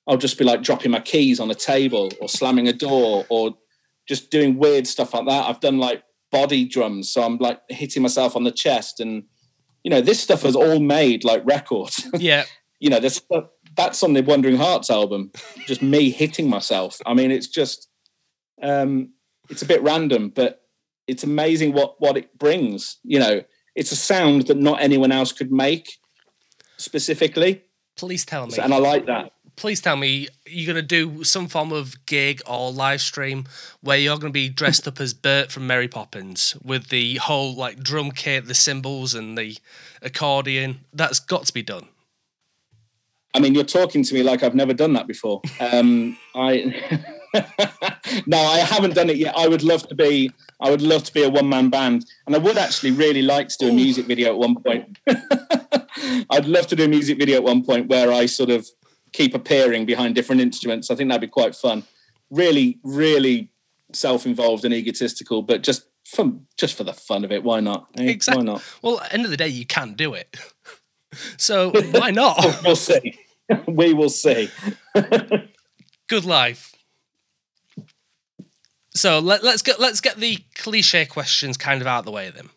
I'll 0.06 0.16
just 0.16 0.38
be 0.38 0.44
like 0.44 0.62
dropping 0.62 0.92
my 0.92 1.00
keys 1.00 1.40
on 1.40 1.50
a 1.50 1.54
table 1.56 2.12
or 2.20 2.28
slamming 2.28 2.68
a 2.68 2.72
door 2.72 3.26
or 3.28 3.56
just 4.06 4.30
doing 4.30 4.56
weird 4.56 4.86
stuff 4.86 5.14
like 5.14 5.26
that. 5.26 5.48
I've 5.48 5.60
done 5.60 5.78
like 5.78 6.04
body 6.30 6.64
drums, 6.64 7.12
so 7.12 7.24
I'm 7.24 7.38
like 7.38 7.60
hitting 7.68 8.02
myself 8.02 8.36
on 8.36 8.44
the 8.44 8.52
chest, 8.52 9.00
and 9.00 9.24
you 9.82 9.90
know, 9.90 10.00
this 10.00 10.20
stuff 10.20 10.44
was 10.44 10.56
all 10.56 10.80
made 10.80 11.24
like 11.24 11.42
records. 11.44 12.06
Yeah, 12.18 12.44
you 12.80 12.90
know, 12.90 13.00
this 13.00 13.22
that's 13.76 14.02
on 14.02 14.14
the 14.14 14.22
Wandering 14.22 14.56
Hearts 14.56 14.90
album. 14.90 15.30
Just 15.66 15.82
me 15.82 16.10
hitting 16.10 16.48
myself. 16.48 17.00
I 17.06 17.14
mean, 17.14 17.30
it's 17.30 17.46
just 17.46 17.88
um, 18.62 19.12
it's 19.48 19.62
a 19.62 19.66
bit 19.66 19.82
random, 19.82 20.30
but 20.34 20.62
it's 21.06 21.24
amazing 21.24 21.72
what 21.72 22.00
what 22.00 22.16
it 22.16 22.38
brings. 22.38 22.98
You 23.02 23.18
know, 23.18 23.42
it's 23.74 23.92
a 23.92 23.96
sound 23.96 24.46
that 24.48 24.56
not 24.56 24.82
anyone 24.82 25.12
else 25.12 25.32
could 25.32 25.52
make 25.52 25.98
specifically. 26.76 27.64
Please 27.96 28.24
tell 28.24 28.46
me. 28.46 28.52
So, 28.52 28.62
and 28.62 28.72
I 28.72 28.78
like 28.78 29.06
that 29.06 29.32
please 29.60 29.80
tell 29.82 29.96
me 29.96 30.26
you're 30.46 30.72
going 30.72 30.82
to 30.82 30.82
do 30.82 31.22
some 31.22 31.46
form 31.46 31.70
of 31.70 31.94
gig 32.06 32.40
or 32.46 32.72
live 32.72 33.00
stream 33.00 33.44
where 33.82 33.98
you're 33.98 34.16
going 34.16 34.32
to 34.32 34.34
be 34.34 34.48
dressed 34.48 34.88
up 34.88 34.98
as 34.98 35.12
Bert 35.12 35.52
from 35.52 35.66
Mary 35.66 35.86
Poppins 35.86 36.56
with 36.64 36.88
the 36.88 37.16
whole 37.16 37.54
like 37.54 37.78
drum 37.78 38.10
kit, 38.10 38.46
the 38.46 38.54
cymbals, 38.54 39.14
and 39.14 39.36
the 39.36 39.58
accordion. 40.00 40.80
That's 40.94 41.20
got 41.20 41.44
to 41.44 41.52
be 41.52 41.62
done. 41.62 41.88
I 43.34 43.38
mean, 43.38 43.54
you're 43.54 43.64
talking 43.64 44.02
to 44.02 44.14
me 44.14 44.22
like 44.22 44.42
I've 44.42 44.54
never 44.54 44.72
done 44.72 44.94
that 44.94 45.06
before. 45.06 45.42
Um, 45.60 46.16
I 46.34 46.74
no, 48.26 48.38
I 48.38 48.58
haven't 48.58 48.94
done 48.94 49.10
it 49.10 49.18
yet. 49.18 49.36
I 49.36 49.46
would 49.46 49.62
love 49.62 49.86
to 49.88 49.94
be. 49.94 50.32
I 50.58 50.70
would 50.70 50.82
love 50.82 51.04
to 51.04 51.12
be 51.12 51.22
a 51.22 51.28
one 51.28 51.48
man 51.48 51.68
band, 51.68 52.06
and 52.26 52.34
I 52.34 52.38
would 52.38 52.56
actually 52.56 52.92
really 52.92 53.22
like 53.22 53.48
to 53.48 53.56
do 53.58 53.68
a 53.68 53.72
music 53.72 54.06
video 54.06 54.30
at 54.30 54.38
one 54.38 54.56
point. 54.56 54.98
I'd 56.30 56.46
love 56.46 56.66
to 56.68 56.76
do 56.76 56.84
a 56.84 56.88
music 56.88 57.18
video 57.18 57.36
at 57.36 57.42
one 57.44 57.62
point 57.62 57.88
where 57.88 58.10
I 58.10 58.24
sort 58.24 58.50
of 58.50 58.66
keep 59.12 59.34
appearing 59.34 59.86
behind 59.86 60.14
different 60.14 60.40
instruments. 60.40 60.90
I 60.90 60.94
think 60.94 61.08
that'd 61.08 61.20
be 61.20 61.26
quite 61.26 61.54
fun. 61.54 61.84
Really, 62.30 62.78
really 62.82 63.50
self-involved 63.92 64.64
and 64.64 64.72
egotistical, 64.72 65.42
but 65.42 65.62
just 65.62 65.88
fun, 66.06 66.46
just 66.56 66.76
for 66.76 66.84
the 66.84 66.92
fun 66.92 67.24
of 67.24 67.32
it. 67.32 67.42
Why 67.42 67.60
not? 67.60 67.88
Eh? 67.98 68.04
Exactly. 68.04 68.44
Why 68.44 68.52
not? 68.52 68.64
Well, 68.82 69.02
end 69.10 69.24
of 69.24 69.30
the 69.30 69.36
day, 69.36 69.48
you 69.48 69.66
can 69.66 69.94
do 69.94 70.14
it. 70.14 70.36
So 71.38 71.72
why 71.90 72.10
not? 72.12 72.62
we'll 72.62 72.76
see. 72.76 73.18
we 73.66 73.92
will 73.92 74.08
see. 74.08 74.48
Good 76.06 76.24
life. 76.24 76.72
So 78.94 79.18
let, 79.18 79.42
us 79.42 79.62
get 79.62 79.80
let's 79.80 80.00
get 80.00 80.18
the 80.18 80.38
cliche 80.54 81.06
questions 81.06 81.56
kind 81.56 81.80
of 81.80 81.88
out 81.88 82.00
of 82.00 82.04
the 82.04 82.12
way 82.12 82.30
then. 82.30 82.50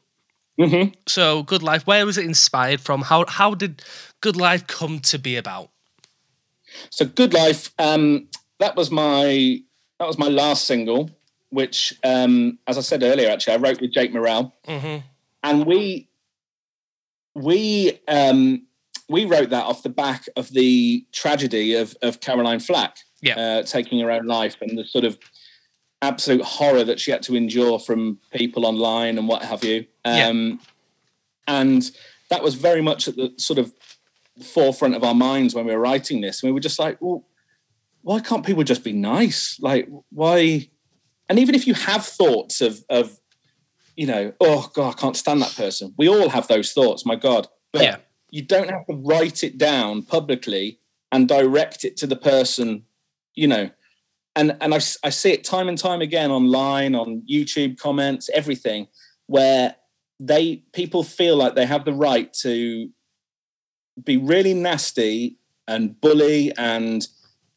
Mm-hmm. 0.59 0.93
So, 1.07 1.41
Good 1.43 1.63
Life, 1.63 1.87
where 1.87 2.05
was 2.05 2.17
it 2.17 2.25
inspired 2.25 2.79
from? 2.79 3.01
How 3.01 3.25
how 3.27 3.55
did 3.55 3.83
Good 4.21 4.35
Life 4.35 4.67
come 4.67 4.99
to 4.99 5.17
be 5.17 5.35
about? 5.35 5.69
So 6.89 7.05
Good 7.05 7.33
Life, 7.33 7.73
um, 7.79 8.27
that 8.59 8.75
was 8.75 8.91
my 8.91 9.61
that 9.99 10.07
was 10.07 10.17
my 10.17 10.27
last 10.27 10.65
single, 10.65 11.09
which, 11.49 11.93
um, 12.03 12.59
as 12.67 12.77
I 12.77 12.81
said 12.81 13.03
earlier, 13.03 13.29
actually, 13.29 13.53
I 13.53 13.57
wrote 13.57 13.79
with 13.79 13.93
Jake 13.93 14.13
Morrell, 14.13 14.55
mm-hmm. 14.67 15.05
and 15.43 15.65
we 15.65 16.09
we 17.35 17.99
um, 18.07 18.67
we 19.09 19.25
wrote 19.25 19.49
that 19.49 19.65
off 19.65 19.83
the 19.83 19.89
back 19.89 20.25
of 20.35 20.49
the 20.49 21.05
tragedy 21.11 21.75
of 21.75 21.95
of 22.01 22.19
Caroline 22.19 22.59
Flack 22.59 22.97
yeah. 23.23 23.39
uh, 23.39 23.63
taking 23.63 23.99
her 23.99 24.11
own 24.11 24.25
life 24.25 24.57
and 24.61 24.77
the 24.77 24.85
sort 24.85 25.05
of 25.05 25.17
absolute 26.01 26.43
horror 26.43 26.83
that 26.83 26.99
she 26.99 27.11
had 27.11 27.23
to 27.23 27.35
endure 27.35 27.79
from 27.79 28.19
people 28.33 28.65
online 28.65 29.17
and 29.17 29.27
what 29.27 29.41
have 29.43 29.63
you. 29.63 29.85
Um, 30.03 30.15
yeah. 30.15 30.55
And 31.47 31.91
that 32.29 32.43
was 32.43 32.55
very 32.55 32.81
much 32.81 33.07
at 33.07 33.15
the 33.15 33.33
sort 33.37 33.57
of 33.57 33.73
forefront 34.41 34.95
of 34.95 35.03
our 35.03 35.15
minds 35.15 35.53
when 35.53 35.65
we 35.65 35.73
were 35.73 35.79
writing 35.79 36.21
this. 36.21 36.41
And 36.41 36.49
we 36.49 36.53
were 36.53 36.59
just 36.59 36.79
like, 36.79 36.97
well, 36.99 37.25
why 38.01 38.19
can't 38.19 38.45
people 38.45 38.63
just 38.63 38.83
be 38.83 38.93
nice? 38.93 39.59
Like, 39.59 39.87
why? 40.09 40.69
And 41.29 41.39
even 41.39 41.55
if 41.55 41.67
you 41.67 41.73
have 41.73 42.05
thoughts 42.05 42.61
of, 42.61 42.83
of, 42.89 43.19
you 43.95 44.07
know, 44.07 44.33
oh 44.39 44.71
God, 44.73 44.95
I 44.95 44.99
can't 44.99 45.15
stand 45.15 45.41
that 45.41 45.55
person. 45.55 45.93
We 45.97 46.09
all 46.09 46.29
have 46.29 46.47
those 46.47 46.73
thoughts, 46.73 47.05
my 47.05 47.15
God. 47.15 47.47
But 47.71 47.83
yeah. 47.83 47.97
you 48.29 48.41
don't 48.41 48.69
have 48.69 48.85
to 48.87 48.95
write 48.95 49.43
it 49.43 49.57
down 49.57 50.03
publicly 50.03 50.79
and 51.11 51.27
direct 51.27 51.85
it 51.85 51.95
to 51.97 52.07
the 52.07 52.15
person, 52.15 52.83
you 53.35 53.47
know. 53.47 53.69
And 54.35 54.57
and 54.61 54.73
I, 54.73 54.77
I 55.03 55.09
see 55.09 55.31
it 55.31 55.43
time 55.43 55.69
and 55.69 55.77
time 55.77 56.01
again 56.01 56.31
online, 56.31 56.95
on 56.95 57.21
YouTube 57.29 57.77
comments, 57.77 58.31
everything, 58.33 58.87
where 59.27 59.75
they 60.19 60.63
people 60.73 61.03
feel 61.03 61.35
like 61.35 61.53
they 61.53 61.67
have 61.67 61.85
the 61.85 61.93
right 61.93 62.33
to 62.41 62.89
be 64.01 64.17
really 64.17 64.53
nasty 64.53 65.37
and 65.67 65.99
bully 65.99 66.51
and 66.57 67.07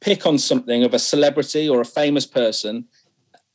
pick 0.01 0.27
on 0.27 0.39
something 0.39 0.85
of 0.85 0.95
a 0.95 0.99
celebrity 0.99 1.69
or 1.69 1.81
a 1.81 1.85
famous 1.85 2.27
person. 2.27 2.87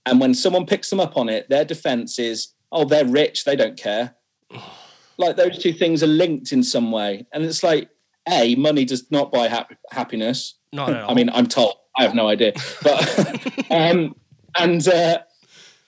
And 0.06 0.20
when 0.20 0.34
someone 0.34 0.66
picks 0.66 0.90
them 0.90 1.00
up 1.00 1.16
on 1.16 1.30
it, 1.30 1.50
their 1.50 1.66
defense 1.66 2.18
is, 2.18 2.54
oh, 2.72 2.86
they're 2.86 3.06
rich, 3.06 3.46
they 3.46 3.56
don't 3.56 3.78
care. 3.78 4.16
like 5.18 5.36
those 5.36 5.60
two 5.60 5.74
things 5.74 6.02
are 6.02 6.08
linked 6.08 6.52
in 6.52 6.64
some 6.64 6.92
way. 6.92 7.28
And 7.32 7.44
it's 7.44 7.64
like, 7.64 7.90
A, 8.28 8.56
money 8.56 8.86
does 8.86 9.10
not 9.12 9.32
buy 9.32 9.48
hap- 9.48 9.78
happiness. 9.92 10.56
Not 10.74 10.90
at 10.90 11.04
all. 11.04 11.12
I 11.12 11.14
mean, 11.14 11.30
I'm 11.30 11.48
told. 11.48 11.76
I 11.98 12.04
have 12.04 12.16
no 12.16 12.28
idea. 12.28 12.54
But, 12.82 13.66
um, 13.72 14.16
and, 14.58 14.88
uh, 14.88 15.20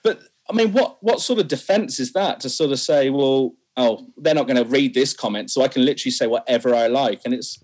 but 0.02 0.20
I 0.48 0.52
mean, 0.52 0.72
what, 0.72 1.02
what 1.02 1.20
sort 1.20 1.40
of 1.40 1.48
defense 1.48 1.98
is 1.98 2.12
that 2.12 2.40
to 2.40 2.50
sort 2.50 2.70
of 2.70 2.78
say, 2.78 3.10
well, 3.10 3.54
oh, 3.76 4.06
they're 4.16 4.34
not 4.34 4.46
going 4.46 4.62
to 4.62 4.68
read 4.70 4.94
this 4.94 5.12
comment, 5.12 5.50
so 5.50 5.62
I 5.62 5.68
can 5.68 5.84
literally 5.84 6.12
say 6.12 6.26
whatever 6.26 6.74
I 6.74 6.86
like, 6.86 7.22
and 7.24 7.34
it's 7.34 7.58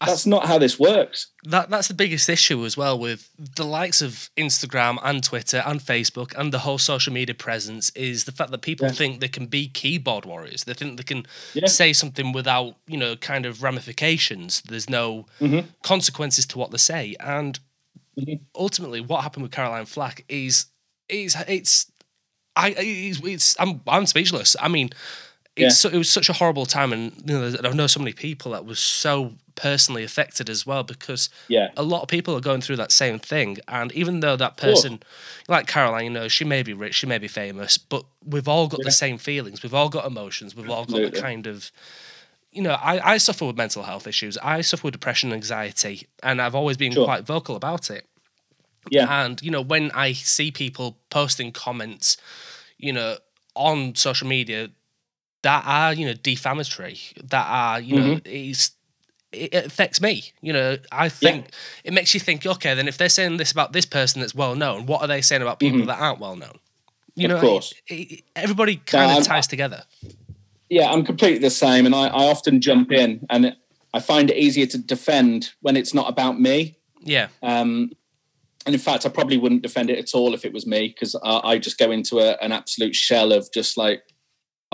That's 0.00 0.26
not 0.26 0.46
how 0.46 0.58
this 0.58 0.78
works. 0.78 1.28
that 1.44 1.70
that's 1.70 1.88
the 1.88 1.94
biggest 1.94 2.28
issue 2.28 2.64
as 2.66 2.76
well 2.76 2.98
with 2.98 3.30
the 3.38 3.64
likes 3.64 4.02
of 4.02 4.28
Instagram 4.36 4.98
and 5.02 5.22
Twitter 5.22 5.62
and 5.64 5.80
Facebook 5.80 6.34
and 6.36 6.52
the 6.52 6.58
whole 6.58 6.78
social 6.78 7.12
media 7.12 7.34
presence 7.34 7.88
is 7.90 8.24
the 8.24 8.32
fact 8.32 8.50
that 8.50 8.58
people 8.62 8.86
Yeah. 8.88 8.92
think 8.94 9.20
they 9.20 9.28
can 9.28 9.46
be 9.46 9.68
keyboard 9.68 10.26
warriors. 10.26 10.64
They 10.64 10.74
think 10.74 10.96
they 10.98 11.04
can 11.04 11.24
Yeah. 11.54 11.66
say 11.68 11.92
something 11.94 12.32
without, 12.32 12.76
you 12.86 12.98
know, 12.98 13.16
kind 13.16 13.46
of 13.46 13.62
ramifications. 13.62 14.60
There's 14.68 14.90
no 14.90 15.26
Mhm. 15.40 15.66
consequences 15.82 16.44
to 16.46 16.58
what 16.58 16.70
they 16.70 16.78
say. 16.78 17.14
And 17.20 17.58
Mhm. 18.18 18.40
ultimately 18.54 19.00
what 19.00 19.22
happened 19.22 19.44
with 19.44 19.52
Caroline 19.52 19.86
Flack 19.86 20.24
is 20.28 20.66
is 21.08 21.36
it's 21.48 21.86
I 22.56 22.70
it's, 22.70 23.20
it's 23.24 23.56
I'm 23.58 23.80
I'm 23.86 24.06
speechless. 24.06 24.54
I 24.60 24.68
mean, 24.68 24.90
it's 25.56 25.78
so, 25.78 25.88
it 25.88 25.96
was 25.98 26.10
such 26.10 26.28
a 26.28 26.32
horrible 26.32 26.66
time, 26.66 26.92
and 26.92 27.12
you 27.26 27.38
know, 27.38 27.54
I 27.62 27.72
know 27.72 27.86
so 27.86 28.00
many 28.00 28.12
people 28.12 28.52
that 28.52 28.64
was 28.64 28.78
so 28.78 29.34
personally 29.54 30.02
affected 30.02 30.50
as 30.50 30.66
well 30.66 30.82
because 30.82 31.28
Yeah. 31.46 31.68
a 31.76 31.82
lot 31.84 32.02
of 32.02 32.08
people 32.08 32.34
are 32.36 32.40
going 32.40 32.60
through 32.60 32.74
that 32.76 32.90
same 32.90 33.20
thing. 33.20 33.58
And 33.68 33.92
even 33.92 34.18
though 34.18 34.34
that 34.36 34.56
person, 34.56 35.00
like 35.46 35.68
Caroline, 35.68 36.04
you 36.06 36.10
know, 36.10 36.26
she 36.26 36.44
may 36.44 36.64
be 36.64 36.72
rich, 36.72 36.96
she 36.96 37.06
may 37.06 37.18
be 37.18 37.28
famous, 37.28 37.78
but 37.78 38.04
we've 38.24 38.48
all 38.48 38.66
got 38.66 38.80
Yeah. 38.80 38.86
the 38.86 38.90
same 38.90 39.16
feelings. 39.16 39.62
We've 39.62 39.72
all 39.74 39.88
got 39.88 40.06
emotions. 40.06 40.56
We've 40.56 40.68
all 40.68 40.84
got 40.86 41.00
the 41.12 41.20
kind 41.20 41.46
of, 41.46 41.70
you 42.50 42.62
know, 42.62 42.72
I, 42.72 43.12
I 43.12 43.18
suffer 43.18 43.44
with 43.44 43.56
mental 43.56 43.84
health 43.84 44.08
issues. 44.08 44.36
I 44.38 44.60
suffer 44.60 44.88
with 44.88 44.92
depression 44.92 45.30
and 45.30 45.36
anxiety, 45.36 46.08
and 46.22 46.42
I've 46.42 46.56
always 46.56 46.76
been 46.76 46.90
Sure. 46.92 47.04
quite 47.04 47.24
vocal 47.24 47.54
about 47.54 47.90
it. 47.90 48.08
Yeah. 48.90 49.06
And, 49.24 49.40
you 49.40 49.52
know, 49.52 49.62
when 49.62 49.92
I 49.92 50.14
see 50.14 50.50
people 50.50 50.98
posting 51.10 51.52
comments, 51.52 52.16
you 52.76 52.92
know, 52.92 53.18
on 53.54 53.94
social 53.94 54.26
media 54.26 54.70
that 55.44 55.62
are, 55.66 55.92
you 55.94 56.04
know, 56.06 56.14
defamatory, 56.14 56.98
that 57.24 57.46
are, 57.48 57.80
you 57.80 57.96
know, 57.96 58.14
Mm-hmm. 58.16 58.26
is 58.26 58.72
it 59.32 59.52
it 59.54 59.66
affects 59.66 60.00
me. 60.00 60.32
You 60.42 60.52
know, 60.52 60.78
I 60.92 61.08
think 61.08 61.46
it 61.84 61.92
makes 61.92 62.14
you 62.14 62.20
think, 62.20 62.44
okay, 62.46 62.74
then 62.74 62.86
if 62.88 62.98
they're 62.98 63.08
saying 63.08 63.36
this 63.38 63.50
about 63.52 63.72
this 63.72 63.84
person 63.84 64.20
that's 64.20 64.34
well 64.34 64.54
known, 64.54 64.86
what 64.86 65.00
are 65.02 65.08
they 65.08 65.20
saying 65.22 65.42
about 65.42 65.58
people 65.60 65.84
that 65.86 65.98
aren't 66.00 66.20
well 66.20 66.36
known? 66.36 66.58
You 67.16 67.28
Mm-hmm. 67.28 67.36
Of 67.36 67.42
know, 67.42 67.48
course. 67.48 67.72
it- 67.88 68.12
it- 68.12 68.24
everybody 68.36 68.76
kind 68.76 69.10
I'm- 69.10 69.20
of 69.20 69.26
ties 69.26 69.46
together. 69.46 69.82
Yeah, 70.70 70.90
I'm 70.90 71.04
completely 71.04 71.38
the 71.40 71.50
same. 71.50 71.84
And 71.86 71.94
I, 71.94 72.06
I 72.08 72.24
often 72.34 72.60
jump 72.60 72.90
in 72.90 73.26
and 73.30 73.54
I 73.92 74.00
find 74.00 74.30
it 74.30 74.36
easier 74.36 74.66
to 74.66 74.78
defend 74.78 75.50
when 75.60 75.76
it's 75.76 75.92
not 75.94 76.08
about 76.08 76.40
me. 76.40 76.76
Yeah, 77.02 77.28
Um, 77.42 77.92
and 78.66 78.74
in 78.74 78.80
fact, 78.80 79.04
I 79.04 79.10
probably 79.10 79.36
wouldn't 79.36 79.62
defend 79.62 79.90
it 79.90 79.98
at 79.98 80.14
all 80.14 80.32
if 80.32 80.44
it 80.44 80.52
was 80.54 80.66
me 80.66 80.88
because 80.88 81.14
I, 81.22 81.40
I 81.50 81.58
just 81.58 81.76
go 81.76 81.90
into 81.90 82.18
a, 82.20 82.32
an 82.40 82.50
absolute 82.50 82.94
shell 82.96 83.30
of 83.32 83.52
just 83.52 83.76
like, 83.76 84.02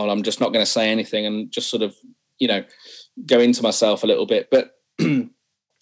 oh, 0.00 0.10
I'm 0.10 0.22
just 0.22 0.40
not 0.40 0.52
going 0.52 0.64
to 0.64 0.70
say 0.70 0.90
anything 0.90 1.26
and 1.26 1.50
just 1.50 1.70
sort 1.70 1.82
of, 1.82 1.94
you 2.38 2.48
know, 2.48 2.64
go 3.26 3.40
into 3.40 3.62
myself 3.62 4.02
a 4.02 4.06
little 4.06 4.26
bit. 4.26 4.48
But 4.50 4.76
you 4.98 5.30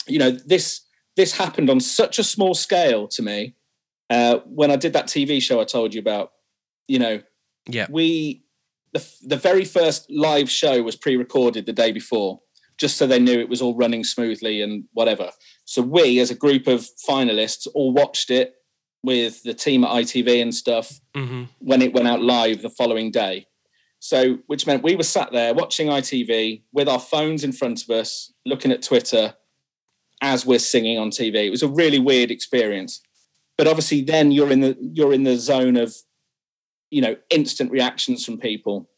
know, 0.09 0.31
this 0.31 0.83
this 1.17 1.37
happened 1.37 1.71
on 1.71 1.81
such 1.81 2.19
a 2.19 2.25
small 2.25 2.55
scale 2.55 3.09
to 3.09 3.23
me 3.23 3.55
uh, 4.11 4.39
when 4.47 4.71
I 4.71 4.77
did 4.77 4.93
that 4.93 5.07
TV 5.07 5.43
show 5.43 5.61
I 5.61 5.65
told 5.65 5.95
you 5.95 6.01
about. 6.01 6.33
You 6.87 6.99
know, 6.99 7.23
yeah, 7.67 7.87
we 7.91 8.43
the, 8.93 9.07
the 9.23 9.37
very 9.37 9.65
first 9.65 10.11
live 10.11 10.51
show 10.51 10.83
was 10.83 10.97
pre-recorded 10.97 11.67
the 11.67 11.73
day 11.73 11.93
before 11.93 12.41
just 12.79 12.97
so 12.97 13.07
they 13.07 13.19
knew 13.19 13.41
it 13.41 13.49
was 13.49 13.61
all 13.61 13.75
running 13.75 14.05
smoothly 14.05 14.63
and 14.63 14.85
whatever 14.93 15.31
so 15.65 15.83
we 15.83 16.19
as 16.21 16.31
a 16.31 16.35
group 16.35 16.67
of 16.67 16.87
finalists 17.09 17.67
all 17.75 17.93
watched 17.93 18.31
it 18.31 18.55
with 19.03 19.43
the 19.43 19.55
team 19.55 19.85
at 19.85 19.91
itv 19.91 20.43
and 20.43 20.55
stuff 20.55 21.01
hmm 21.15 21.45
when 21.59 21.83
it 21.83 21.93
went 21.93 22.09
out 22.09 22.23
live 22.23 22.63
the 22.63 22.71
following 22.71 23.11
day 23.11 23.47
so 24.01 24.39
which 24.47 24.67
meant 24.67 24.83
we 24.83 24.97
were 24.97 25.03
sat 25.03 25.33
there 25.33 25.55
watching 25.55 25.89
itv 25.89 26.63
with 26.73 26.89
our 26.89 27.01
phones 27.01 27.43
in 27.43 27.53
front 27.53 27.83
of 27.83 27.91
us 27.91 28.33
looking 28.47 28.71
at 28.71 28.83
twitter 28.83 29.35
as 30.23 30.45
we're 30.45 30.59
singing 30.59 30.99
on 30.99 31.11
tv 31.11 31.47
it 31.47 31.51
was 31.51 31.63
a 31.63 31.69
really 31.69 31.99
weird 31.99 32.31
experience. 32.31 33.01
But 33.57 33.67
obviously 33.67 34.03
then 34.03 34.31
you're 34.31 34.51
in 34.51 34.61
the 34.61 34.77
you're 34.81 35.13
in 35.13 35.25
the 35.25 35.37
zone 35.37 35.77
of 35.77 35.95
you 36.91 37.03
know 37.03 37.17
instant 37.31 37.71
reactions 37.71 38.25
from 38.25 38.39
people. 38.39 38.89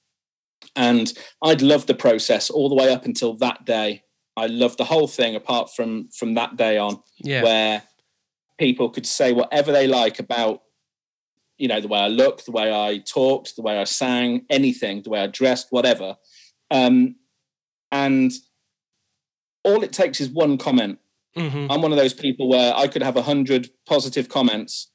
And 0.76 1.12
i'd 1.42 1.62
loved 1.62 1.86
the 1.86 1.94
process 1.94 2.51
all 2.51 2.68
the 2.68 2.74
way 2.74 2.92
up 2.92 3.05
until 3.05 3.34
that 3.36 3.64
day. 3.64 4.05
I 4.36 4.46
loved 4.46 4.78
the 4.78 4.84
whole 4.84 5.09
thing 5.09 5.34
apart 5.34 5.70
from 5.74 6.09
from 6.11 6.34
that 6.34 6.57
day 6.57 6.78
on 6.78 7.03
yeah, 7.18 7.42
where 7.42 7.82
people 8.59 8.90
could 8.90 9.07
say 9.07 9.32
whatever 9.32 9.72
they 9.72 9.86
like 9.86 10.18
about 10.18 10.62
you 11.61 11.68
know 11.68 11.80
the 11.80 11.88
way 11.88 11.98
i 11.98 12.08
looked 12.08 12.46
the 12.46 12.52
way 12.52 12.72
i 12.72 12.98
talked 12.98 13.54
the 13.56 13.62
way 13.62 13.78
i 13.78 13.84
sang 13.84 14.44
anything 14.48 15.02
the 15.02 15.11
way 15.11 15.20
i 15.20 15.26
dressed 15.26 15.68
whatever. 15.70 16.16
Um, 16.70 17.16
and 17.92 18.30
all 19.64 19.82
it 19.82 19.92
takes 19.92 20.20
is 20.20 20.28
one 20.30 20.56
comment. 20.56 20.98
Hmm 21.36 21.66
i'm 21.70 21.82
one 21.82 21.92
of 21.92 21.98
those 21.98 22.14
people 22.14 22.48
where 22.48 22.74
i 22.74 22.86
could 22.88 23.02
have 23.02 23.14
100 23.14 23.70
positive 23.86 24.28
comments 24.28 24.90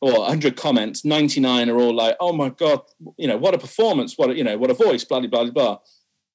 or 0.00 0.18
100 0.18 0.56
comments. 0.56 1.04
99 1.04 1.70
are 1.70 1.78
all 1.78 1.94
like 1.94 2.16
oh 2.20 2.32
my 2.32 2.50
god 2.50 2.80
you 3.16 3.26
know 3.26 3.36
what 3.36 3.54
a 3.54 3.58
performance 3.58 4.16
what 4.16 4.30
a, 4.30 4.36
you 4.36 4.44
know 4.44 4.58
what 4.58 4.70
a 4.70 4.74
voice 4.74 5.04
blah 5.04 5.20
blah 5.20 5.28
blah 5.28 5.50
blah 5.50 5.78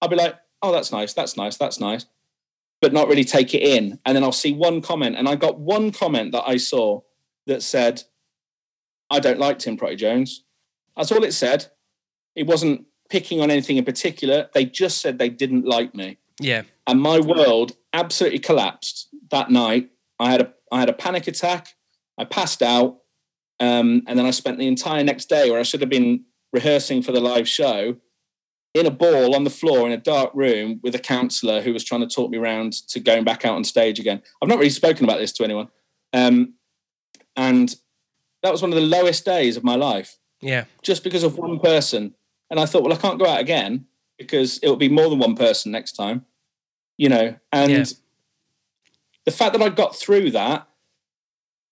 i'll 0.01 0.09
be 0.09 0.15
like 0.15 0.35
oh 0.61 0.71
that's 0.71 0.91
nice 0.91 1.13
that's 1.13 1.37
nice 1.37 1.57
that's 1.57 1.79
nice 1.79 2.05
but 2.79 2.93
not 2.93 3.07
really 3.07 3.23
take 3.23 3.55
it 3.55 3.63
in. 3.63 3.99
And 4.05 4.15
then 4.15 4.23
i'll 4.23 4.31
see 4.31 4.53
one 4.53 4.81
comment 4.81 5.15
and 5.15 5.27
i 5.27 5.35
got 5.35 5.59
one 5.59 5.91
comment 5.91 6.31
that 6.31 6.43
i 6.47 6.57
saw 6.57 7.01
that 7.47 7.63
said 7.63 8.03
i 9.09 9.19
don't 9.19 9.39
like 9.39 9.59
tim 9.59 9.77
Prottey 9.77 9.97
jones. 9.97 10.43
That's 10.95 11.11
all 11.11 11.23
it 11.23 11.33
said. 11.33 11.67
It 12.35 12.47
wasn't 12.47 12.85
picking 13.09 13.39
on 13.39 13.51
anything 13.51 13.77
in 13.77 13.85
particular. 13.85 14.49
They 14.53 14.65
just 14.65 14.99
said 14.99 15.19
they 15.19 15.29
didn't 15.29 15.65
like 15.65 15.95
me. 15.95 16.17
Yeah, 16.39 16.63
and 16.85 17.01
my 17.01 17.19
world 17.19 17.73
absolutely 17.93 18.39
collapsed 18.39 19.09
that 19.31 19.49
night. 19.49 19.89
I 20.19 20.31
had 20.31 20.41
a 20.41 20.53
I 20.71 20.79
had 20.79 20.89
a 20.89 20.93
panic 20.93 21.27
attack. 21.27 21.75
I 22.17 22.25
passed 22.25 22.61
out, 22.61 22.97
um, 23.59 24.03
and 24.07 24.17
then 24.17 24.25
I 24.25 24.31
spent 24.31 24.57
the 24.57 24.67
entire 24.67 25.03
next 25.03 25.29
day, 25.29 25.49
where 25.49 25.59
I 25.59 25.63
should 25.63 25.81
have 25.81 25.89
been 25.89 26.25
rehearsing 26.51 27.01
for 27.01 27.11
the 27.11 27.19
live 27.19 27.47
show, 27.47 27.97
in 28.73 28.85
a 28.85 28.91
ball 28.91 29.35
on 29.35 29.43
the 29.43 29.49
floor 29.49 29.85
in 29.87 29.93
a 29.93 29.97
dark 29.97 30.31
room 30.33 30.79
with 30.83 30.95
a 30.95 30.99
counsellor 30.99 31.61
who 31.61 31.73
was 31.73 31.83
trying 31.83 32.01
to 32.01 32.07
talk 32.07 32.29
me 32.29 32.37
around 32.37 32.73
to 32.89 32.99
going 32.99 33.23
back 33.23 33.45
out 33.45 33.55
on 33.55 33.63
stage 33.63 33.99
again. 33.99 34.21
I've 34.41 34.49
not 34.49 34.57
really 34.57 34.69
spoken 34.69 35.03
about 35.03 35.19
this 35.19 35.31
to 35.33 35.43
anyone, 35.43 35.69
um, 36.13 36.53
and 37.35 37.75
that 38.47 38.51
was 38.53 38.61
one 38.61 38.71
of 38.71 38.75
the 38.79 38.85
lowest 38.97 39.25
days 39.25 39.57
of 39.57 39.63
my 39.63 39.75
life 39.75 40.17
yeah, 40.41 40.65
just 40.83 41.03
because 41.03 41.23
of 41.23 41.37
one 41.37 41.59
person. 41.59 42.13
And 42.49 42.59
I 42.59 42.65
thought, 42.65 42.83
well, 42.83 42.93
I 42.93 42.97
can't 42.97 43.19
go 43.19 43.25
out 43.27 43.41
again 43.41 43.87
because 44.17 44.57
it 44.59 44.67
will 44.69 44.77
be 44.77 44.89
more 44.89 45.09
than 45.09 45.19
one 45.19 45.35
person 45.35 45.71
next 45.71 45.93
time, 45.93 46.25
you 46.97 47.09
know. 47.09 47.35
And 47.51 47.71
Yeah. 47.71 47.83
the 49.25 49.31
fact 49.31 49.53
that 49.53 49.61
I 49.61 49.69
got 49.69 49.95
through 49.95 50.31
that 50.31 50.67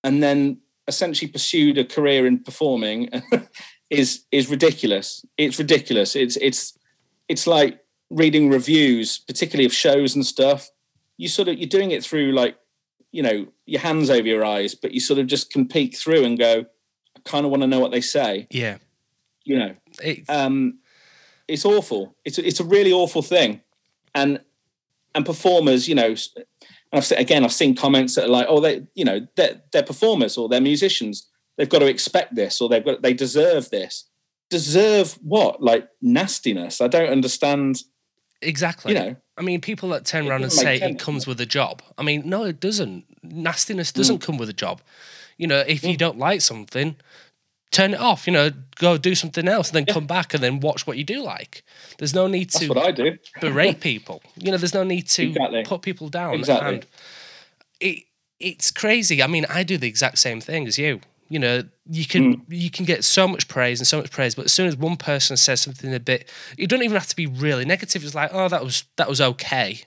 and 0.03 0.21
then 0.21 0.59
essentially 0.87 1.31
pursued 1.31 1.77
a 1.77 1.85
career 1.85 2.27
in 2.27 2.39
performing 2.39 3.09
is 3.89 4.25
is 4.31 4.49
ridiculous. 4.49 5.25
It's 5.37 5.57
ridiculous. 5.59 6.15
It's 6.15 6.35
it's 6.37 6.77
it's 7.29 7.47
like 7.47 7.79
reading 8.09 8.49
reviews, 8.49 9.19
particularly 9.19 9.65
of 9.65 9.73
shows 9.73 10.15
and 10.15 10.25
stuff. 10.25 10.69
You 11.17 11.27
sort 11.27 11.47
of 11.47 11.57
you're 11.57 11.69
doing 11.69 11.91
it 11.91 12.03
through 12.03 12.33
like 12.33 12.57
you 13.15 13.23
know 13.23 13.47
your 13.65 13.81
hands 13.81 14.09
over 14.09 14.27
your 14.27 14.43
eyes, 14.43 14.75
but 14.75 14.91
you 14.91 14.99
sort 14.99 15.19
of 15.19 15.27
just 15.27 15.49
can 15.49 15.67
peek 15.67 15.95
through 15.97 16.23
and 16.25 16.37
go, 16.37 16.65
I 17.15 17.19
kind 17.23 17.45
of 17.45 17.51
want 17.51 17.63
to 17.63 17.67
know 17.67 17.79
what 17.79 17.91
they 17.91 18.01
say. 18.01 18.47
yeah. 18.51 18.77
You 19.47 19.59
know, 19.59 19.75
It, 20.01 20.27
um, 20.27 20.79
it's 21.47 21.65
awful. 21.65 22.15
It's 22.25 22.39
a, 22.39 22.47
it's 22.47 22.59
a 22.59 22.63
really 22.63 22.91
awful 22.91 23.21
thing, 23.21 23.61
and 24.13 24.39
and 25.13 25.25
performers, 25.25 25.87
you 25.87 25.95
know, 25.95 26.15
and 26.35 26.45
I've 26.91 27.05
se- 27.05 27.17
again 27.17 27.43
I've 27.45 27.53
seen 27.53 27.75
comments 27.75 28.15
that 28.15 28.25
are 28.25 28.35
like, 28.39 28.47
oh, 28.49 28.59
they, 28.59 28.87
you 28.95 29.05
know, 29.05 29.19
they're, 29.35 29.61
they're 29.71 29.83
performers 29.83 30.35
or 30.37 30.49
they're 30.49 30.61
musicians. 30.61 31.29
They've 31.57 31.69
got 31.69 31.79
to 31.79 31.85
expect 31.87 32.35
this, 32.35 32.59
or 32.59 32.67
they've 32.67 32.83
got 32.83 33.01
they 33.03 33.13
deserve 33.13 33.69
this. 33.69 34.09
Deserve 34.49 35.13
what? 35.21 35.61
Like 35.61 35.87
nastiness? 36.01 36.81
I 36.81 36.87
don't 36.87 37.11
understand. 37.11 37.83
Exactly. 38.41 38.93
You 38.93 38.99
know, 38.99 39.15
I 39.37 39.41
mean, 39.41 39.61
people 39.61 39.89
that 39.89 40.05
turn 40.05 40.27
around 40.27 40.43
and 40.43 40.51
say 40.51 40.75
it 40.77 40.99
comes 40.99 41.27
with 41.27 41.39
a 41.41 41.45
job. 41.45 41.81
I 41.97 42.03
mean, 42.03 42.23
no, 42.27 42.43
it 42.43 42.59
doesn't. 42.59 43.05
Nastiness 43.23 43.91
doesn't 43.91 44.19
come 44.19 44.37
with 44.37 44.49
a 44.49 44.53
job. 44.53 44.81
You 45.37 45.47
know, 45.47 45.59
if 45.67 45.83
you 45.83 45.95
Mm. 45.95 45.97
don't 45.97 46.17
like 46.17 46.41
something, 46.41 46.95
turn 47.71 47.93
it 47.93 47.99
off. 47.99 48.25
You 48.27 48.33
know, 48.33 48.51
go 48.77 48.97
do 48.97 49.15
something 49.15 49.47
else, 49.47 49.69
and 49.69 49.75
then 49.75 49.85
Yeah. 49.87 49.93
come 49.93 50.07
back 50.07 50.33
and 50.33 50.41
then 50.41 50.59
watch 50.61 50.87
what 50.87 50.97
you 50.97 51.03
do 51.03 51.21
like. 51.21 51.63
There's 51.97 52.13
no 52.13 52.27
need 52.27 52.51
that's 52.51 52.59
to 52.65 52.69
what 52.69 52.77
I 52.87 52.91
do. 52.91 53.17
berate 53.41 53.79
people. 53.91 54.21
You 54.37 54.51
know, 54.51 54.57
there's 54.57 54.73
no 54.73 54.83
need 54.83 55.07
to 55.09 55.23
Exactly. 55.29 55.63
put 55.63 55.81
people 55.81 56.07
down. 56.09 56.35
Exactly. 56.35 56.75
And 56.75 56.85
it 57.81 58.03
it's 58.39 58.69
crazy. 58.69 59.23
I 59.23 59.27
mean, 59.27 59.45
I 59.49 59.63
do 59.63 59.77
the 59.77 59.87
exact 59.87 60.17
same 60.19 60.39
thing 60.41 60.67
as 60.67 60.77
you. 60.77 60.99
You 61.27 61.39
know, 61.39 61.63
you 61.89 62.05
can 62.05 62.33
Hmm. 62.33 62.41
you 62.53 62.69
can 62.69 62.85
get 62.85 63.03
so 63.03 63.27
much 63.27 63.47
praise 63.47 63.79
and 63.79 63.87
so 63.87 63.97
much 63.99 64.11
praise, 64.11 64.35
but 64.35 64.45
as 64.45 64.53
soon 64.53 64.67
as 64.67 64.77
one 64.77 64.95
person 64.95 65.37
says 65.37 65.61
something 65.61 65.93
a 65.93 65.99
bit, 65.99 66.29
it 66.57 66.69
doesn't 66.69 66.83
even 66.83 66.95
have 66.97 67.07
to 67.07 67.15
be 67.15 67.25
really 67.25 67.65
negative. 67.65 68.03
It's 68.03 68.13
like, 68.15 68.29
oh, 68.33 68.47
that 68.49 68.63
was 68.63 68.83
that 68.97 69.09
was 69.09 69.19
okay 69.21 69.81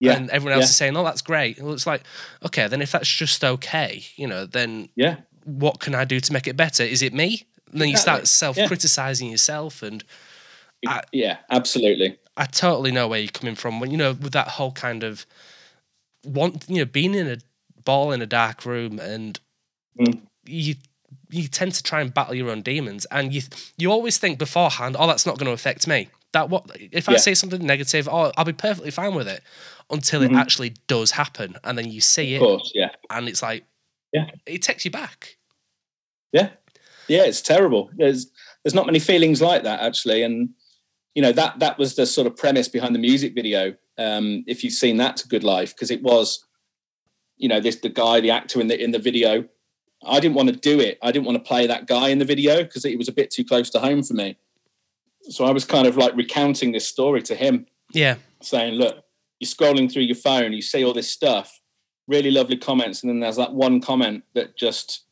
Yeah, 0.00 0.16
and 0.16 0.30
everyone 0.30 0.54
else 0.54 0.66
yeah. 0.66 0.70
is 0.70 0.76
saying, 0.76 0.96
"Oh, 0.96 1.04
that's 1.04 1.22
great." 1.22 1.60
Well, 1.60 1.74
it's 1.74 1.86
like, 1.86 2.02
okay, 2.46 2.68
then 2.68 2.80
if 2.80 2.92
that's 2.92 3.08
just 3.08 3.44
okay, 3.44 4.04
you 4.16 4.26
know, 4.26 4.46
then 4.46 4.88
yeah, 4.96 5.16
what 5.44 5.80
can 5.80 5.94
I 5.94 6.04
do 6.04 6.20
to 6.20 6.32
make 6.32 6.46
it 6.46 6.56
better? 6.56 6.82
Is 6.82 7.02
it 7.02 7.12
me? 7.12 7.44
And 7.72 7.80
then 7.80 7.88
you 7.88 7.94
Exactly. 7.94 8.26
start 8.26 8.56
self-criticizing 8.56 9.30
yourself, 9.30 9.82
and 9.82 10.04
I- 10.86 11.02
yeah, 11.12 11.38
absolutely. 11.50 12.16
I 12.36 12.44
totally 12.46 12.92
know 12.92 13.08
where 13.08 13.18
you're 13.18 13.28
coming 13.28 13.56
from 13.56 13.80
when 13.80 13.90
you 13.90 13.96
know 13.98 14.12
with 14.12 14.32
that 14.32 14.48
whole 14.48 14.72
kind 14.72 15.02
of 15.02 15.26
want 16.24 16.64
you 16.68 16.78
know 16.78 16.84
being 16.84 17.14
in 17.14 17.26
a 17.28 17.38
ball 17.84 18.12
in 18.12 18.22
a 18.22 18.26
dark 18.26 18.64
room 18.64 18.98
and 19.00 19.40
Mm. 19.98 20.27
You 20.48 20.74
you 21.30 21.48
tend 21.48 21.72
to 21.74 21.82
try 21.82 22.00
and 22.00 22.12
battle 22.12 22.34
your 22.34 22.50
own 22.50 22.62
demons 22.62 23.06
and 23.10 23.32
you 23.34 23.42
you 23.76 23.90
always 23.90 24.18
think 24.18 24.38
beforehand 24.38 24.96
oh 24.98 25.06
that's 25.06 25.26
not 25.26 25.38
going 25.38 25.46
to 25.46 25.52
affect 25.52 25.86
me 25.86 26.08
that 26.32 26.48
what 26.50 26.64
if 26.92 27.08
i 27.08 27.12
Yeah. 27.12 27.18
say 27.18 27.34
something 27.34 27.64
negative 27.64 28.08
oh 28.08 28.32
i'll 28.36 28.44
be 28.44 28.52
perfectly 28.52 28.90
fine 28.90 29.14
with 29.14 29.28
it 29.28 29.42
until 29.90 30.22
it 30.22 30.30
Mhm. 30.30 30.38
actually 30.38 30.74
does 30.86 31.12
happen 31.12 31.56
and 31.64 31.76
then 31.78 31.90
you 31.90 32.00
see 32.00 32.34
Of 32.36 32.42
it 32.42 32.44
course, 32.44 32.72
yeah. 32.74 32.90
and 33.10 33.28
it's 33.28 33.42
like 33.42 33.64
Yeah. 34.12 34.30
it 34.46 34.62
takes 34.62 34.84
you 34.84 34.90
back 34.90 35.36
Yeah, 36.32 36.50
yeah, 37.08 37.24
it's 37.24 37.40
terrible. 37.40 37.90
There's 37.96 38.30
there's 38.62 38.74
not 38.74 38.86
many 38.86 38.98
feelings 38.98 39.40
like 39.40 39.62
that 39.62 39.80
actually, 39.80 40.22
and 40.22 40.50
you 41.14 41.22
know 41.22 41.32
that 41.32 41.58
that 41.60 41.78
was 41.78 41.94
the 41.96 42.04
sort 42.06 42.26
of 42.26 42.36
premise 42.36 42.68
behind 42.68 42.94
the 42.94 42.98
music 43.10 43.34
video. 43.34 43.74
Um, 43.96 44.44
if 44.46 44.62
you've 44.62 44.74
seen 44.84 44.98
that 44.98 45.16
to 45.18 45.28
Good 45.28 45.42
Life, 45.42 45.74
because 45.74 45.90
it 45.90 46.02
was, 46.02 46.44
you 47.38 47.48
know, 47.48 47.60
this 47.60 47.76
the 47.76 47.88
guy, 47.88 48.20
the 48.20 48.30
actor 48.30 48.60
in 48.60 48.68
the 48.68 48.78
in 48.78 48.90
the 48.90 48.98
video. 48.98 49.48
I 50.04 50.20
didn't 50.20 50.36
want 50.36 50.48
to 50.48 50.56
do 50.56 50.80
it. 50.80 50.98
I 51.02 51.10
didn't 51.10 51.26
want 51.26 51.36
to 51.38 51.46
play 51.46 51.66
that 51.66 51.86
guy 51.86 52.08
in 52.08 52.18
the 52.18 52.24
video 52.24 52.62
because 52.62 52.84
it 52.84 52.98
was 52.98 53.08
a 53.08 53.12
bit 53.12 53.30
too 53.30 53.44
close 53.44 53.70
to 53.70 53.80
home 53.80 54.02
for 54.02 54.14
me. 54.14 54.36
So 55.22 55.44
I 55.44 55.50
was 55.50 55.64
kind 55.64 55.86
of 55.86 55.96
like 55.96 56.14
recounting 56.16 56.72
this 56.72 56.86
story 56.86 57.22
to 57.22 57.34
him, 57.34 57.66
yeah 57.92 58.16
saying, 58.40 58.74
"Look, 58.74 59.04
you're 59.40 59.48
scrolling 59.48 59.90
through 59.92 60.02
your 60.02 60.16
phone, 60.16 60.52
you 60.52 60.62
see 60.62 60.84
all 60.84 60.92
this 60.92 61.10
stuff, 61.10 61.60
really 62.06 62.30
lovely 62.30 62.56
comments, 62.56 63.02
and 63.02 63.10
then 63.10 63.20
there's 63.20 63.36
that 63.36 63.52
one 63.52 63.80
comment 63.80 64.24
that 64.34 64.56
just 64.56 65.02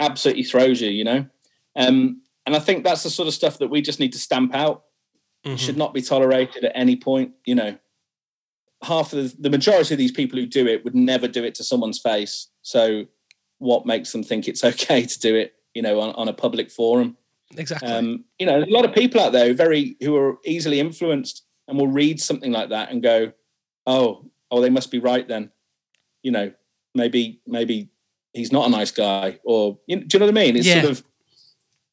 absolutely 0.00 0.44
throws 0.44 0.80
you, 0.80 0.90
you 0.90 1.04
know." 1.04 1.26
Um, 1.76 2.22
and 2.44 2.56
I 2.56 2.58
think 2.58 2.82
that's 2.82 3.04
the 3.04 3.10
sort 3.10 3.28
of 3.28 3.34
stuff 3.34 3.58
that 3.58 3.68
we 3.68 3.80
just 3.80 4.00
need 4.00 4.12
to 4.12 4.18
stamp 4.18 4.54
out. 4.54 4.84
Mhm. 5.46 5.58
Should 5.58 5.76
not 5.76 5.94
be 5.94 6.02
tolerated 6.02 6.64
at 6.64 6.72
any 6.74 6.96
point. 6.96 7.32
You 7.44 7.54
know, 7.54 7.78
half 8.82 9.12
of 9.12 9.36
the, 9.36 9.42
the 9.42 9.50
majority 9.50 9.94
of 9.94 9.98
these 9.98 10.12
people 10.12 10.38
who 10.38 10.46
do 10.46 10.66
it 10.66 10.84
would 10.84 10.94
never 10.94 11.28
do 11.28 11.44
it 11.44 11.54
to 11.56 11.64
someone's 11.64 11.98
face. 11.98 12.48
So, 12.62 13.06
what 13.58 13.86
makes 13.86 14.12
them 14.12 14.22
think 14.22 14.48
it's 14.48 14.64
okay 14.72 15.02
to 15.02 15.18
do 15.18 15.34
it? 15.34 15.54
You 15.74 15.82
know, 15.82 16.00
on, 16.00 16.14
on 16.14 16.28
a 16.28 16.32
public 16.32 16.70
forum. 16.70 17.16
exactly 17.56 17.88
Um, 17.88 18.24
you 18.38 18.46
know, 18.46 18.62
a 18.62 18.66
lot 18.70 18.84
of 18.84 18.94
people 18.94 19.20
out 19.20 19.32
there 19.32 19.46
who 19.48 19.54
very 19.54 19.96
who 20.00 20.16
are 20.16 20.38
easily 20.44 20.80
influenced 20.80 21.44
and 21.66 21.78
will 21.78 21.88
read 21.88 22.20
something 22.20 22.50
like 22.52 22.70
that 22.70 22.90
and 22.90 23.02
go, 23.02 23.32
"Oh, 23.86 24.30
oh, 24.50 24.60
they 24.60 24.70
must 24.70 24.90
be 24.90 24.98
right 24.98 25.26
then." 25.28 25.50
You 26.22 26.32
know, 26.32 26.52
maybe 26.94 27.40
maybe 27.46 27.90
he's 28.32 28.52
not 28.52 28.66
a 28.66 28.70
nice 28.70 28.90
guy, 28.90 29.38
or 29.44 29.78
you 29.86 29.96
know, 29.96 30.02
do 30.02 30.16
you 30.16 30.18
know 30.20 30.26
what 30.26 30.38
I 30.38 30.44
mean? 30.44 30.56
It's 30.56 30.66
Yeah. 30.66 30.80
sort 30.82 30.92
of 30.92 31.04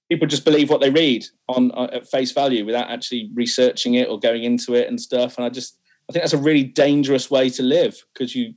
people 0.10 0.28
just 0.28 0.46
believe 0.46 0.70
what 0.70 0.82
they 0.82 0.90
read 0.90 1.26
on 1.48 1.72
uh, 1.72 1.90
at 1.92 2.08
face 2.10 2.32
value 2.32 2.66
without 2.66 2.90
actually 2.90 3.30
researching 3.34 3.96
it 3.96 4.08
or 4.08 4.20
going 4.20 4.44
into 4.44 4.74
it 4.74 4.88
and 4.88 5.00
stuff. 5.02 5.38
And 5.38 5.46
I 5.46 5.50
just 5.50 5.78
I 6.10 6.14
think 6.14 6.24
that's 6.24 6.34
a 6.34 6.38
really 6.38 6.64
dangerous 6.64 7.32
way 7.32 7.50
to 7.50 7.64
live 7.64 8.04
because 8.14 8.36
you, 8.36 8.54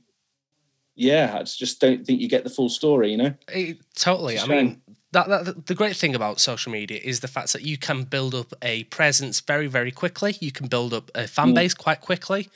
yeah, 0.99 1.37
I 1.39 1.43
just 1.43 1.79
don't 1.81 2.05
think 2.05 2.19
you 2.21 2.27
get 2.27 2.43
the 2.43 2.49
full 2.49 2.69
story. 2.69 3.11
You 3.11 3.17
know? 3.17 3.33
It, 3.47 3.77
totally. 3.95 4.37
I 4.37 4.45
mean, 4.45 4.81
that, 5.13 5.27
that 5.29 5.65
the 5.65 5.73
great 5.75 5.95
thing 5.95 6.13
about 6.15 6.39
social 6.39 6.71
media 6.71 6.99
is 7.03 7.21
the 7.21 7.27
fact 7.27 7.53
that 7.53 7.63
you 7.63 7.77
can 7.77 8.03
build 8.03 8.35
up 8.35 8.53
a 8.61 8.83
presence 8.85 9.39
very, 9.39 9.67
very 9.67 9.91
quickly. 9.91 10.35
You 10.39 10.51
can 10.51 10.67
build 10.67 10.93
up 10.93 11.09
a 11.15 11.27
fan 11.27 11.49
Mm. 11.51 11.55
base 11.55 11.73
quite 11.73 12.01
quickly. 12.01 12.49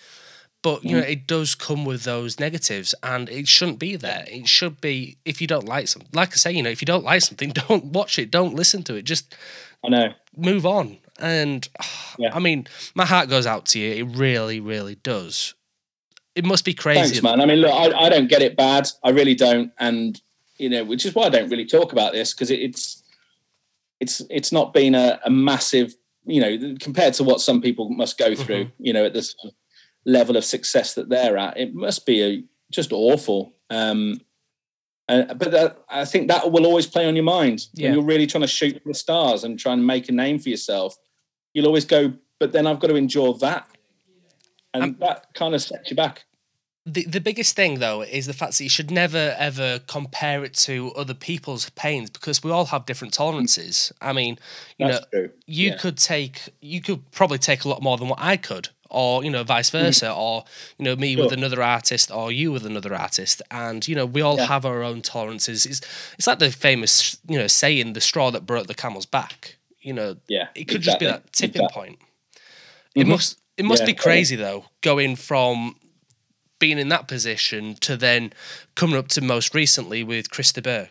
But 0.61 0.83
you 0.83 0.91
Mm. 0.91 1.01
know, 1.01 1.07
it 1.07 1.27
does 1.27 1.55
come 1.55 1.83
with 1.83 2.03
those 2.03 2.39
negatives, 2.39 2.95
and 3.03 3.27
it 3.29 3.47
shouldn't 3.49 3.79
be 3.79 3.97
there. 3.97 4.23
It 4.29 4.47
should 4.47 4.79
be 4.79 5.17
if 5.25 5.41
you 5.41 5.47
don't 5.47 5.67
like 5.67 5.87
something. 5.89 6.09
Like 6.13 6.31
I 6.33 6.35
say, 6.35 6.51
you 6.53 6.63
know, 6.63 6.69
if 6.69 6.81
you 6.81 6.85
don't 6.85 7.03
like 7.03 7.21
something, 7.21 7.49
don't 7.67 7.85
watch 7.85 8.17
it, 8.19 8.31
don't 8.31 8.55
listen 8.55 8.81
to 8.83 8.95
it. 8.95 9.01
Just 9.03 9.35
I 9.83 9.89
know. 9.89 10.13
move 10.37 10.65
on. 10.65 10.99
And 11.19 11.67
Yeah. 12.17 12.33
I 12.33 12.39
mean, 12.39 12.67
my 12.95 13.05
heart 13.05 13.27
goes 13.29 13.45
out 13.47 13.65
to 13.71 13.79
you. 13.79 13.91
It 14.05 14.15
really, 14.15 14.59
really 14.61 14.95
does. 14.95 15.53
It 16.35 16.45
must 16.45 16.65
be 16.65 16.73
crazy. 16.73 17.01
Thanks, 17.01 17.23
man. 17.23 17.41
I 17.41 17.45
mean, 17.45 17.59
look, 17.59 17.71
I, 17.71 18.05
I 18.05 18.09
don't 18.09 18.27
get 18.27 18.41
it 18.41 18.57
bad. 18.57 18.87
I 19.03 19.09
really 19.09 19.35
don't, 19.35 19.71
and 19.77 20.19
you 20.57 20.69
know, 20.69 20.83
which 20.83 21.05
is 21.05 21.13
why 21.13 21.23
I 21.25 21.29
don't 21.29 21.49
really 21.49 21.65
talk 21.65 21.91
about 21.91 22.13
this 22.13 22.33
because 22.33 22.49
it, 22.49 22.59
it's 22.59 23.03
it's 23.99 24.21
it's 24.29 24.51
not 24.51 24.73
been 24.73 24.95
a, 24.95 25.19
a 25.25 25.29
massive, 25.29 25.95
you 26.25 26.41
know, 26.41 26.75
compared 26.79 27.13
to 27.15 27.23
what 27.23 27.41
some 27.41 27.61
people 27.61 27.89
must 27.89 28.17
go 28.17 28.35
through. 28.35 28.71
You 28.79 28.93
know, 28.93 29.05
at 29.05 29.13
this 29.13 29.35
level 30.05 30.35
of 30.35 30.43
success 30.43 30.95
that 30.95 31.09
they're 31.09 31.37
at, 31.37 31.57
it 31.57 31.73
must 31.73 32.05
be 32.05 32.23
a, 32.23 32.43
just 32.71 32.91
awful. 32.91 33.53
Um, 33.69 34.19
uh, 35.09 35.33
but 35.33 35.51
that, 35.51 35.77
I 35.89 36.05
think 36.05 36.29
that 36.29 36.51
will 36.51 36.65
always 36.65 36.87
play 36.87 37.07
on 37.07 37.15
your 37.15 37.25
mind 37.25 37.67
Yeah. 37.73 37.89
when 37.89 37.93
you're 37.95 38.05
really 38.05 38.27
trying 38.27 38.41
to 38.41 38.47
shoot 38.47 38.81
for 38.81 38.89
the 38.89 38.93
stars 38.93 39.43
and 39.43 39.59
try 39.59 39.73
and 39.73 39.85
make 39.85 40.09
a 40.09 40.11
name 40.13 40.39
for 40.39 40.49
yourself. 40.49 40.95
You'll 41.53 41.67
always 41.67 41.85
go, 41.85 42.13
but 42.39 42.51
then 42.51 42.65
I've 42.65 42.79
got 42.79 42.87
to 42.87 42.95
endure 42.95 43.33
that, 43.39 43.67
and 44.73 44.83
Um, 44.83 44.95
that 44.99 45.33
kind 45.33 45.53
of 45.55 45.61
sets 45.61 45.89
you 45.89 45.95
back. 45.95 46.25
the 46.85 47.05
the 47.05 47.21
biggest 47.21 47.55
thing 47.55 47.79
though 47.79 48.01
is 48.01 48.25
the 48.25 48.33
fact 48.33 48.57
that 48.57 48.63
you 48.63 48.69
should 48.69 48.91
never 48.91 49.35
ever 49.37 49.79
compare 49.87 50.43
it 50.43 50.53
to 50.53 50.91
other 50.95 51.13
people's 51.13 51.69
pains 51.71 52.09
because 52.09 52.43
we 52.43 52.51
all 52.51 52.65
have 52.65 52.85
different 52.85 53.13
tolerances. 53.13 53.91
I 54.01 54.11
mean, 54.13 54.37
you 54.77 54.87
That's 54.87 54.99
know, 54.99 55.05
true. 55.13 55.31
you 55.47 55.69
yeah. 55.69 55.77
could 55.77 55.97
take 55.97 56.49
you 56.61 56.81
could 56.81 57.09
probably 57.11 57.37
take 57.37 57.63
a 57.63 57.69
lot 57.69 57.81
more 57.81 57.97
than 57.97 58.09
what 58.09 58.19
I 58.19 58.35
could, 58.35 58.67
or 58.89 59.23
you 59.23 59.29
know, 59.29 59.43
vice 59.43 59.69
versa, 59.69 60.13
or 60.13 60.43
you 60.77 60.83
know, 60.85 60.95
me 60.97 61.15
with 61.15 61.31
another 61.31 61.63
artist, 61.63 62.11
or 62.11 62.31
you 62.33 62.51
with 62.51 62.65
another 62.65 62.93
artist, 62.93 63.41
and 63.49 63.87
you 63.87 63.95
know, 63.95 64.05
we 64.05 64.21
all 64.21 64.37
Yeah. 64.37 64.47
have 64.47 64.65
our 64.65 64.83
own 64.83 65.01
tolerances. 65.01 65.65
It's 65.65 65.79
it's 66.17 66.27
like 66.27 66.39
the 66.39 66.51
famous 66.51 67.17
you 67.29 67.37
know 67.39 67.47
saying, 67.47 67.93
"The 67.93 68.01
straw 68.01 68.29
that 68.31 68.45
broke 68.45 68.67
the 68.67 68.73
camel's 68.75 69.05
back." 69.05 69.55
You 69.79 69.93
know, 69.93 70.17
Yeah, 70.27 70.49
it 70.55 70.65
could 70.67 70.81
just 70.81 70.99
be 70.99 71.05
that 71.05 71.31
tipping 71.31 71.61
exactly. 71.61 71.83
point. 71.89 71.99
It 72.97 73.05
Mhm. 73.05 73.09
must 73.09 73.39
it 73.57 73.65
must 73.65 73.81
Yeah, 73.81 73.87
be 73.87 73.93
crazy 73.93 74.35
though, 74.35 74.65
going 74.81 75.15
from 75.15 75.75
being 76.59 76.79
in 76.79 76.89
that 76.89 77.07
position 77.07 77.75
to 77.81 77.97
then 77.97 78.33
coming 78.75 78.95
up 78.97 79.09
to 79.09 79.21
most 79.21 79.53
recently 79.53 80.03
with 80.03 80.29
Chris 80.31 80.51
de 80.53 80.61
Burgh, 80.61 80.89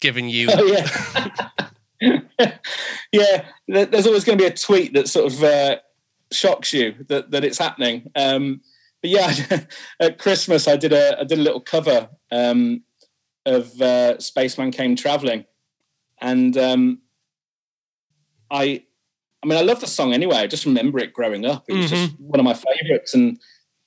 giving 0.00 0.28
you 0.28 0.48
Oh 0.52 0.66
yeah, 2.00 2.18
yeah. 3.12 3.44
There's 3.68 4.06
always 4.06 4.24
going 4.24 4.38
to 4.38 4.44
be 4.44 4.48
a 4.48 4.54
tweet 4.54 4.94
that 4.94 5.08
sort 5.08 5.32
of 5.32 5.42
uh, 5.42 5.76
shocks 6.32 6.72
you 6.72 6.94
that 7.08 7.30
that 7.30 7.44
it's 7.44 7.58
happening. 7.58 8.10
Um, 8.14 8.60
but 9.02 9.10
yeah, 9.10 9.32
at 10.00 10.18
Christmas 10.18 10.66
I 10.68 10.76
did 10.76 10.92
a 10.92 11.20
I 11.20 11.24
did 11.24 11.38
a 11.38 11.42
little 11.42 11.60
cover 11.60 12.08
um, 12.32 12.82
of 13.44 13.80
uh, 13.80 14.18
Spaceman 14.18 14.72
Came 14.72 14.96
Traveling, 14.96 15.44
and 16.20 16.56
um, 16.56 16.98
I. 18.50 18.85
I 19.46 19.48
mean, 19.48 19.58
I 19.58 19.62
love 19.62 19.80
the 19.80 19.86
song 19.86 20.12
anyway. 20.12 20.38
I 20.38 20.48
just 20.48 20.66
remember 20.66 20.98
it 20.98 21.12
growing 21.12 21.46
up. 21.46 21.66
It 21.68 21.74
was 21.74 21.90
just 21.90 22.18
one 22.18 22.40
of 22.40 22.44
my 22.44 22.54
favorites. 22.54 23.14
And 23.14 23.38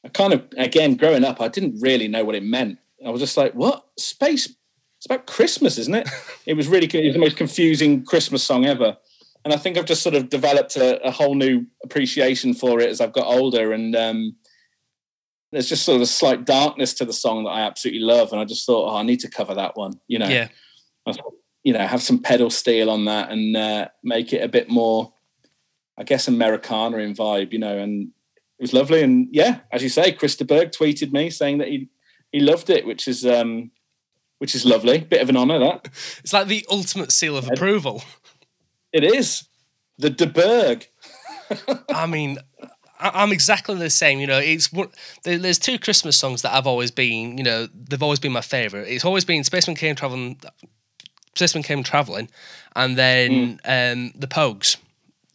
I 0.05 0.07
kind 0.07 0.31
of, 0.31 0.47
again, 0.55 0.95
growing 0.95 1.25
up, 1.25 1.41
I 1.41 1.49
didn't 1.49 1.81
really 1.81 2.07
know 2.07 2.23
what 2.23 2.35
it 2.35 2.43
meant. 2.43 2.79
I 3.05 3.09
was 3.09 3.19
just 3.19 3.35
like, 3.35 3.53
what? 3.55 3.85
Space? 3.97 4.45
It's 4.45 5.05
about 5.05 5.27
Christmas, 5.27 5.77
isn't 5.77 5.93
it? 5.93 6.07
it 6.45 6.53
was 6.53 6.69
really, 6.69 6.87
it 6.87 7.07
was 7.07 7.13
the 7.13 7.19
most 7.19 7.35
confusing 7.35 8.05
Christmas 8.05 8.41
song 8.41 8.65
ever. 8.65 8.95
And 9.43 9.53
I 9.53 9.57
think 9.57 9.77
I've 9.77 9.85
just 9.85 10.01
sort 10.01 10.15
of 10.15 10.29
developed 10.29 10.77
a, 10.77 11.05
a 11.05 11.11
whole 11.11 11.35
new 11.35 11.65
appreciation 11.83 12.53
for 12.53 12.79
it 12.79 12.89
as 12.89 13.01
I've 13.01 13.11
got 13.11 13.27
older. 13.27 13.73
And 13.73 13.93
um, 13.97 14.37
there's 15.51 15.67
just 15.67 15.83
sort 15.83 15.97
of 15.97 16.03
a 16.03 16.05
slight 16.05 16.45
darkness 16.45 16.93
to 16.95 17.05
the 17.05 17.11
song 17.11 17.43
that 17.43 17.51
I 17.51 17.61
absolutely 17.61 18.01
love. 18.01 18.31
And 18.31 18.39
I 18.39 18.45
just 18.45 18.65
thought, 18.65 18.89
oh, 18.89 18.95
I 18.95 19.03
need 19.03 19.19
to 19.19 19.29
cover 19.29 19.55
that 19.55 19.75
one, 19.75 19.99
you 20.07 20.19
know? 20.19 20.27
yeah. 20.29 20.47
I 21.05 21.13
you 21.63 21.73
know, 21.73 21.85
have 21.85 22.01
some 22.01 22.19
pedal 22.19 22.49
steel 22.49 22.89
on 22.89 23.05
that 23.05 23.31
and 23.31 23.55
uh, 23.57 23.89
make 24.03 24.31
it 24.31 24.43
a 24.43 24.47
bit 24.47 24.69
more, 24.69 25.13
I 25.99 26.03
guess, 26.03 26.27
Americana 26.27 26.97
in 26.97 27.13
vibe, 27.13 27.51
you 27.51 27.59
know. 27.59 27.77
And 27.77 28.09
it 28.57 28.63
was 28.63 28.73
lovely. 28.73 29.03
And 29.03 29.27
yeah, 29.31 29.59
as 29.71 29.83
you 29.83 29.89
say, 29.89 30.11
Chris 30.11 30.35
de 30.35 30.45
Burgh 30.45 30.71
tweeted 30.71 31.11
me 31.11 31.29
saying 31.29 31.57
that 31.59 31.67
he 31.67 31.89
he 32.31 32.39
loved 32.39 32.69
it, 32.69 32.85
which 32.85 33.07
is 33.07 33.25
um, 33.25 33.71
which 34.39 34.55
is 34.55 34.65
lovely. 34.65 34.99
Bit 34.99 35.21
of 35.21 35.29
an 35.29 35.37
honour 35.37 35.59
that 35.59 35.89
It's 36.23 36.33
like 36.33 36.47
the 36.47 36.65
ultimate 36.71 37.11
seal 37.11 37.37
of 37.37 37.47
approval. 37.49 38.03
it 38.91 39.03
is. 39.03 39.43
The 39.97 40.09
de 40.09 40.25
Burgh. 40.25 40.87
I 41.93 42.05
mean, 42.05 42.37
I'm 42.99 43.31
exactly 43.31 43.75
the 43.75 43.89
same. 43.89 44.19
You 44.19 44.27
know, 44.27 44.39
it's 44.39 44.69
there's 45.23 45.59
two 45.59 45.79
Christmas 45.79 46.17
songs 46.17 46.41
that 46.41 46.53
I've 46.53 46.67
always 46.67 46.91
been. 46.91 47.37
You 47.37 47.43
know, 47.43 47.67
they've 47.73 48.01
always 48.03 48.19
been 48.19 48.31
my 48.31 48.41
favorite. 48.41 48.87
It's 48.87 49.05
always 49.05 49.25
been 49.25 49.43
Spaceman 49.43 49.75
Came 49.75 49.95
Traveling, 49.95 50.39
Spaceman 51.35 51.63
Came 51.63 51.83
Traveling, 51.83 52.29
and 52.75 52.97
then 52.97 53.59
um, 53.65 54.11
the 54.15 54.27
Pogues, 54.27 54.77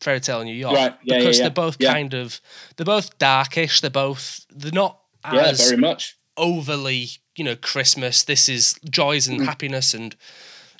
Fairy 0.05 0.20
Tale 0.20 0.40
in 0.42 0.46
New 0.46 0.55
York. 0.55 0.74
Right, 0.76 0.94
yeah, 1.02 1.14
yeah, 1.14 1.18
because 1.18 1.38
yeah. 1.38 1.44
they're 1.44 1.50
both 1.64 1.76
Yeah. 1.80 1.92
kind 1.92 2.14
of 2.14 2.40
they're 2.76 2.84
both 2.84 3.18
darkish. 3.18 3.80
They're 3.80 3.90
both 3.90 4.44
they're 4.50 4.70
not 4.72 5.00
Yeah, 5.32 5.40
as 5.46 5.68
very 5.70 5.80
much. 5.80 6.16
overly 6.36 7.09
you 7.36 7.44
know 7.44 7.57
Christmas. 7.57 8.22
This 8.22 8.48
is 8.48 8.78
joys 8.88 9.26
and 9.26 9.40
mm. 9.40 9.44
happiness, 9.46 9.94
and 9.94 10.14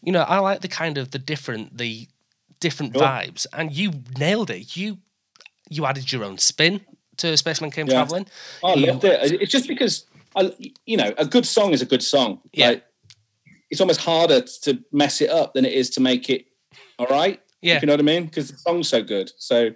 you 0.03 0.13
know 0.13 0.23
I 0.23 0.39
like 0.39 0.61
the 0.61 0.69
kind 0.69 0.99
of 0.99 1.11
the 1.11 1.19
different 1.19 1.79
the 1.79 2.09
different 2.61 2.95
Sure. 2.95 3.03
vibes. 3.03 3.47
And 3.53 3.73
you 3.73 3.93
nailed 4.19 4.51
it. 4.51 4.77
You 4.77 4.99
you 5.71 5.87
added 5.87 6.13
your 6.13 6.23
own 6.25 6.39
spin 6.39 6.81
to 7.17 7.37
Spaceman 7.37 7.71
Came 7.71 7.87
Yeah. 7.87 7.95
Traveling. 7.95 8.27
Oh, 8.63 8.71
I 8.71 8.75
You- 8.75 8.87
loved 8.89 9.05
it. 9.05 9.33
It's 9.41 9.51
just 9.53 9.69
because 9.69 10.05
I, 10.37 10.53
you 10.85 10.97
know, 10.97 11.15
a 11.17 11.25
good 11.25 11.47
song 11.47 11.73
is 11.73 11.81
a 11.81 11.87
good 11.87 12.03
song. 12.03 12.41
Yeah. 12.53 12.69
Like, 12.71 12.85
it's 13.71 13.81
almost 13.81 14.01
harder 14.01 14.41
to 14.63 14.83
mess 14.93 15.21
it 15.21 15.31
up 15.31 15.55
than 15.55 15.65
it 15.65 15.73
is 15.73 15.91
to 15.91 16.01
make 16.01 16.29
it 16.29 16.47
all 16.99 17.07
right. 17.07 17.41
Yeah. 17.65 17.77
If 17.77 17.83
you 17.83 17.87
know 17.87 17.95
what 17.95 18.01
I 18.01 18.05
mean? 18.05 18.27
Because 18.27 18.51
the 18.51 18.59
song's 18.59 18.89
so 18.89 19.03
good. 19.03 19.33
So 19.39 19.71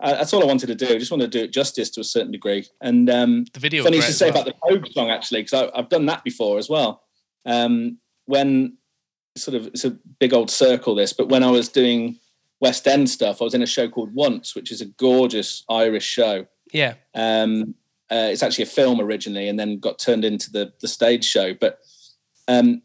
uh, 0.00 0.14
that's 0.14 0.32
all 0.32 0.42
I 0.42 0.46
wanted 0.46 0.68
to 0.68 0.74
do. 0.74 0.94
I 0.94 0.98
just 0.98 1.10
wanted 1.10 1.32
to 1.32 1.38
do 1.38 1.44
it 1.44 1.52
justice 1.52 1.90
to 1.90 2.00
a 2.00 2.04
certain 2.04 2.30
degree. 2.30 2.66
And 2.80 3.10
um, 3.10 3.46
The 3.52 3.60
video. 3.60 3.82
funny 3.82 4.00
to 4.00 4.12
say 4.12 4.30
well. 4.30 4.42
about 4.42 4.46
the 4.46 4.54
Pogue 4.62 4.86
song 4.92 5.10
actually, 5.10 5.42
because 5.42 5.70
I've 5.74 5.88
done 5.88 6.06
that 6.06 6.22
before 6.22 6.58
as 6.58 6.68
well. 6.68 7.02
Um, 7.44 7.98
when 8.26 8.76
sort 9.36 9.56
of 9.56 9.66
it's 9.68 9.84
a 9.84 9.90
big 9.90 10.32
old 10.32 10.50
circle 10.50 10.94
this, 10.94 11.12
but 11.12 11.28
when 11.28 11.42
I 11.42 11.50
was 11.50 11.68
doing 11.68 12.18
West 12.60 12.86
End 12.86 13.10
stuff, 13.10 13.40
I 13.40 13.44
was 13.44 13.54
in 13.54 13.62
a 13.62 13.66
show 13.66 13.88
called 13.88 14.14
Once, 14.14 14.54
which 14.54 14.70
is 14.70 14.80
a 14.80 14.86
gorgeous 14.86 15.64
Irish 15.68 16.04
show. 16.06 16.46
Yeah. 16.72 16.94
Um, 17.14 17.74
uh, 18.10 18.28
it's 18.30 18.42
actually 18.42 18.64
a 18.64 18.68
film 18.68 19.00
originally, 19.00 19.48
and 19.48 19.58
then 19.58 19.78
got 19.80 19.98
turned 19.98 20.24
into 20.24 20.50
the 20.50 20.72
the 20.80 20.88
stage 20.88 21.24
show. 21.24 21.54
But 21.54 21.80
um, 22.48 22.82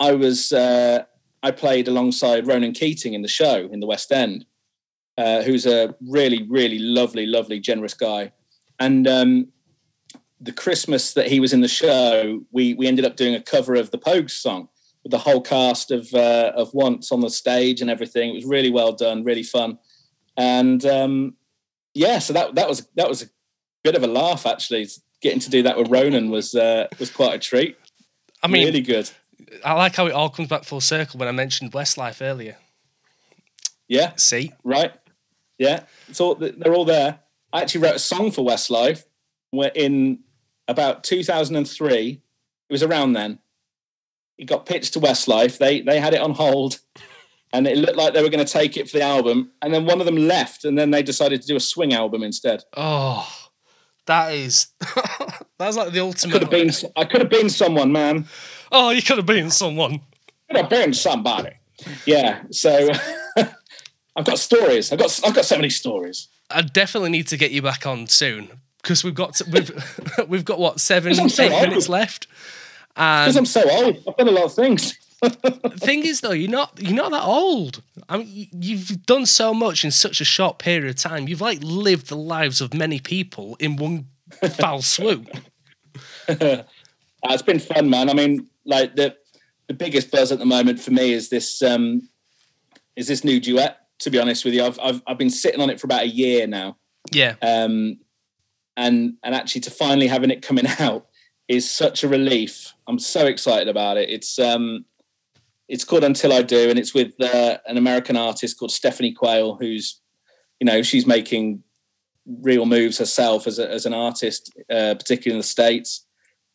I 0.00 0.12
was 0.12 0.52
uh, 0.52 1.04
I 1.42 1.50
played 1.50 1.88
alongside 1.88 2.46
Ronan 2.46 2.72
Keating 2.72 3.14
in 3.14 3.22
the 3.22 3.28
show 3.28 3.68
in 3.72 3.80
the 3.80 3.86
West 3.86 4.12
End, 4.12 4.46
uh, 5.18 5.42
who's 5.42 5.66
a 5.66 5.94
really 6.00 6.46
really 6.48 6.78
lovely, 6.78 7.26
lovely, 7.26 7.60
generous 7.60 7.94
guy. 7.94 8.32
And 8.78 9.06
um, 9.06 9.48
the 10.40 10.52
Christmas 10.52 11.14
that 11.14 11.28
he 11.28 11.38
was 11.38 11.52
in 11.52 11.60
the 11.60 11.68
show, 11.68 12.44
we 12.50 12.74
we 12.74 12.86
ended 12.86 13.04
up 13.04 13.16
doing 13.16 13.34
a 13.34 13.42
cover 13.42 13.74
of 13.74 13.90
the 13.90 13.98
Pogues 13.98 14.32
song 14.32 14.68
with 15.02 15.10
the 15.12 15.18
whole 15.18 15.40
cast 15.40 15.90
of 15.90 16.12
uh, 16.14 16.52
of 16.54 16.74
Once 16.74 17.12
on 17.12 17.20
the 17.20 17.30
stage 17.30 17.80
and 17.80 17.90
everything. 17.90 18.30
It 18.30 18.34
was 18.34 18.44
really 18.44 18.70
well 18.70 18.92
done, 18.92 19.24
really 19.24 19.42
fun, 19.42 19.78
and 20.36 20.84
um, 20.84 21.36
yeah, 21.94 22.18
so 22.18 22.32
that 22.32 22.54
that 22.56 22.68
was 22.68 22.88
that 22.96 23.08
was 23.08 23.22
a 23.22 23.26
bit 23.84 23.94
of 23.94 24.02
a 24.02 24.08
laugh 24.08 24.46
actually. 24.46 24.88
Getting 25.20 25.40
to 25.40 25.50
do 25.50 25.62
that 25.62 25.78
with 25.78 25.88
Ronan 25.88 26.30
was 26.30 26.54
uh, 26.54 26.88
was 26.98 27.10
quite 27.10 27.34
a 27.34 27.38
treat. 27.38 27.76
I 28.42 28.48
mean, 28.48 28.66
really 28.66 28.80
good. 28.80 29.08
I 29.64 29.74
like 29.74 29.94
how 29.96 30.06
it 30.06 30.12
all 30.12 30.28
comes 30.30 30.48
back 30.48 30.64
full 30.64 30.80
circle 30.80 31.18
when 31.18 31.28
I 31.28 31.32
mentioned 31.32 31.72
Westlife 31.72 32.22
earlier. 32.22 32.56
Yeah, 33.88 34.12
See, 34.16 34.52
right. 34.64 34.92
Yeah, 35.58 35.84
So 36.10 36.34
they're 36.34 36.74
all 36.74 36.84
there. 36.84 37.20
I 37.52 37.60
actually 37.60 37.82
wrote 37.82 37.96
a 37.96 38.00
song 38.00 38.30
for 38.32 38.44
Westlife 38.44 39.04
where 39.50 39.70
in 39.74 40.20
about 40.66 41.04
2003. 41.04 42.20
It 42.68 42.72
was 42.72 42.82
around 42.82 43.12
then. 43.12 43.38
It 44.38 44.46
got 44.46 44.66
pitched 44.66 44.94
to 44.94 45.00
Westlife. 45.00 45.58
They 45.58 45.82
they 45.82 46.00
had 46.00 46.14
it 46.14 46.20
on 46.20 46.32
hold, 46.32 46.80
and 47.52 47.66
it 47.66 47.76
looked 47.76 47.96
like 47.96 48.14
they 48.14 48.22
were 48.22 48.30
going 48.30 48.44
to 48.44 48.50
take 48.50 48.76
it 48.76 48.90
for 48.90 48.98
the 48.98 49.04
album. 49.04 49.52
And 49.60 49.72
then 49.74 49.84
one 49.84 50.00
of 50.00 50.06
them 50.06 50.16
left, 50.16 50.64
and 50.64 50.76
then 50.78 50.90
they 50.90 51.02
decided 51.02 51.42
to 51.42 51.46
do 51.46 51.56
a 51.56 51.60
swing 51.60 51.92
album 51.92 52.22
instead. 52.22 52.64
oh, 52.76 53.28
that 54.06 54.32
is 54.32 54.68
that's 55.58 55.76
like 55.76 55.92
the 55.92 56.00
ultimate. 56.00 56.32
Could 56.32 56.42
have 56.42 56.50
been. 56.50 56.70
I 56.96 57.04
could 57.04 57.20
have 57.20 57.30
been 57.30 57.50
someone, 57.50 57.92
man. 57.92 58.26
Oh, 58.72 58.90
you 58.90 59.02
could 59.02 59.18
have 59.18 59.26
been 59.26 59.50
someone. 59.50 60.00
Could 60.48 60.56
have 60.56 60.70
been 60.70 60.94
somebody. 60.94 61.52
Yeah. 62.06 62.42
So 62.50 62.90
I've 64.16 64.24
got 64.24 64.38
stories. 64.38 64.92
I've 64.92 64.98
got 64.98 65.20
I've 65.24 65.34
got 65.34 65.44
so 65.44 65.56
many 65.56 65.70
stories. 65.70 66.28
I 66.50 66.62
definitely 66.62 67.10
need 67.10 67.28
to 67.28 67.36
get 67.36 67.50
you 67.50 67.62
back 67.62 67.86
on 67.86 68.06
soon 68.06 68.48
because 68.82 69.04
we've 69.04 69.14
got 69.14 69.34
to, 69.36 69.44
we've 69.50 70.28
we've 70.28 70.44
got 70.44 70.58
what 70.58 70.80
seven 70.80 71.14
so 71.28 71.42
eight 71.42 71.68
minutes 71.68 71.88
left. 71.88 72.26
Because 72.94 73.36
I'm 73.36 73.46
so 73.46 73.62
old. 73.70 74.02
I've 74.06 74.16
done 74.16 74.28
a 74.28 74.32
lot 74.32 74.44
of 74.44 74.54
things. 74.54 74.98
thing 75.76 76.04
is, 76.04 76.20
though, 76.20 76.32
you're 76.32 76.50
not 76.50 76.78
you're 76.80 76.94
not 76.94 77.12
that 77.12 77.22
old. 77.22 77.82
I 78.08 78.18
mean, 78.18 78.48
you've 78.52 79.06
done 79.06 79.24
so 79.26 79.54
much 79.54 79.84
in 79.84 79.90
such 79.90 80.20
a 80.20 80.24
short 80.24 80.58
period 80.58 80.90
of 80.90 80.96
time. 80.96 81.28
You've 81.28 81.40
like 81.40 81.60
lived 81.62 82.08
the 82.08 82.16
lives 82.16 82.60
of 82.60 82.74
many 82.74 82.98
people 82.98 83.56
in 83.60 83.76
one 83.76 84.08
foul 84.58 84.82
swoop. 84.82 85.28
Uh, 86.28 86.62
it's 87.24 87.42
been 87.42 87.60
fun, 87.60 87.88
man. 87.88 88.10
I 88.10 88.14
mean, 88.14 88.48
like 88.64 88.96
the 88.96 89.16
the 89.68 89.74
biggest 89.74 90.10
buzz 90.10 90.32
at 90.32 90.38
the 90.38 90.44
moment 90.46 90.80
for 90.80 90.90
me 90.90 91.12
is 91.12 91.28
this 91.30 91.62
um 91.62 92.08
is 92.96 93.08
this 93.08 93.24
new 93.24 93.40
duet. 93.40 93.78
To 94.00 94.10
be 94.10 94.18
honest 94.18 94.44
with 94.44 94.54
you, 94.54 94.64
I've 94.64 94.78
I've, 94.80 95.02
I've 95.06 95.18
been 95.18 95.30
sitting 95.30 95.60
on 95.60 95.70
it 95.70 95.80
for 95.80 95.86
about 95.86 96.02
a 96.02 96.08
year 96.08 96.46
now, 96.46 96.76
Yeah, 97.12 97.36
um, 97.40 97.98
and 98.76 99.14
and 99.22 99.34
actually 99.34 99.60
to 99.62 99.70
finally 99.70 100.08
having 100.08 100.30
it 100.30 100.42
coming 100.42 100.66
out 100.80 101.06
is 101.48 101.70
such 101.70 102.02
a 102.02 102.08
relief. 102.08 102.74
I'm 102.88 102.98
so 102.98 103.26
excited 103.26 103.68
about 103.68 103.96
it. 103.96 104.10
It's 104.10 104.38
um 104.38 104.84
it's 105.68 105.84
called 105.84 106.04
Until 106.04 106.32
I 106.32 106.42
Do, 106.42 106.68
and 106.68 106.78
it's 106.78 106.92
with 106.92 107.12
uh, 107.20 107.58
an 107.66 107.76
American 107.76 108.16
artist 108.16 108.58
called 108.58 108.72
Stephanie 108.72 109.12
Quayle, 109.12 109.56
who's 109.56 110.00
you 110.60 110.64
know 110.64 110.82
she's 110.82 111.06
making 111.06 111.62
real 112.26 112.66
moves 112.66 112.98
herself 112.98 113.46
as 113.46 113.58
a, 113.58 113.70
as 113.70 113.86
an 113.86 113.94
artist, 113.94 114.52
uh, 114.70 114.94
particularly 114.94 115.36
in 115.36 115.40
the 115.40 115.46
states. 115.46 116.06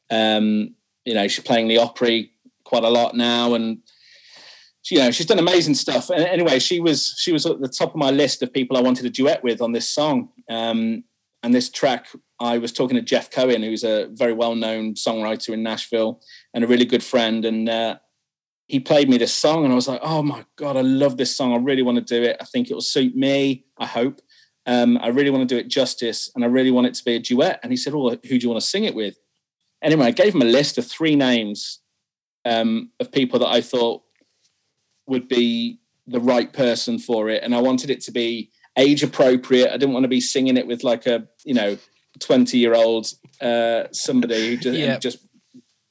Um, 0.10 0.76
you 1.08 1.14
know, 1.14 1.26
she's 1.30 1.43
playing 1.43 1.70
the 1.70 1.78
Opry 1.78 2.34
quite 2.66 2.84
a 2.84 2.89
lot 2.89 3.16
now, 3.16 3.53
and 3.53 3.78
she, 4.82 4.95
you 4.95 5.01
know 5.01 5.10
she's 5.10 5.26
done 5.26 5.39
amazing 5.39 5.74
stuff. 5.76 6.10
And 6.10 6.22
anyway, 6.22 6.60
she 6.60 6.82
was 6.82 7.16
she 7.18 7.32
was 7.32 7.45
at 7.45 7.62
the 7.62 7.70
top 7.70 7.91
of 7.91 7.95
my 7.95 8.12
list 8.12 8.43
of 8.43 8.51
people 8.51 8.76
I 8.76 8.82
wanted 8.82 9.03
to 9.03 9.10
duet 9.10 9.41
with 9.41 9.62
on 9.62 9.72
this 9.72 9.89
song. 9.89 10.30
Um, 10.49 11.05
and 11.43 11.53
this 11.53 11.70
track, 11.70 12.08
I 12.41 12.58
was 12.58 12.74
talking 12.74 12.97
to 12.97 13.01
Jeff 13.01 13.32
Cohen, 13.32 13.64
who's 13.64 13.86
a 13.86 14.08
very 14.12 14.34
well 14.34 14.53
known 14.53 14.95
songwriter 14.95 15.53
in 15.53 15.64
Nashville 15.64 16.20
and 16.53 16.66
a 16.66 16.68
really 16.68 16.84
good 16.84 17.03
friend, 17.03 17.45
and 17.45 17.70
uh, 17.70 17.99
he 18.68 18.82
played 18.82 19.10
me 19.10 19.18
this 19.18 19.34
song, 19.34 19.64
and 19.64 19.72
I 19.72 19.76
was 19.78 19.88
like, 19.88 20.01
oh 20.03 20.22
my 20.24 20.43
god, 20.58 20.76
I 20.76 20.82
love 20.82 21.16
this 21.16 21.38
song. 21.38 21.53
I 21.53 21.58
really 21.58 21.84
want 21.84 22.05
to 22.05 22.16
do 22.16 22.22
it. 22.22 22.36
I 22.41 22.43
think 22.43 22.70
it 22.70 22.74
will 22.74 22.82
suit 22.82 23.16
me. 23.16 23.64
I 23.78 23.86
hope. 23.86 24.20
Um, 24.66 24.97
I 25.01 25.08
really 25.08 25.30
want 25.30 25.47
to 25.47 25.55
do 25.55 25.58
it 25.58 25.70
justice, 25.70 26.30
and 26.36 26.43
I 26.43 26.47
really 26.47 26.72
want 26.72 26.88
it 26.88 26.95
to 26.95 27.05
be 27.05 27.16
a 27.16 27.20
duet. 27.20 27.62
And 27.64 27.72
he 27.72 27.78
said, 27.78 27.93
"Oh, 27.93 28.10
who 28.10 28.18
do 28.38 28.43
you 28.43 28.49
want 28.49 28.62
to 28.62 28.68
sing 28.68 28.84
it 28.84 28.93
with?" 28.93 29.18
Anyway, 29.82 30.05
I 30.07 30.11
gave 30.11 30.34
him 30.34 30.41
a 30.41 30.45
list 30.45 30.78
of 30.78 30.86
three 30.88 31.15
names 31.15 31.80
um, 32.45 32.91
of 32.99 33.11
people 33.11 33.39
that 33.39 33.47
I 33.47 33.61
thought 33.61 34.03
would 35.07 35.28
be 35.28 35.80
the 36.07 36.19
right 36.19 36.51
person 36.51 36.99
for 36.99 37.30
it, 37.30 37.43
and 37.43 37.53
I 37.53 37.61
wanted 37.61 37.89
it 37.89 38.01
to 38.01 38.11
be 38.11 38.49
age 38.78 39.03
appropriate. 39.03 39.69
I 39.69 39.78
didn't 39.78 39.93
want 39.93 40.03
to 40.03 40.09
be 40.09 40.21
singing 40.21 40.57
it 40.57 40.67
with 40.67 40.84
like 40.84 41.05
a 41.05 41.28
you 41.43 41.53
know 41.53 41.78
twenty 42.19 42.57
year 42.57 42.73
old 42.73 43.07
uh, 43.41 43.84
somebody 43.91 44.49
who 44.49 44.57
just, 44.57 44.78
Yeah. 44.78 44.97
just 44.99 45.19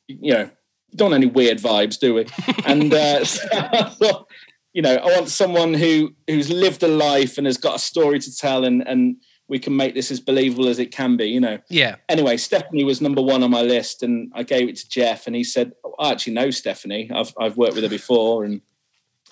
you 0.08 0.32
know 0.32 0.50
don't 0.94 1.10
want 1.10 1.22
any 1.22 1.30
weird 1.30 1.58
vibes, 1.58 1.98
do 1.98 2.14
we? 2.14 2.26
and 2.66 2.92
uh, 2.92 3.24
so 3.90 4.26
you 4.72 4.82
know, 4.82 4.94
I 4.96 5.06
want 5.06 5.30
someone 5.30 5.72
who 5.72 6.14
who's 6.26 6.50
lived 6.50 6.82
a 6.82 6.88
life 6.88 7.38
and 7.38 7.46
has 7.46 7.56
got 7.56 7.76
a 7.76 7.78
story 7.78 8.18
to 8.18 8.36
tell, 8.36 8.64
and 8.64 8.86
and 8.86 9.16
we 9.48 9.58
can 9.58 9.76
make 9.76 9.94
this 9.94 10.10
as 10.10 10.20
believable 10.20 10.68
as 10.68 10.78
it 10.78 10.92
can 10.92 11.16
be. 11.16 11.26
You 11.26 11.40
know. 11.40 11.58
yeah, 11.68 11.96
Anyway, 12.08 12.36
Stephanie 12.36 12.84
was 12.84 13.00
number 13.00 13.22
one 13.22 13.42
on 13.42 13.50
my 13.50 13.62
list, 13.62 14.02
and 14.02 14.32
I 14.34 14.42
gave 14.42 14.68
it 14.68 14.76
to 14.76 14.88
Jeff, 14.88 15.26
and 15.26 15.36
he 15.36 15.44
said, 15.44 15.72
oh, 15.84 15.94
"I 15.98 16.10
actually 16.10 16.34
know 16.34 16.50
Stephanie. 16.50 17.10
I've 17.14 17.32
I've 17.38 17.56
worked 17.56 17.74
with 17.74 17.84
her 17.84 17.90
before." 17.90 18.44
And 18.44 18.60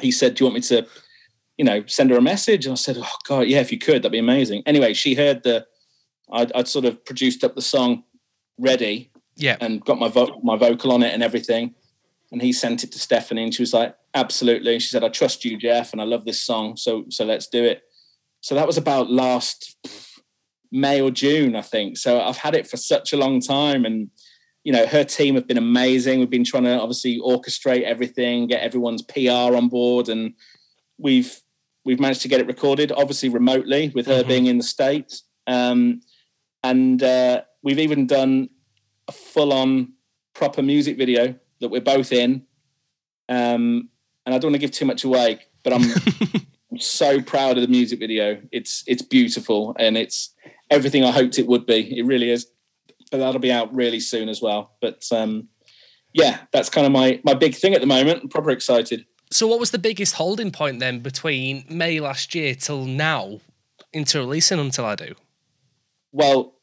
he 0.00 0.10
said, 0.10 0.34
"Do 0.34 0.44
you 0.44 0.46
want 0.46 0.54
me 0.54 0.60
to, 0.62 0.86
you 1.56 1.64
know, 1.64 1.84
send 1.86 2.10
her 2.10 2.16
a 2.18 2.22
message?" 2.22 2.66
And 2.66 2.72
I 2.72 2.76
said, 2.76 2.96
"Oh 2.98 3.16
God, 3.26 3.46
yeah, 3.48 3.60
if 3.60 3.72
you 3.72 3.78
could, 3.78 4.02
that'd 4.02 4.12
be 4.12 4.18
amazing." 4.18 4.62
Anyway, 4.66 4.94
she 4.94 5.14
heard 5.14 5.42
the, 5.42 5.66
I'd, 6.30 6.52
I'd 6.52 6.68
sort 6.68 6.84
of 6.84 7.04
produced 7.04 7.42
up 7.42 7.54
the 7.54 7.62
song 7.62 8.04
ready, 8.58 9.10
yeah. 9.36 9.56
and 9.60 9.84
got 9.84 9.98
my 9.98 10.08
vo- 10.08 10.40
my 10.42 10.56
vocal 10.56 10.92
on 10.92 11.02
it 11.02 11.12
and 11.12 11.22
everything. 11.22 11.74
And 12.32 12.42
he 12.42 12.52
sent 12.52 12.82
it 12.82 12.90
to 12.92 12.98
Stephanie, 12.98 13.44
and 13.44 13.54
she 13.54 13.62
was 13.62 13.74
like, 13.74 13.96
"Absolutely." 14.14 14.78
She 14.78 14.88
said, 14.88 15.02
"I 15.02 15.08
trust 15.08 15.44
you, 15.44 15.56
Jeff, 15.56 15.92
and 15.92 16.00
I 16.00 16.04
love 16.04 16.24
this 16.24 16.40
song, 16.40 16.76
so 16.76 17.04
so 17.08 17.24
let's 17.24 17.48
do 17.48 17.64
it." 17.64 17.82
So 18.44 18.54
that 18.56 18.66
was 18.66 18.76
about 18.76 19.10
last 19.10 19.74
May 20.70 21.00
or 21.00 21.10
June, 21.10 21.56
I 21.56 21.62
think. 21.62 21.96
So 21.96 22.20
I've 22.20 22.36
had 22.36 22.54
it 22.54 22.66
for 22.66 22.76
such 22.76 23.14
a 23.14 23.16
long 23.16 23.40
time, 23.40 23.86
and 23.86 24.10
you 24.64 24.70
know, 24.70 24.86
her 24.86 25.02
team 25.02 25.34
have 25.36 25.46
been 25.48 25.56
amazing. 25.56 26.20
We've 26.20 26.28
been 26.28 26.44
trying 26.44 26.64
to 26.64 26.78
obviously 26.78 27.18
orchestrate 27.20 27.84
everything, 27.84 28.46
get 28.46 28.60
everyone's 28.60 29.00
PR 29.00 29.56
on 29.56 29.68
board, 29.70 30.10
and 30.10 30.34
we've 30.98 31.40
we've 31.86 31.98
managed 31.98 32.20
to 32.20 32.28
get 32.28 32.38
it 32.38 32.46
recorded, 32.46 32.92
obviously 32.92 33.30
remotely, 33.30 33.90
with 33.94 34.06
her 34.08 34.22
Mhm. 34.22 34.28
being 34.28 34.46
in 34.46 34.58
the 34.58 34.64
states. 34.64 35.22
Um, 35.46 36.02
and 36.62 37.02
uh, 37.02 37.42
we've 37.62 37.78
even 37.78 38.06
done 38.06 38.50
a 39.08 39.12
full-on 39.12 39.94
proper 40.34 40.60
music 40.62 40.98
video 40.98 41.34
that 41.60 41.70
we're 41.70 41.80
both 41.80 42.12
in. 42.12 42.46
Um, 43.30 43.88
and 44.26 44.34
I 44.34 44.38
don't 44.38 44.50
want 44.50 44.56
to 44.56 44.66
give 44.66 44.70
too 44.70 44.84
much 44.86 45.04
away, 45.04 45.40
but 45.62 45.72
I'm 45.72 45.82
so 46.78 47.20
proud 47.20 47.56
of 47.56 47.62
the 47.62 47.68
music 47.68 47.98
video. 47.98 48.40
It's 48.52 48.84
it's 48.86 49.02
beautiful 49.02 49.74
and 49.78 49.96
it's 49.96 50.34
everything 50.70 51.04
I 51.04 51.10
hoped 51.10 51.38
it 51.38 51.46
would 51.46 51.66
be. 51.66 51.98
It 51.98 52.04
really 52.04 52.30
is. 52.30 52.46
But 53.10 53.18
that'll 53.18 53.40
be 53.40 53.52
out 53.52 53.74
really 53.74 54.00
soon 54.00 54.28
as 54.28 54.40
well. 54.42 54.72
But 54.80 55.06
um, 55.12 55.48
yeah, 56.12 56.40
that's 56.52 56.70
kind 56.70 56.86
of 56.86 56.92
my 56.92 57.20
my 57.24 57.34
big 57.34 57.54
thing 57.54 57.74
at 57.74 57.80
the 57.80 57.86
moment. 57.86 58.22
I'm 58.22 58.28
proper 58.28 58.50
excited. 58.50 59.04
So, 59.30 59.46
what 59.46 59.58
was 59.58 59.72
the 59.72 59.78
biggest 59.78 60.14
holding 60.14 60.52
point 60.52 60.78
then 60.78 61.00
between 61.00 61.64
May 61.68 62.00
last 62.00 62.34
year 62.34 62.54
till 62.54 62.84
now 62.84 63.40
into 63.92 64.20
releasing 64.20 64.60
Until 64.60 64.86
I 64.86 64.94
Do? 64.94 65.14
Well, 66.12 66.54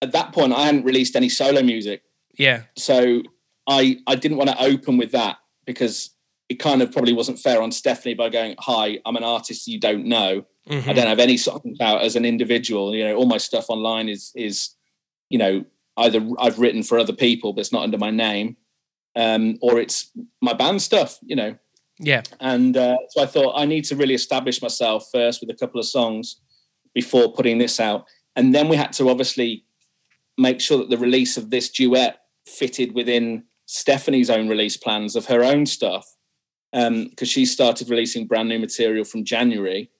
at 0.00 0.12
that 0.12 0.32
point, 0.32 0.52
I 0.52 0.66
hadn't 0.66 0.84
released 0.84 1.14
any 1.14 1.28
solo 1.28 1.62
music. 1.62 2.02
Yeah, 2.38 2.62
so 2.76 3.22
I 3.68 3.98
I 4.06 4.14
didn't 4.16 4.38
want 4.38 4.50
to 4.50 4.62
open 4.62 4.96
with 4.96 5.12
that 5.12 5.36
because 5.66 6.10
it 6.48 6.56
kind 6.56 6.82
of 6.82 6.92
probably 6.92 7.12
wasn't 7.12 7.38
fair 7.38 7.62
on 7.62 7.72
Stephanie 7.72 8.14
by 8.14 8.28
going, 8.28 8.54
"Hi, 8.60 8.98
I'm 9.06 9.16
an 9.16 9.24
artist 9.24 9.66
you 9.66 9.80
don't 9.80 10.06
know. 10.06 10.44
Mhm. 10.68 10.88
I 10.88 10.92
don't 10.92 11.06
have 11.06 11.18
any 11.18 11.36
songs 11.36 11.78
out 11.80 12.02
as 12.02 12.16
an 12.16 12.24
individual. 12.24 12.94
You 12.94 13.04
know, 13.04 13.16
all 13.16 13.26
my 13.26 13.38
stuff 13.38 13.66
online 13.68 14.08
is 14.08 14.32
is 14.34 14.70
you 15.30 15.38
know 15.38 15.64
either 15.96 16.26
I've 16.38 16.58
written 16.58 16.82
for 16.82 16.98
other 16.98 17.12
people, 17.12 17.52
but 17.52 17.60
it's 17.60 17.72
not 17.72 17.82
under 17.82 17.98
my 17.98 18.10
name, 18.10 18.56
um, 19.16 19.58
or 19.60 19.78
it's 19.80 20.10
my 20.40 20.52
band 20.52 20.82
stuff. 20.82 21.18
You 21.22 21.36
know, 21.36 21.58
yeah, 21.98 22.22
and 22.40 22.76
uh, 22.76 22.96
so 23.10 23.22
I 23.22 23.26
thought 23.26 23.54
I 23.56 23.64
need 23.64 23.84
to 23.86 23.96
really 23.96 24.14
establish 24.14 24.60
myself 24.60 25.08
first 25.12 25.40
with 25.40 25.50
a 25.50 25.54
couple 25.54 25.80
of 25.80 25.86
songs 25.86 26.40
before 26.94 27.32
putting 27.32 27.58
this 27.58 27.80
out. 27.80 28.06
And 28.36 28.54
then 28.54 28.68
we 28.68 28.76
had 28.76 28.92
to 28.94 29.08
obviously 29.08 29.64
make 30.36 30.60
sure 30.60 30.78
that 30.78 30.90
the 30.90 30.98
release 30.98 31.36
of 31.36 31.50
this 31.50 31.68
duet 31.70 32.18
fitted 32.46 32.94
within 32.94 33.44
Stephanie's 33.66 34.30
own 34.30 34.48
release 34.48 34.76
plans 34.76 35.16
of 35.16 35.26
her 35.26 35.44
own 35.44 35.66
stuff. 35.66 36.13
Because 36.74 36.88
um, 36.88 37.26
she 37.26 37.46
started 37.46 37.88
releasing 37.88 38.26
brand 38.26 38.48
new 38.48 38.58
material 38.58 39.04
from 39.04 39.24
January. 39.24 39.90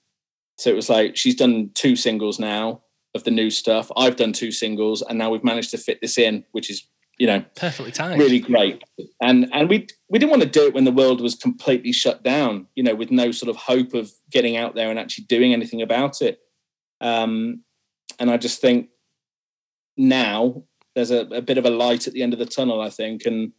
So 0.57 0.69
it 0.69 0.75
was 0.75 0.89
like 0.89 1.15
she's 1.15 1.35
done 1.35 1.71
two 1.73 1.95
singles 1.95 2.37
now 2.37 2.81
of 3.13 3.23
the 3.23 3.31
new 3.31 3.49
stuff. 3.49 3.89
I've 3.95 4.17
done 4.17 4.33
two 4.33 4.51
singles, 4.51 5.01
and 5.01 5.17
now 5.17 5.29
we've 5.29 5.43
managed 5.43 5.71
to 5.71 5.77
fit 5.77 6.01
this 6.01 6.17
in, 6.17 6.43
which 6.51 6.69
is 6.69 6.85
you 7.17 7.27
know 7.27 7.45
perfectly 7.55 7.93
timed, 7.93 8.19
really 8.19 8.39
great. 8.39 8.83
And 9.21 9.49
and 9.53 9.69
we 9.69 9.87
we 10.09 10.19
didn't 10.19 10.31
want 10.31 10.43
to 10.43 10.49
do 10.49 10.67
it 10.67 10.73
when 10.73 10.83
the 10.83 10.91
world 10.91 11.21
was 11.21 11.35
completely 11.35 11.93
shut 11.93 12.23
down, 12.23 12.67
you 12.75 12.83
know, 12.83 12.93
with 12.93 13.09
no 13.09 13.31
sort 13.31 13.49
of 13.49 13.55
hope 13.55 13.93
of 13.93 14.11
getting 14.29 14.57
out 14.57 14.75
there 14.75 14.89
and 14.89 14.99
actually 14.99 15.25
doing 15.25 15.53
anything 15.53 15.81
about 15.81 16.21
it. 16.21 16.39
Um, 16.99 17.63
and 18.19 18.29
I 18.29 18.37
just 18.37 18.59
think 18.59 18.89
now 19.95 20.63
there's 20.93 21.11
a, 21.11 21.21
a 21.27 21.41
bit 21.41 21.57
of 21.57 21.65
a 21.65 21.69
light 21.69 22.07
at 22.07 22.13
the 22.13 22.21
end 22.21 22.33
of 22.33 22.39
the 22.39 22.45
tunnel, 22.45 22.81
I 22.81 22.89
think, 22.89 23.25
and 23.25 23.53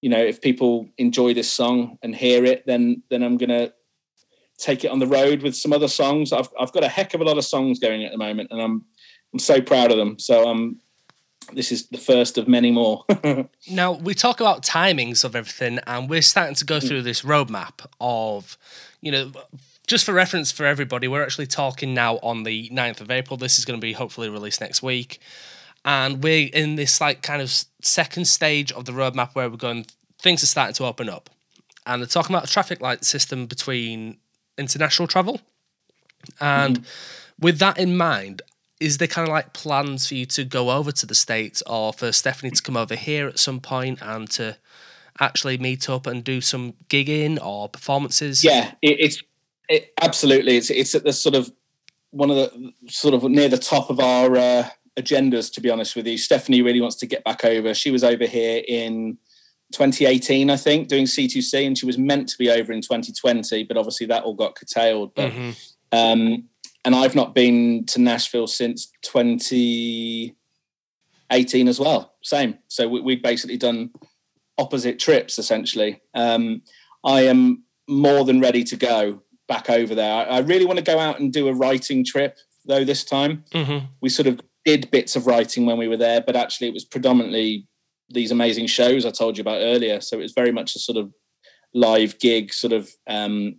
you 0.00 0.08
know, 0.08 0.22
if 0.22 0.40
people 0.40 0.88
enjoy 0.98 1.34
this 1.34 1.50
song 1.50 1.98
and 2.02 2.14
hear 2.14 2.44
it, 2.44 2.64
then 2.66 3.02
then 3.10 3.22
I'm 3.22 3.36
gonna 3.36 3.72
take 4.58 4.84
it 4.84 4.90
on 4.90 4.98
the 4.98 5.06
road 5.06 5.42
with 5.42 5.56
some 5.56 5.72
other 5.72 5.88
songs. 5.88 6.32
I've 6.32 6.48
I've 6.58 6.72
got 6.72 6.84
a 6.84 6.88
heck 6.88 7.14
of 7.14 7.20
a 7.20 7.24
lot 7.24 7.38
of 7.38 7.44
songs 7.44 7.78
going 7.78 8.04
at 8.04 8.12
the 8.12 8.18
moment, 8.18 8.48
and 8.50 8.60
I'm 8.60 8.84
I'm 9.32 9.38
so 9.38 9.60
proud 9.60 9.90
of 9.90 9.96
them. 9.96 10.18
So 10.18 10.48
um, 10.48 10.80
this 11.52 11.72
is 11.72 11.88
the 11.88 11.98
first 11.98 12.38
of 12.38 12.48
many 12.48 12.70
more. 12.70 13.04
now 13.70 13.92
we 13.92 14.14
talk 14.14 14.40
about 14.40 14.62
timings 14.62 15.24
of 15.24 15.36
everything, 15.36 15.78
and 15.86 16.08
we're 16.08 16.22
starting 16.22 16.54
to 16.56 16.64
go 16.64 16.78
mm. 16.78 16.86
through 16.86 17.02
this 17.02 17.22
roadmap 17.22 17.86
of, 18.00 18.56
you 19.00 19.12
know. 19.12 19.32
Just 19.86 20.06
for 20.06 20.12
reference 20.12 20.52
for 20.52 20.66
everybody, 20.66 21.08
we're 21.08 21.24
actually 21.24 21.48
talking 21.48 21.94
now 21.94 22.18
on 22.18 22.44
the 22.44 22.68
9th 22.68 23.00
of 23.00 23.10
April. 23.10 23.36
This 23.36 23.58
is 23.58 23.64
going 23.64 23.76
to 23.76 23.84
be 23.84 23.92
hopefully 23.92 24.28
released 24.28 24.60
next 24.60 24.84
week. 24.84 25.18
And 25.84 26.22
we're 26.22 26.50
in 26.52 26.76
this 26.76 27.00
like 27.00 27.22
kind 27.22 27.40
of 27.40 27.52
second 27.82 28.26
stage 28.26 28.72
of 28.72 28.84
the 28.84 28.92
roadmap 28.92 29.34
where 29.34 29.48
we're 29.48 29.56
going, 29.56 29.86
things 30.20 30.42
are 30.42 30.46
starting 30.46 30.74
to 30.74 30.84
open 30.84 31.08
up. 31.08 31.30
And 31.86 32.02
they're 32.02 32.06
talking 32.06 32.34
about 32.34 32.48
a 32.48 32.52
traffic 32.52 32.80
light 32.80 33.04
system 33.04 33.46
between 33.46 34.18
international 34.58 35.08
travel. 35.08 35.40
And 36.40 36.80
mm. 36.80 36.86
with 37.38 37.58
that 37.58 37.78
in 37.78 37.96
mind, 37.96 38.42
is 38.80 38.98
there 38.98 39.08
kind 39.08 39.28
of 39.28 39.32
like 39.32 39.52
plans 39.52 40.06
for 40.06 40.14
you 40.14 40.26
to 40.26 40.44
go 40.44 40.70
over 40.70 40.90
to 40.90 41.06
the 41.06 41.14
States 41.14 41.62
or 41.66 41.92
for 41.92 42.12
Stephanie 42.12 42.50
to 42.50 42.62
come 42.62 42.76
over 42.76 42.94
here 42.94 43.28
at 43.28 43.38
some 43.38 43.60
point 43.60 44.00
and 44.02 44.28
to 44.30 44.56
actually 45.18 45.58
meet 45.58 45.88
up 45.88 46.06
and 46.06 46.24
do 46.24 46.40
some 46.40 46.74
gigging 46.88 47.38
or 47.44 47.68
performances? 47.68 48.42
Yeah, 48.42 48.72
it, 48.82 48.96
it's 49.00 49.22
it, 49.68 49.92
absolutely. 50.00 50.56
It's 50.56 50.70
it's 50.70 50.94
at 50.94 51.04
the 51.04 51.12
sort 51.12 51.34
of 51.34 51.52
one 52.10 52.30
of 52.30 52.36
the 52.36 52.72
sort 52.88 53.14
of 53.14 53.22
near 53.24 53.48
the 53.48 53.58
top 53.58 53.90
of 53.90 54.00
our 54.00 54.36
uh, 54.36 54.68
agendas, 54.98 55.52
to 55.54 55.60
be 55.60 55.70
honest 55.70 55.96
with 55.96 56.06
you. 56.06 56.18
Stephanie 56.18 56.62
really 56.62 56.80
wants 56.80 56.96
to 56.96 57.06
get 57.06 57.24
back 57.24 57.44
over. 57.44 57.74
She 57.74 57.90
was 57.90 58.04
over 58.04 58.26
here 58.26 58.62
in 58.66 59.18
2018, 59.72 60.50
I 60.50 60.56
think, 60.56 60.88
doing 60.88 61.04
C2C, 61.04 61.66
and 61.66 61.78
she 61.78 61.86
was 61.86 61.98
meant 61.98 62.28
to 62.30 62.38
be 62.38 62.50
over 62.50 62.72
in 62.72 62.80
2020, 62.80 63.64
but 63.64 63.76
obviously 63.76 64.06
that 64.06 64.24
all 64.24 64.34
got 64.34 64.56
curtailed. 64.56 65.14
But 65.14 65.32
mm-hmm. 65.32 65.50
um, 65.92 66.48
and 66.84 66.94
I've 66.94 67.14
not 67.14 67.34
been 67.34 67.84
to 67.86 67.98
Nashville 68.00 68.46
since 68.46 68.90
2018 69.02 71.68
as 71.68 71.78
well. 71.78 72.14
Same. 72.22 72.58
So 72.68 72.88
we, 72.88 73.12
have 73.14 73.22
basically 73.22 73.58
done 73.58 73.90
opposite 74.58 74.98
trips 74.98 75.38
essentially. 75.38 76.00
Um, 76.14 76.62
I 77.04 77.22
am 77.22 77.64
more 77.88 78.24
than 78.24 78.40
ready 78.40 78.64
to 78.64 78.76
go 78.76 79.22
back 79.46 79.70
over 79.70 79.94
there. 79.94 80.12
I, 80.12 80.24
I, 80.24 80.40
really 80.40 80.64
want 80.64 80.78
to 80.78 80.84
go 80.84 80.98
out 80.98 81.18
and 81.18 81.32
do 81.32 81.48
a 81.48 81.52
writing 81.52 82.04
trip 82.04 82.38
though 82.66 82.84
this 82.84 83.04
time. 83.04 83.44
Mm-hmm. 83.52 83.86
We 84.00 84.08
sort 84.08 84.28
of 84.28 84.40
did 84.64 84.90
bits 84.90 85.16
of 85.16 85.26
writing 85.26 85.66
when 85.66 85.78
we 85.78 85.88
were 85.88 85.96
there, 85.96 86.20
but 86.20 86.36
actually 86.36 86.68
it 86.68 86.74
was 86.74 86.84
predominantly 86.84 87.66
these 88.08 88.30
amazing 88.30 88.66
shows 88.66 89.06
I 89.06 89.10
told 89.10 89.38
you 89.38 89.42
about 89.42 89.60
earlier. 89.60 90.00
So 90.00 90.18
it 90.18 90.22
was 90.22 90.32
very 90.32 90.52
much 90.52 90.74
a 90.74 90.78
sort 90.78 90.98
of 90.98 91.12
live 91.72 92.18
gig, 92.18 92.52
sort 92.52 92.72
of, 92.72 92.90
um, 93.06 93.56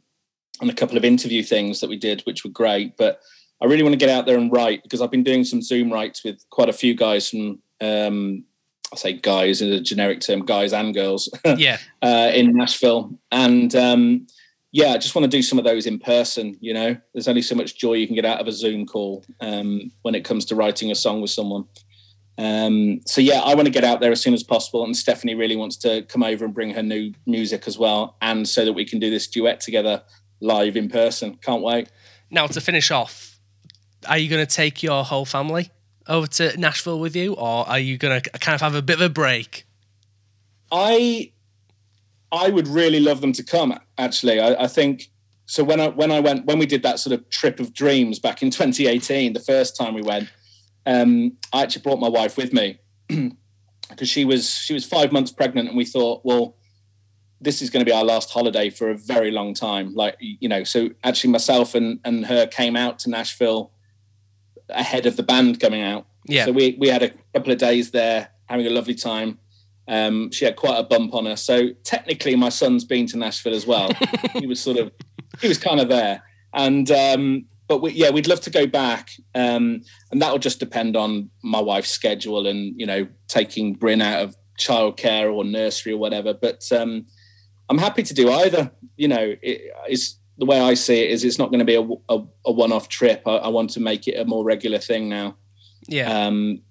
and 0.59 0.69
a 0.69 0.75
couple 0.75 0.97
of 0.97 1.05
interview 1.05 1.41
things 1.41 1.79
that 1.79 1.89
we 1.89 1.97
did, 1.97 2.21
which 2.21 2.43
were 2.43 2.51
great. 2.51 2.97
But 2.97 3.21
I 3.61 3.65
really 3.65 3.83
want 3.83 3.93
to 3.93 3.97
get 3.97 4.09
out 4.09 4.25
there 4.25 4.37
and 4.37 4.51
write 4.51 4.83
because 4.83 5.01
I've 5.01 5.11
been 5.11 5.23
doing 5.23 5.43
some 5.43 5.61
Zoom 5.61 5.91
writes 5.91 6.23
with 6.23 6.43
quite 6.49 6.69
a 6.69 6.73
few 6.73 6.95
guys 6.95 7.29
from, 7.29 7.59
um, 7.79 8.43
I 8.93 8.97
say 8.97 9.13
guys 9.13 9.61
in 9.61 9.71
a 9.71 9.79
generic 9.79 10.19
term, 10.19 10.45
guys 10.45 10.73
and 10.73 10.93
girls, 10.93 11.29
yeah, 11.57 11.77
uh, 12.01 12.31
in 12.33 12.53
Nashville, 12.53 13.17
and 13.31 13.73
um, 13.75 14.27
yeah, 14.71 14.91
I 14.93 14.97
just 14.97 15.15
want 15.15 15.23
to 15.23 15.37
do 15.37 15.41
some 15.41 15.59
of 15.59 15.65
those 15.65 15.85
in 15.85 15.99
person. 15.99 16.57
You 16.61 16.73
know, 16.73 16.97
there's 17.13 17.27
only 17.27 17.41
so 17.41 17.55
much 17.55 17.77
joy 17.77 17.93
you 17.93 18.07
can 18.07 18.15
get 18.15 18.25
out 18.25 18.39
of 18.39 18.47
a 18.47 18.51
Zoom 18.51 18.85
call 18.85 19.25
um, 19.41 19.91
when 20.01 20.15
it 20.15 20.23
comes 20.23 20.45
to 20.45 20.55
writing 20.55 20.91
a 20.91 20.95
song 20.95 21.21
with 21.21 21.31
someone. 21.31 21.65
Um, 22.37 23.01
so 23.05 23.21
yeah, 23.21 23.41
I 23.41 23.53
want 23.53 23.65
to 23.65 23.71
get 23.71 23.83
out 23.83 23.99
there 23.99 24.11
as 24.11 24.21
soon 24.21 24.33
as 24.33 24.43
possible, 24.43 24.83
and 24.83 24.95
Stephanie 24.95 25.35
really 25.35 25.57
wants 25.57 25.75
to 25.77 26.03
come 26.03 26.23
over 26.23 26.45
and 26.45 26.53
bring 26.53 26.71
her 26.71 26.81
new 26.81 27.13
music 27.25 27.67
as 27.67 27.77
well, 27.77 28.15
and 28.21 28.47
so 28.47 28.65
that 28.65 28.73
we 28.73 28.85
can 28.85 28.99
do 28.99 29.09
this 29.09 29.27
duet 29.27 29.59
together 29.59 30.03
live 30.39 30.75
in 30.75 30.89
person. 30.89 31.37
Can't 31.41 31.61
wait. 31.61 31.89
Now 32.29 32.47
to 32.47 32.61
finish 32.61 32.89
off, 32.89 33.39
are 34.07 34.17
you 34.17 34.29
going 34.29 34.43
to 34.45 34.51
take 34.51 34.81
your 34.81 35.03
whole 35.03 35.25
family 35.25 35.69
over 36.07 36.27
to 36.27 36.57
Nashville 36.57 36.99
with 36.99 37.15
you, 37.15 37.33
or 37.33 37.67
are 37.67 37.79
you 37.79 37.97
going 37.97 38.21
to 38.21 38.29
kind 38.31 38.55
of 38.55 38.61
have 38.61 38.75
a 38.75 38.81
bit 38.81 38.95
of 38.95 39.01
a 39.01 39.09
break? 39.09 39.65
I 40.71 41.31
I 42.31 42.49
would 42.49 42.67
really 42.67 43.01
love 43.01 43.21
them 43.21 43.33
to 43.33 43.43
come. 43.43 43.77
Actually, 44.01 44.39
I, 44.39 44.63
I 44.63 44.67
think 44.67 45.11
so. 45.45 45.63
When 45.63 45.79
I 45.79 45.87
when 45.87 46.11
I 46.11 46.19
went 46.19 46.45
when 46.45 46.59
we 46.59 46.65
did 46.65 46.83
that 46.83 46.99
sort 46.99 47.13
of 47.13 47.29
trip 47.29 47.59
of 47.59 47.73
dreams 47.73 48.19
back 48.19 48.41
in 48.41 48.49
2018, 48.51 49.33
the 49.33 49.39
first 49.39 49.77
time 49.77 49.93
we 49.93 50.01
went 50.01 50.29
um, 50.85 51.37
I 51.53 51.63
actually 51.63 51.83
brought 51.83 51.99
my 51.99 52.09
wife 52.09 52.37
with 52.37 52.53
me 52.53 52.79
because 53.07 54.09
she 54.09 54.25
was 54.25 54.49
she 54.49 54.73
was 54.73 54.85
five 54.85 55.11
months 55.11 55.31
pregnant, 55.31 55.69
and 55.69 55.77
we 55.77 55.85
thought, 55.85 56.21
well, 56.23 56.57
this 57.39 57.61
is 57.61 57.69
going 57.69 57.83
to 57.83 57.89
be 57.89 57.95
our 57.95 58.03
last 58.03 58.31
holiday 58.31 58.69
for 58.69 58.89
a 58.89 58.97
very 58.97 59.31
long 59.31 59.53
time. 59.53 59.93
Like 59.93 60.15
you 60.19 60.49
know, 60.49 60.63
so 60.63 60.89
actually, 61.03 61.31
myself 61.31 61.75
and 61.75 61.99
and 62.03 62.25
her 62.25 62.47
came 62.47 62.75
out 62.75 62.99
to 62.99 63.09
Nashville 63.09 63.71
ahead 64.69 65.05
of 65.05 65.17
the 65.17 65.23
band 65.23 65.59
coming 65.59 65.81
out. 65.81 66.07
Yeah. 66.25 66.45
So 66.45 66.51
we 66.51 66.77
we 66.79 66.87
had 66.87 67.03
a 67.03 67.11
couple 67.33 67.51
of 67.51 67.57
days 67.57 67.91
there, 67.91 68.29
having 68.45 68.65
a 68.65 68.71
lovely 68.71 68.95
time. 68.95 69.37
Um, 69.91 70.31
she 70.31 70.45
had 70.45 70.55
quite 70.55 70.79
a 70.79 70.83
bump 70.83 71.13
on 71.13 71.25
her. 71.25 71.35
So 71.35 71.71
technically, 71.83 72.35
my 72.37 72.47
son's 72.47 72.85
been 72.85 73.05
to 73.07 73.17
Nashville 73.17 73.53
as 73.53 73.67
well. 73.67 73.91
he 74.33 74.47
was 74.47 74.61
sort 74.61 74.77
of 74.77 74.91
he 75.41 75.49
was 75.49 75.57
kind 75.57 75.81
of 75.81 75.89
there, 75.89 76.23
and 76.53 76.89
um, 76.89 77.45
but 77.67 77.81
we, 77.81 77.91
yeah, 77.91 78.09
we'd 78.09 78.27
love 78.27 78.39
to 78.41 78.49
go 78.49 78.65
back, 78.65 79.09
um, 79.35 79.81
and 80.09 80.21
that 80.21 80.31
will 80.31 80.39
just 80.39 80.59
depend 80.59 80.95
on 80.95 81.29
my 81.43 81.59
wife's 81.59 81.89
schedule 81.89 82.47
and 82.47 82.73
you 82.79 82.85
know 82.85 83.05
taking 83.27 83.73
Bryn 83.73 84.01
out 84.01 84.23
of 84.23 84.37
childcare 84.57 85.33
or 85.33 85.43
nursery 85.43 85.91
or 85.91 85.97
whatever. 85.97 86.33
But 86.33 86.71
um, 86.71 87.05
I'm 87.69 87.77
happy 87.77 88.03
to 88.03 88.13
do 88.13 88.31
either. 88.31 88.71
You 88.95 89.09
know, 89.09 89.35
it, 89.41 89.73
it's 89.87 90.17
the 90.37 90.45
way 90.45 90.61
I 90.61 90.73
see 90.73 91.03
it 91.03 91.11
is 91.11 91.25
it's 91.25 91.37
not 91.37 91.49
going 91.49 91.59
to 91.59 91.65
be 91.65 91.75
a, 91.75 91.81
a, 92.09 92.23
a 92.45 92.51
one-off 92.51 92.87
trip. 92.87 93.23
I, 93.27 93.35
I, 93.37 93.47
want 93.49 93.71
to 93.71 93.79
make 93.79 94.07
it 94.07 94.17
a 94.17 94.25
more 94.25 94.43
regular 94.43 94.79
thing 94.79 95.09
now. 95.09 95.35
Yeah. 95.87 96.25
Um, 96.25 96.61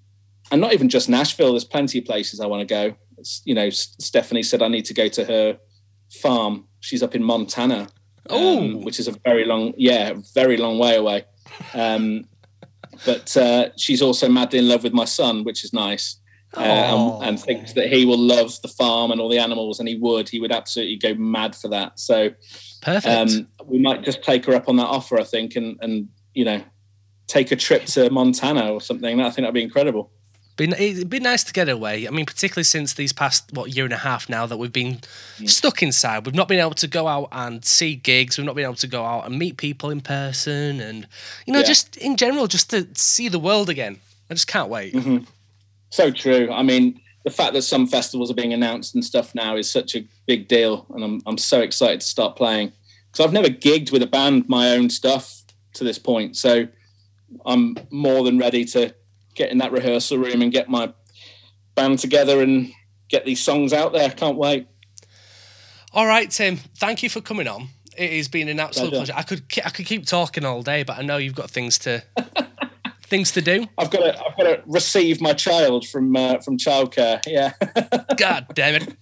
and 0.50 0.60
not 0.60 0.72
even 0.72 0.88
just 0.88 1.08
Nashville. 1.08 1.52
There's 1.52 1.64
plenty 1.64 1.98
of 1.98 2.04
places 2.04 2.40
I 2.40 2.46
want 2.46 2.66
to 2.66 2.66
go. 2.66 2.96
You 3.44 3.54
know, 3.54 3.70
Stephanie 3.70 4.42
said 4.42 4.62
I 4.62 4.68
need 4.68 4.84
to 4.86 4.94
go 4.94 5.08
to 5.08 5.24
her 5.24 5.58
farm. 6.10 6.66
She's 6.80 7.02
up 7.02 7.14
in 7.14 7.22
Montana 7.22 7.88
um, 8.28 8.82
which 8.82 8.98
is 8.98 9.08
a 9.08 9.12
very 9.12 9.44
long, 9.44 9.74
yeah, 9.76 10.14
very 10.34 10.56
long 10.56 10.78
way 10.78 10.96
away. 10.96 11.24
Um, 11.74 12.26
but 13.04 13.36
uh, 13.36 13.70
she's 13.76 14.02
also 14.02 14.28
madly 14.28 14.58
in 14.58 14.68
love 14.68 14.82
with 14.82 14.92
my 14.92 15.04
son, 15.04 15.44
which 15.44 15.64
is 15.64 15.72
nice. 15.72 16.16
Uh, 16.56 16.62
and, 16.62 17.28
and, 17.28 17.40
thinks 17.40 17.74
that 17.74 17.86
he 17.92 18.04
will 18.04 18.18
love 18.18 18.60
the 18.62 18.68
farm 18.68 19.12
and 19.12 19.20
all 19.20 19.28
the 19.28 19.38
animals, 19.38 19.78
and 19.78 19.88
he 19.88 19.94
would. 19.96 20.28
He 20.28 20.40
would 20.40 20.50
absolutely 20.50 20.96
go 20.96 21.14
mad 21.14 21.54
for 21.54 21.68
that. 21.68 22.00
So, 22.00 22.30
perfect. 22.82 23.06
Um, 23.06 23.46
we 23.64 23.78
might 23.78 24.02
just 24.02 24.24
take 24.24 24.46
her 24.46 24.54
up 24.54 24.68
on 24.68 24.74
that 24.76 24.88
offer, 24.88 25.18
I 25.18 25.22
think, 25.22 25.54
and 25.54 25.78
and 25.80 26.08
you 26.34 26.44
know, 26.44 26.60
take 27.28 27.52
a 27.52 27.56
trip 27.56 27.84
to 27.86 28.10
Montana 28.10 28.72
or 28.72 28.80
something. 28.80 29.20
I 29.20 29.30
think 29.30 29.44
that'd 29.44 29.54
be 29.54 29.62
incredible. 29.62 30.10
Been, 30.60 30.74
it'd 30.74 31.08
be 31.08 31.20
nice 31.20 31.42
to 31.44 31.54
get 31.54 31.70
away. 31.70 32.06
I 32.06 32.10
mean, 32.10 32.26
particularly 32.26 32.64
since 32.64 32.92
these 32.92 33.14
past 33.14 33.50
what 33.54 33.74
year 33.74 33.86
and 33.86 33.94
a 33.94 33.96
half 33.96 34.28
now 34.28 34.44
that 34.44 34.58
we've 34.58 34.70
been 34.70 35.00
yeah. 35.38 35.48
stuck 35.48 35.82
inside. 35.82 36.26
We've 36.26 36.34
not 36.34 36.48
been 36.48 36.60
able 36.60 36.74
to 36.74 36.86
go 36.86 37.08
out 37.08 37.28
and 37.32 37.64
see 37.64 37.94
gigs. 37.94 38.36
We've 38.36 38.44
not 38.44 38.56
been 38.56 38.66
able 38.66 38.74
to 38.74 38.86
go 38.86 39.02
out 39.02 39.24
and 39.24 39.38
meet 39.38 39.56
people 39.56 39.88
in 39.88 40.02
person, 40.02 40.78
and 40.82 41.08
you 41.46 41.54
know, 41.54 41.60
yeah. 41.60 41.64
just 41.64 41.96
in 41.96 42.18
general, 42.18 42.46
just 42.46 42.68
to 42.70 42.86
see 42.92 43.30
the 43.30 43.38
world 43.38 43.70
again. 43.70 44.00
I 44.28 44.34
just 44.34 44.48
can't 44.48 44.68
wait. 44.68 44.92
Mm-hmm. 44.92 45.24
So 45.88 46.10
true. 46.10 46.52
I 46.52 46.62
mean, 46.62 47.00
the 47.24 47.30
fact 47.30 47.54
that 47.54 47.62
some 47.62 47.86
festivals 47.86 48.30
are 48.30 48.34
being 48.34 48.52
announced 48.52 48.94
and 48.94 49.02
stuff 49.02 49.34
now 49.34 49.56
is 49.56 49.72
such 49.72 49.96
a 49.96 50.04
big 50.26 50.46
deal, 50.46 50.84
and 50.90 51.02
I'm 51.02 51.22
I'm 51.24 51.38
so 51.38 51.62
excited 51.62 52.02
to 52.02 52.06
start 52.06 52.36
playing 52.36 52.70
because 53.10 53.24
I've 53.24 53.32
never 53.32 53.48
gigged 53.48 53.92
with 53.92 54.02
a 54.02 54.06
band 54.06 54.46
my 54.46 54.72
own 54.72 54.90
stuff 54.90 55.42
to 55.72 55.84
this 55.84 55.98
point. 55.98 56.36
So 56.36 56.68
I'm 57.46 57.78
more 57.88 58.24
than 58.24 58.36
ready 58.36 58.66
to 58.66 58.94
get 59.40 59.50
in 59.50 59.58
that 59.58 59.72
rehearsal 59.72 60.18
room 60.18 60.42
and 60.42 60.52
get 60.52 60.68
my 60.68 60.92
band 61.74 61.98
together 61.98 62.42
and 62.42 62.72
get 63.08 63.24
these 63.24 63.42
songs 63.42 63.72
out 63.72 63.92
there. 63.92 64.10
Can't 64.10 64.36
wait. 64.36 64.66
All 65.92 66.06
right, 66.06 66.30
Tim. 66.30 66.56
Thank 66.76 67.02
you 67.02 67.08
for 67.08 67.20
coming 67.22 67.48
on. 67.48 67.68
It 67.96 68.12
has 68.12 68.28
been 68.28 68.48
an 68.48 68.60
absolute 68.60 68.90
pleasure. 68.90 69.12
Pleasure. 69.12 69.18
I 69.18 69.22
could 69.22 69.42
I 69.64 69.70
could 69.70 69.86
keep 69.86 70.06
talking 70.06 70.44
all 70.44 70.62
day, 70.62 70.82
but 70.84 70.98
I 70.98 71.02
know 71.02 71.16
you've 71.16 71.34
got 71.34 71.50
things 71.50 71.78
to 71.80 72.02
things 73.02 73.32
to 73.32 73.40
do. 73.40 73.66
I've 73.78 73.90
got 73.90 74.00
to 74.00 74.24
I've 74.24 74.36
got 74.36 74.42
to 74.44 74.62
receive 74.66 75.20
my 75.20 75.32
child 75.32 75.88
from 75.88 76.14
uh, 76.14 76.38
from 76.38 76.58
childcare. 76.58 77.20
Yeah, 77.26 77.52
God 78.16 78.46
damn 78.54 78.74
it. 78.82 78.94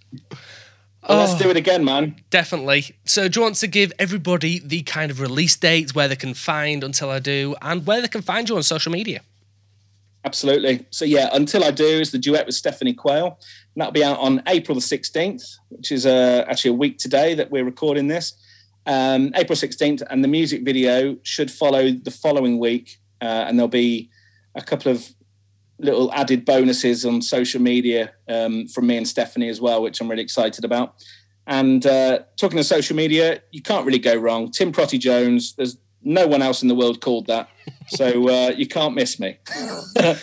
Well, 1.09 1.19
let's 1.19 1.35
Oh. 1.35 1.39
do 1.45 1.51
it 1.51 1.57
again, 1.57 1.85
man. 1.85 2.17
Definitely. 2.31 2.97
So, 3.05 3.29
do 3.29 3.41
you 3.41 3.45
want 3.45 3.57
to 3.57 3.67
give 3.67 3.93
everybody 3.99 4.59
the 4.59 4.83
kind 4.83 5.11
of 5.11 5.21
release 5.21 5.57
date 5.57 5.95
where 5.95 6.07
they 6.09 6.17
can 6.17 6.35
find 6.35 6.83
Until 6.85 7.11
I 7.11 7.19
Do 7.19 7.55
and 7.63 7.87
where 7.87 8.01
they 8.03 8.09
can 8.09 8.23
find 8.23 8.49
you 8.49 8.57
on 8.57 8.63
social 8.63 8.93
media? 8.93 9.21
Absolutely. 10.29 10.87
So 10.91 11.07
yeah, 11.07 11.31
until 11.33 11.65
I 11.65 11.71
do 11.71 11.87
is 12.05 12.11
the 12.11 12.19
duet 12.19 12.45
with 12.45 12.55
Stephanie 12.55 12.93
Quayle. 12.93 13.39
And 13.73 13.77
that'll 13.77 13.93
be 13.93 14.05
out 14.05 14.19
on 14.19 14.43
April 14.47 14.75
the 14.75 14.83
sixteenth, 14.97 15.43
which 15.71 15.91
is 15.91 16.05
uh, 16.05 16.45
actually 16.51 16.73
a 16.73 16.81
week 16.85 16.99
today 16.99 17.35
that 17.35 17.51
we're 17.51 17.65
recording 17.65 18.09
this. 18.09 18.35
Um, 18.85 19.33
April 19.35 19.57
sixteenth, 19.57 20.03
and 20.11 20.23
the 20.23 20.29
music 20.29 20.61
video 20.65 21.17
should 21.23 21.51
follow 21.51 21.91
the 21.91 22.11
following 22.11 22.59
week, 22.59 22.99
uh, 23.23 23.45
and 23.47 23.59
there'll 23.59 23.69
be 23.69 24.11
a 24.55 24.61
couple 24.61 24.93
of 24.93 25.09
little 25.79 26.13
added 26.13 26.45
bonuses 26.45 27.07
on 27.07 27.23
social 27.23 27.63
media 27.63 28.13
um, 28.29 28.69
from 28.69 28.87
me 28.87 28.99
and 28.99 29.09
Stephanie 29.09 29.49
as 29.49 29.61
well, 29.63 29.81
which 29.81 29.99
I'm 30.01 30.11
really 30.11 30.23
excited 30.23 30.63
about. 30.63 30.95
And 31.47 31.87
uh, 31.87 32.21
talking 32.37 32.59
to 32.59 32.65
social 32.65 32.97
media, 32.97 33.41
you 33.51 33.63
can't 33.63 33.87
really 33.87 34.05
go 34.11 34.15
wrong. 34.15 34.51
Tim 34.51 34.73
Prottey 34.73 34.99
Jones. 34.99 35.55
There's 35.57 35.79
no 36.03 36.27
one 36.27 36.43
else 36.43 36.63
in 36.63 36.69
the 36.69 36.75
world 36.75 37.01
called 37.01 37.27
that, 37.27 37.49
so 37.89 38.29
uh, 38.29 38.51
you 38.51 38.67
can't 38.67 38.95
miss 38.95 39.19
me. 39.19 39.37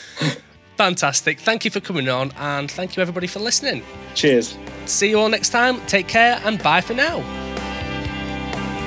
Fantastic. 0.78 1.40
Thank 1.40 1.64
you 1.64 1.72
for 1.72 1.80
coming 1.80 2.10
on 2.10 2.32
and 2.38 2.70
thank 2.70 2.98
you 2.98 3.02
everybody 3.02 3.28
for 3.28 3.40
listening. 3.40 3.82
Cheers. 4.14 4.58
See 4.86 5.10
you 5.10 5.20
all 5.20 5.30
next 5.30 5.50
time. 5.50 5.80
Take 5.88 6.08
care 6.08 6.42
and 6.44 6.62
bye 6.62 6.82
for 6.82 6.94
now. 6.94 7.20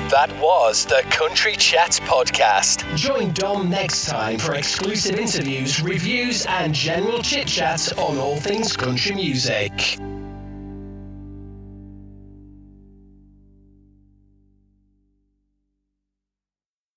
That 0.09 0.35
was 0.39 0.85
the 0.85 1.03
Country 1.11 1.55
Chat 1.55 1.91
Podcast. 2.03 2.83
Join 2.95 3.31
Dom 3.31 3.69
next 3.69 4.07
time 4.07 4.39
for 4.39 4.55
exclusive 4.55 5.19
interviews, 5.19 5.83
reviews, 5.83 6.47
and 6.47 6.73
general 6.73 7.21
chit 7.21 7.47
chat 7.47 7.95
on 7.95 8.17
all 8.17 8.37
things 8.37 8.75
country 8.75 9.13
music. 9.13 9.99